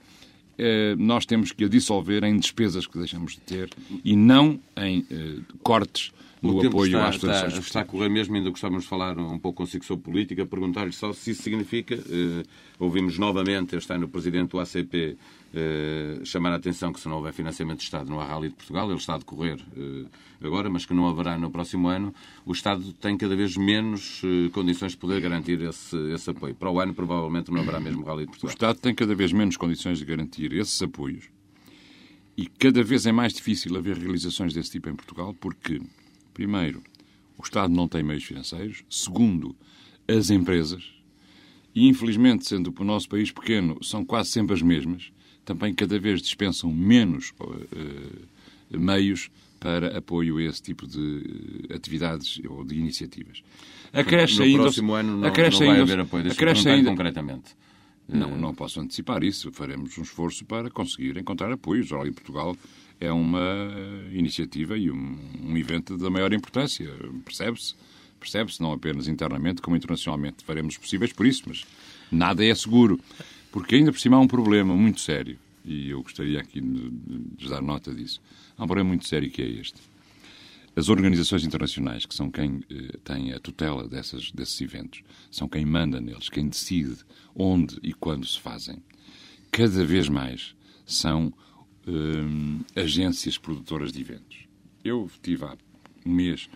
nós 0.98 1.26
temos 1.26 1.52
que 1.52 1.66
a 1.66 1.68
dissolver 1.68 2.24
em 2.24 2.38
despesas 2.38 2.86
que 2.86 2.98
deixamos 2.98 3.34
de 3.34 3.40
ter 3.42 3.70
e 4.04 4.16
não 4.16 4.60
em 4.78 5.06
eh, 5.10 5.40
cortes 5.64 6.12
no 6.42 6.60
apoio 6.66 6.98
está, 6.98 7.08
às 7.08 7.16
está, 7.16 7.48
está 7.48 7.82
a 7.82 7.86
correr 7.86 8.10
mesmo, 8.10 8.36
ainda 8.36 8.50
gostávamos 8.50 8.84
de 8.84 8.90
falar 8.90 9.18
um 9.18 9.38
pouco 9.38 9.58
consigo 9.58 9.86
sobre 9.86 10.04
política, 10.04 10.44
perguntar-lhe 10.46 10.92
só 10.92 11.14
se 11.14 11.32
isso 11.32 11.44
significa, 11.44 11.94
eh, 11.94 12.44
ouvimos 12.80 13.20
novamente 13.20 13.76
este 13.76 13.94
ano 13.94 14.06
o 14.06 14.10
Presidente 14.10 14.50
do 14.50 14.60
ACP 14.60 15.18
eh, 15.54 16.20
chamar 16.24 16.52
a 16.54 16.56
atenção 16.56 16.94
que 16.94 17.00
se 17.00 17.08
não 17.08 17.18
houver 17.18 17.34
financiamento 17.34 17.80
de 17.80 17.84
Estado 17.84 18.10
não 18.10 18.20
há 18.20 18.26
Rally 18.26 18.50
de 18.50 18.56
Portugal, 18.56 18.90
ele 18.90 18.98
está 19.00 19.16
a 19.16 19.18
decorrer 19.18 19.60
eh, 19.76 20.06
agora, 20.42 20.70
mas 20.70 20.86
que 20.86 20.94
não 20.94 21.08
haverá 21.08 21.38
no 21.38 21.52
próximo 21.52 21.88
ano, 21.88 22.14
o 22.46 22.52
Estado 22.52 22.94
tem 22.94 23.18
cada 23.18 23.36
vez 23.36 23.56
menos 23.58 24.22
eh, 24.24 24.50
condições 24.50 24.92
de 24.92 24.98
poder 24.98 25.22
garantir 25.22 25.62
esse, 25.62 25.96
esse 26.14 26.30
apoio. 26.30 26.56
Para 26.56 26.72
o 26.72 26.80
ano 26.80 26.94
provavelmente 26.94 27.52
não 27.52 27.62
haverá 27.62 27.80
mesmo 27.80 28.04
Rally 28.04 28.26
de 28.26 28.32
Portugal. 28.32 28.50
O 28.50 28.54
Estado 28.54 28.80
tem 28.80 28.96
cada 28.96 29.16
vez 29.16 29.32
menos 29.34 29.58
condições 29.58 30.00
de 30.00 30.06
garantir 30.06 30.54
esses 30.54 30.82
apoios 30.82 31.30
e 32.38 32.46
cada 32.48 32.84
vez 32.84 33.06
é 33.06 33.12
mais 33.12 33.34
difícil 33.34 33.76
haver 33.78 33.98
realizações 33.98 34.54
desse 34.54 34.72
tipo 34.72 34.90
em 34.90 34.96
Portugal 34.96 35.36
porque 35.40 35.82
Primeiro, 36.34 36.82
o 37.38 37.44
Estado 37.44 37.74
não 37.74 37.88
tem 37.88 38.04
meios 38.04 38.24
financeiros. 38.24 38.84
Segundo, 38.90 39.56
as 40.08 40.30
empresas, 40.30 40.94
e 41.76 41.88
infelizmente, 41.88 42.48
sendo 42.48 42.74
o 42.78 42.84
nosso 42.84 43.10
país 43.10 43.32
pequeno, 43.32 43.78
são 43.84 44.06
quase 44.06 44.30
sempre 44.30 44.54
as 44.54 44.62
mesmas, 44.62 45.12
também 45.46 45.74
cada 45.74 46.00
vez 46.00 46.22
dispensam 46.22 46.72
menos 46.72 47.34
uh, 47.40 48.78
meios 48.78 49.30
para 49.60 49.98
apoio 49.98 50.38
a 50.38 50.44
esse 50.44 50.62
tipo 50.62 50.88
de 50.88 51.68
atividades 51.74 52.42
ou 52.50 52.64
de 52.64 52.76
iniciativas. 52.76 53.44
Acresce 53.94 54.38
no 54.38 54.44
ainda, 54.44 54.64
próximo 54.64 54.94
ano 54.94 55.18
não, 55.18 55.28
acresce 55.28 55.60
não 55.60 55.68
vai 55.68 55.80
ainda, 55.80 55.84
haver 55.84 56.00
apoio. 56.00 56.32
Acresce 56.32 56.70
ainda, 56.70 56.90
concretamente. 56.90 57.56
Não, 58.08 58.36
não 58.38 58.54
posso 58.54 58.80
antecipar 58.80 59.24
isso. 59.24 59.52
Faremos 59.52 59.98
um 59.98 60.02
esforço 60.02 60.44
para 60.46 60.70
conseguir 60.70 61.18
encontrar 61.18 61.52
apoios. 61.52 61.92
Ora, 61.92 62.10
em 62.10 62.14
Portugal 62.14 62.58
é 63.00 63.12
uma 63.12 63.70
iniciativa 64.12 64.78
e 64.78 64.92
um, 64.92 65.18
um 65.44 65.58
evento 65.58 65.98
da 65.98 66.10
maior 66.10 66.34
importância. 66.34 66.90
Percebe-se? 67.24 67.76
Percebe-se, 68.20 68.62
não 68.62 68.72
apenas 68.72 69.08
internamente, 69.08 69.62
como 69.62 69.76
internacionalmente. 69.76 70.44
Faremos 70.44 70.78
possíveis 70.78 71.14
por 71.14 71.26
isso, 71.26 71.44
mas 71.48 71.66
nada 72.12 72.46
é 72.46 72.54
seguro. 72.54 73.00
Porque 73.52 73.76
ainda 73.76 73.92
por 73.92 74.00
cima 74.00 74.18
há 74.18 74.20
um 74.20 74.28
problema 74.28 74.76
muito 74.76 75.02
sério, 75.02 75.38
e 75.66 75.90
eu 75.90 76.02
gostaria 76.02 76.40
aqui 76.40 76.62
de 76.62 77.50
dar 77.50 77.62
nota 77.62 77.94
disso. 77.94 78.22
Há 78.58 78.64
um 78.64 78.68
problema 78.68 78.90
muito 78.90 79.08
sério 79.08 79.30
que 79.30 79.42
é 79.42 79.48
este. 79.48 79.80
As 80.74 80.88
organizações 80.88 81.44
internacionais, 81.44 82.06
que 82.06 82.16
são 82.16 82.32
quem 82.32 82.64
eh, 82.70 82.98
tem 83.04 83.34
a 83.34 83.40
tutela 83.40 83.88
dessas, 83.90 84.32
desses 84.32 84.60
eventos, 84.62 85.04
são 85.30 85.50
quem 85.50 85.66
manda 85.66 86.00
neles, 86.00 86.30
quem 86.30 86.48
decide 86.48 86.98
onde 87.36 87.78
e 87.84 87.94
quando 87.94 88.26
se 88.26 88.40
fazem, 88.40 88.82
cada 89.52 89.84
vez 89.84 90.08
mais 90.08 90.56
são 90.86 91.28
uh, 91.28 92.66
agências 92.74 93.38
produtoras 93.38 93.92
de 93.92 94.00
eventos. 94.00 94.46
Eu 94.84 95.08
estive 95.08 95.44
há 95.44 95.58
um 96.06 96.12
mês 96.12 96.50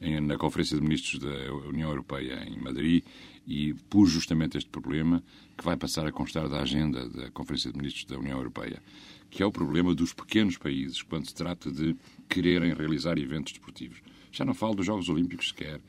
em, 0.00 0.18
na 0.20 0.38
Conferência 0.38 0.76
de 0.76 0.82
Ministros 0.82 1.20
da 1.20 1.52
União 1.68 1.90
Europeia 1.90 2.42
em 2.48 2.58
Madrid 2.58 3.04
e 3.46 3.74
pus 3.90 4.10
justamente 4.10 4.56
este 4.56 4.70
problema 4.70 5.22
que 5.58 5.64
vai 5.64 5.76
passar 5.76 6.06
a 6.06 6.12
constar 6.12 6.48
da 6.48 6.60
agenda 6.60 7.08
da 7.08 7.30
Conferência 7.32 7.72
de 7.72 7.76
Ministros 7.76 8.04
da 8.04 8.16
União 8.16 8.38
Europeia, 8.38 8.80
que 9.28 9.42
é 9.42 9.46
o 9.46 9.50
problema 9.50 9.92
dos 9.92 10.12
pequenos 10.12 10.56
países 10.56 11.02
quando 11.02 11.26
se 11.26 11.34
trata 11.34 11.70
de 11.70 11.96
quererem 12.28 12.72
realizar 12.72 13.18
eventos 13.18 13.52
desportivos. 13.52 13.98
Já 14.30 14.44
não 14.44 14.54
falo 14.54 14.76
dos 14.76 14.86
Jogos 14.86 15.08
Olímpicos 15.08 15.48
sequer, 15.48 15.80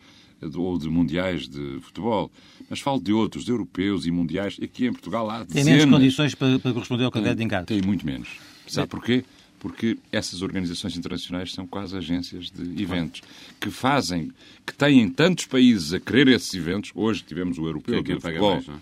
ou 0.56 0.78
de 0.80 0.90
mundiais 0.90 1.48
de 1.48 1.80
futebol, 1.82 2.32
mas 2.70 2.80
falo 2.80 3.00
de 3.00 3.14
outros, 3.14 3.46
de 3.46 3.52
europeus 3.52 4.06
e 4.06 4.12
mundiais. 4.12 4.58
Aqui 4.62 4.88
em 4.88 4.92
Portugal 4.92 5.30
há 5.30 5.44
dezenas... 5.44 5.66
Tem 5.66 5.78
menos 5.78 5.94
condições 5.94 6.34
para, 6.34 6.58
para 6.58 6.74
corresponder 6.74 7.04
ao 7.04 7.12
crédito 7.12 7.38
de 7.38 7.44
encargos? 7.44 7.68
Tem 7.68 7.82
muito 7.82 8.06
menos. 8.06 8.30
Sabe 8.66 8.88
porquê? 8.88 9.24
Porque 9.60 9.98
essas 10.12 10.42
organizações 10.42 10.96
internacionais 10.98 11.52
são 11.52 11.68
quase 11.68 11.96
agências 11.96 12.50
de 12.50 12.82
eventos 12.82 13.22
que 13.60 13.70
fazem, 13.70 14.32
que 14.66 14.74
têm 14.74 15.10
tantos 15.10 15.46
países 15.46 15.92
a 15.92 16.00
querer 16.00 16.30
esses 16.30 16.54
eventos. 16.54 16.92
Hoje 16.96 17.22
tivemos 17.28 17.58
o 17.58 17.66
europeu 17.66 18.02
do 18.02 18.22
futebol. 18.22 18.56
Mais, 18.56 18.68
não, 18.68 18.76
é? 18.76 18.80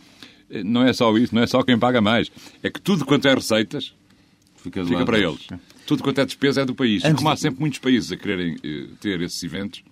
Não 0.50 0.84
é 0.84 0.94
só 0.94 1.16
isso, 1.18 1.34
não 1.34 1.42
é 1.42 1.48
só 1.48 1.64
quem 1.64 1.78
paga 1.78 2.02
mais. 2.02 2.32
É 2.64 2.70
que 2.70 2.82
tudo 2.82 3.06
quanto 3.06 3.28
é 3.28 3.34
receitas 3.34 3.94
fica, 4.58 4.86
fica 4.86 5.06
para 5.06 5.20
eles. 5.20 5.48
Tudo 5.86 6.04
quanto 6.04 6.20
é 6.20 6.26
despesa 6.26 6.62
é 6.62 6.66
do 6.66 6.76
país. 6.76 7.04
Antes 7.04 7.18
Como 7.18 7.30
há 7.30 7.36
sempre 7.36 7.60
muitos 7.60 7.80
países 7.80 8.12
a 8.12 8.18
quererem 8.18 8.58
eh, 8.64 8.88
ter 9.00 9.22
esses 9.22 9.42
eventos, 9.44 9.84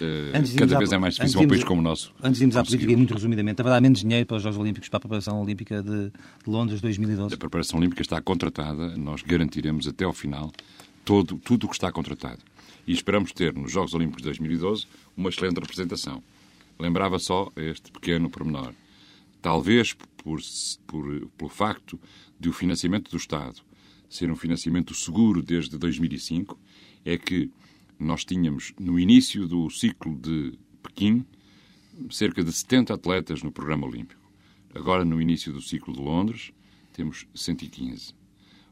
Uh, 0.00 0.56
cada 0.56 0.78
vez 0.78 0.92
à, 0.92 0.96
é 0.96 0.98
mais 0.98 1.14
difícil 1.14 1.40
um 1.42 1.46
país 1.46 1.62
como 1.62 1.80
o 1.80 1.84
nosso. 1.84 2.10
Antes 2.22 2.38
de 2.38 2.44
irmos 2.44 2.56
à 2.56 2.64
política, 2.64 2.96
muito 2.96 3.12
resumidamente, 3.12 3.60
haverá 3.60 3.78
menos 3.82 4.00
dinheiro 4.00 4.24
para 4.24 4.38
os 4.38 4.42
Jogos 4.42 4.58
Olímpicos, 4.58 4.88
para 4.88 4.96
a 4.96 5.00
preparação 5.00 5.42
olímpica 5.42 5.82
de, 5.82 6.08
de 6.10 6.12
Londres 6.46 6.80
2012? 6.80 7.34
A 7.34 7.36
preparação 7.36 7.78
olímpica 7.78 8.00
está 8.00 8.18
contratada, 8.22 8.96
nós 8.96 9.20
garantiremos 9.20 9.86
até 9.86 10.06
ao 10.06 10.14
final 10.14 10.50
todo, 11.04 11.36
tudo 11.36 11.66
o 11.66 11.68
que 11.68 11.74
está 11.74 11.92
contratado. 11.92 12.38
E 12.86 12.92
esperamos 12.92 13.32
ter 13.32 13.52
nos 13.52 13.70
Jogos 13.70 13.92
Olímpicos 13.92 14.22
de 14.22 14.28
2012 14.28 14.86
uma 15.14 15.28
excelente 15.28 15.60
representação. 15.60 16.22
Lembrava 16.78 17.18
só 17.18 17.52
este 17.54 17.92
pequeno 17.92 18.30
pormenor. 18.30 18.72
Talvez 19.42 19.92
por, 19.92 20.40
por, 20.86 21.26
pelo 21.36 21.50
facto 21.50 21.98
de 22.38 22.48
o 22.48 22.52
financiamento 22.52 23.10
do 23.10 23.16
Estado 23.16 23.62
ser 24.10 24.30
um 24.30 24.36
financiamento 24.36 24.92
seguro 24.92 25.40
desde 25.40 25.78
2005, 25.78 26.58
é 27.04 27.16
que 27.16 27.48
nós 27.96 28.24
tínhamos, 28.24 28.74
no 28.78 28.98
início 28.98 29.46
do 29.46 29.70
ciclo 29.70 30.18
de 30.18 30.58
Pequim, 30.82 31.24
cerca 32.10 32.42
de 32.42 32.52
70 32.52 32.92
atletas 32.92 33.42
no 33.42 33.52
programa 33.52 33.86
olímpico. 33.86 34.20
Agora, 34.74 35.04
no 35.04 35.22
início 35.22 35.52
do 35.52 35.60
ciclo 35.60 35.94
de 35.94 36.00
Londres, 36.00 36.52
temos 36.92 37.26
115. 37.34 38.14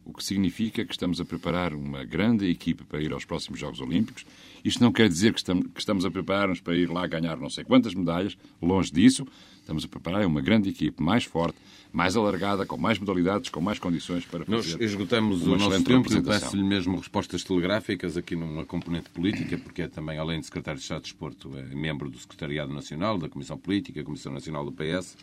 O 0.04 0.12
que 0.12 0.24
significa 0.24 0.84
que 0.84 0.92
estamos 0.92 1.20
a 1.20 1.24
preparar 1.24 1.74
uma 1.74 2.02
grande 2.02 2.48
equipe 2.48 2.82
para 2.82 3.00
ir 3.00 3.12
aos 3.12 3.26
próximos 3.26 3.60
Jogos 3.60 3.80
Olímpicos. 3.80 4.24
Isto 4.64 4.82
não 4.82 4.90
quer 4.90 5.08
dizer 5.08 5.34
que 5.34 5.40
estamos 5.78 6.04
a 6.04 6.10
preparar-nos 6.10 6.60
para 6.60 6.74
ir 6.74 6.90
lá 6.90 7.06
ganhar 7.06 7.36
não 7.36 7.50
sei 7.50 7.62
quantas 7.62 7.94
medalhas, 7.94 8.36
longe 8.60 8.90
disso. 8.90 9.26
Estamos 9.68 9.84
a 9.84 9.88
preparar 9.88 10.24
uma 10.24 10.40
grande 10.40 10.70
equipe 10.70 11.02
mais 11.02 11.24
forte, 11.24 11.58
mais 11.92 12.16
alargada, 12.16 12.64
com 12.64 12.78
mais 12.78 12.98
modalidades, 12.98 13.50
com 13.50 13.60
mais 13.60 13.78
condições 13.78 14.24
para 14.24 14.42
fazer. 14.42 14.50
Nós 14.50 14.80
esgotamos 14.80 15.46
o 15.46 15.56
nosso 15.56 15.84
tempo 15.84 16.10
e 16.10 16.22
peço-lhe 16.22 16.62
mesmo 16.62 16.96
respostas 16.96 17.44
telegráficas 17.44 18.16
aqui 18.16 18.34
numa 18.34 18.64
componente 18.64 19.10
política, 19.10 19.58
porque 19.58 19.82
é 19.82 19.86
também, 19.86 20.16
além 20.16 20.40
de 20.40 20.46
secretário 20.46 20.78
de 20.78 20.84
Estado 20.84 21.02
de 21.02 21.10
Desporto, 21.10 21.54
é 21.54 21.74
membro 21.74 22.08
do 22.08 22.18
Secretariado 22.18 22.72
Nacional, 22.72 23.18
da 23.18 23.28
Comissão 23.28 23.58
Política, 23.58 24.02
Comissão 24.02 24.32
Nacional 24.32 24.64
do 24.64 24.72
PS. 24.72 25.18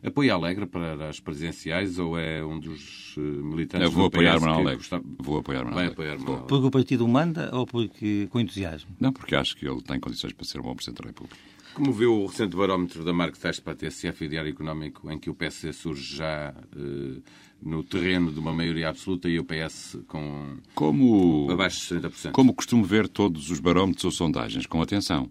Apoia 0.00 0.34
Alegre 0.34 0.66
para 0.66 1.08
as 1.08 1.18
presidenciais 1.18 1.98
ou 1.98 2.16
é 2.16 2.44
um 2.44 2.60
dos 2.60 3.16
eh, 3.18 3.20
militantes 3.20 3.86
Eu 3.86 3.90
vou 3.90 4.08
do 4.08 4.14
apoiar 4.14 4.38
Manuel 4.38 4.60
Alegre. 4.60 4.76
Gostava... 4.76 5.04
Vou 5.18 5.38
apoiar 5.38 5.64
Manuel 5.64 5.78
Alegre. 5.78 5.92
Apoiar 5.92 6.18
Manuel 6.18 6.44
Porque 6.44 6.66
o 6.66 6.70
partido 6.70 7.04
o 7.04 7.08
manda 7.08 7.50
ou 7.52 7.66
porque 7.66 8.28
com 8.30 8.38
entusiasmo? 8.38 8.90
Não, 9.00 9.12
porque 9.12 9.34
acho 9.34 9.56
que 9.56 9.66
ele 9.66 9.80
tem 9.82 9.98
condições 9.98 10.32
para 10.32 10.44
ser 10.44 10.60
um 10.60 10.62
bom 10.62 10.74
Presidente 10.74 11.02
da 11.02 11.08
República. 11.08 11.36
Como 11.74 11.90
viu 11.90 12.22
o 12.22 12.26
recente 12.26 12.54
barómetro 12.54 13.02
da 13.02 13.14
Mark 13.14 13.34
Test 13.34 13.62
para 13.62 13.72
a 13.72 13.76
TSF 13.76 14.24
e 14.24 14.28
Diário 14.28 14.50
Económico, 14.50 15.10
em 15.10 15.18
que 15.18 15.30
o 15.30 15.34
PS 15.34 15.74
surge 15.74 16.16
já 16.16 16.54
eh, 16.76 17.22
no 17.62 17.82
terreno 17.82 18.30
de 18.30 18.38
uma 18.38 18.52
maioria 18.52 18.90
absoluta 18.90 19.26
e 19.26 19.38
o 19.38 19.44
PS 19.44 19.98
com 20.06 20.58
como, 20.74 21.50
abaixo 21.50 21.98
de 21.98 22.06
60%? 22.06 22.32
Como 22.32 22.52
costumo 22.52 22.84
ver 22.84 23.08
todos 23.08 23.50
os 23.50 23.58
barómetros 23.58 24.04
ou 24.04 24.10
sondagens, 24.10 24.66
com 24.66 24.82
atenção. 24.82 25.30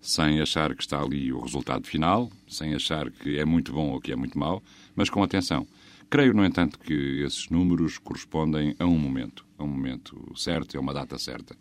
Sem 0.00 0.40
achar 0.40 0.74
que 0.74 0.82
está 0.82 1.00
ali 1.00 1.32
o 1.32 1.40
resultado 1.40 1.86
final, 1.86 2.28
sem 2.48 2.74
achar 2.74 3.08
que 3.10 3.38
é 3.38 3.44
muito 3.44 3.72
bom 3.72 3.90
ou 3.90 4.00
que 4.00 4.10
é 4.10 4.16
muito 4.16 4.36
mau, 4.36 4.60
mas 4.96 5.08
com 5.08 5.22
atenção. 5.22 5.64
Creio, 6.10 6.34
no 6.34 6.44
entanto, 6.44 6.76
que 6.78 7.22
esses 7.22 7.50
números 7.50 7.98
correspondem 7.98 8.74
a 8.80 8.84
um 8.84 8.98
momento, 8.98 9.44
a 9.56 9.62
um 9.62 9.68
momento 9.68 10.32
certo, 10.34 10.76
a 10.76 10.80
uma 10.80 10.92
data 10.92 11.18
certa. 11.18 11.56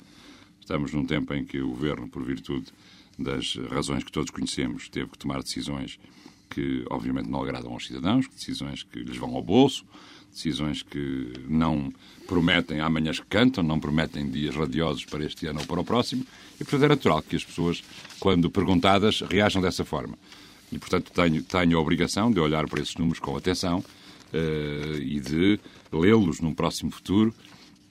Estamos 0.60 0.92
num 0.92 1.06
tempo 1.06 1.34
em 1.36 1.46
que 1.46 1.60
o 1.60 1.70
governo, 1.70 2.10
por 2.10 2.24
virtude 2.24 2.74
das 3.18 3.56
razões 3.70 4.04
que 4.04 4.12
todos 4.12 4.30
conhecemos, 4.30 4.90
teve 4.90 5.10
que 5.10 5.18
tomar 5.18 5.42
decisões 5.42 6.00
que, 6.50 6.86
obviamente, 6.90 7.30
não 7.30 7.42
agradam 7.42 7.74
aos 7.74 7.88
cidadãos, 7.88 8.28
decisões 8.30 8.84
que 8.84 9.00
lhes 9.00 9.18
vão 9.18 9.36
ao 9.36 9.44
bolso, 9.44 9.86
decisões 10.32 10.84
que 10.84 11.34
não 11.48 11.92
prometem 12.28 12.80
amanhãs 12.80 13.20
que 13.20 13.26
cantam, 13.26 13.64
não 13.64 13.80
prometem 13.80 14.30
dias 14.30 14.56
radiosos 14.56 15.06
para 15.06 15.26
este 15.26 15.48
ano 15.48 15.62
ou 15.62 15.66
para 15.66 15.82
o 15.82 15.84
próximo, 15.84 16.26
e, 16.56 16.64
portanto, 16.64 16.84
é 16.84 16.88
natural 16.90 17.22
que 17.22 17.36
as 17.36 17.44
pessoas, 17.44 17.84
quando 18.20 18.50
perguntadas, 18.50 19.22
reajam 19.22 19.62
dessa 19.62 19.84
forma. 19.84 20.18
E, 20.72 20.78
portanto, 20.78 21.12
tenho, 21.12 21.42
tenho 21.44 21.78
a 21.78 21.82
obrigação 21.82 22.32
de 22.32 22.40
olhar 22.40 22.68
para 22.68 22.82
esses 22.82 22.96
números 22.96 23.20
com 23.20 23.36
atenção 23.36 23.80
uh, 23.80 25.02
e 25.02 25.20
de 25.20 25.60
lê-los 25.92 26.40
num 26.40 26.54
próximo 26.54 26.92
futuro, 26.92 27.34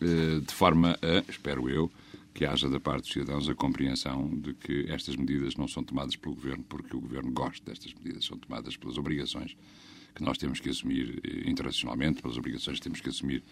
uh, 0.01 0.41
de 0.41 0.55
forma 0.55 0.99
a, 1.03 1.31
espero 1.31 1.69
eu, 1.69 1.91
que 2.37 2.45
haja 2.45 2.69
da 2.69 2.79
parte 2.79 3.05
dos 3.05 3.13
cidadãos 3.15 3.49
a 3.49 3.55
compreensão 3.55 4.29
de 4.29 4.53
que 4.53 4.85
estas 4.91 5.17
medidas 5.17 5.57
não 5.57 5.67
são 5.67 5.83
tomadas 5.83 6.17
pelo 6.17 6.35
Governo 6.35 6.63
porque 6.69 6.95
o 6.95 7.01
Governo 7.01 7.33
gosta 7.33 7.65
destas 7.65 7.95
medidas, 7.95 8.27
são 8.27 8.37
tomadas 8.37 8.77
pelas 8.77 8.99
obrigações 8.99 9.57
que 10.15 10.23
nós 10.23 10.37
temos 10.37 10.61
que 10.61 10.69
assumir 10.69 11.19
eh, 11.25 11.49
internacionalmente, 11.49 12.21
pelas 12.21 12.37
obrigações 12.37 12.77
que 12.77 12.83
temos 12.83 13.01
que 13.01 13.09
assumir 13.09 13.43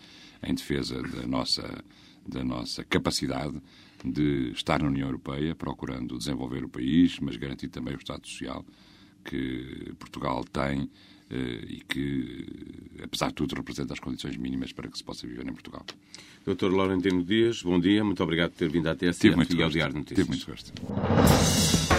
em 0.42 0.54
defesa 0.54 1.02
da 1.02 1.26
nossa, 1.26 1.82
da 2.28 2.44
nossa 2.44 2.84
capacidade 2.84 3.58
de 4.04 4.50
estar 4.50 4.82
na 4.82 4.88
União 4.88 5.08
Europeia, 5.08 5.54
procurando 5.54 6.18
desenvolver 6.18 6.62
o 6.62 6.68
país, 6.68 7.18
mas 7.20 7.38
garantir 7.38 7.68
também 7.68 7.94
o 7.94 7.98
Estado 7.98 8.28
Social 8.28 8.66
que 9.24 9.94
Portugal 9.98 10.44
tem 10.44 10.90
e 11.36 11.82
que, 11.88 12.46
apesar 13.02 13.28
de 13.28 13.34
tudo, 13.34 13.54
representa 13.54 13.92
as 13.92 14.00
condições 14.00 14.36
mínimas 14.36 14.72
para 14.72 14.88
que 14.88 14.96
se 14.96 15.04
possa 15.04 15.26
viver 15.26 15.46
em 15.46 15.52
Portugal. 15.52 15.84
Doutor 16.44 16.72
Laurentino 16.72 17.22
Dias, 17.22 17.62
bom 17.62 17.80
dia, 17.80 18.04
muito 18.04 18.22
obrigado 18.22 18.50
por 18.50 18.58
ter 18.58 18.68
vindo 18.68 18.88
à 18.88 18.94
TSF 18.94 19.54
e 19.54 19.62
ao 19.62 19.70
Diário 19.70 19.94
de 19.94 19.98
Notícias. 20.00 20.26
Tive 20.26 20.28
muito 20.28 20.46
gosto. 20.46 21.93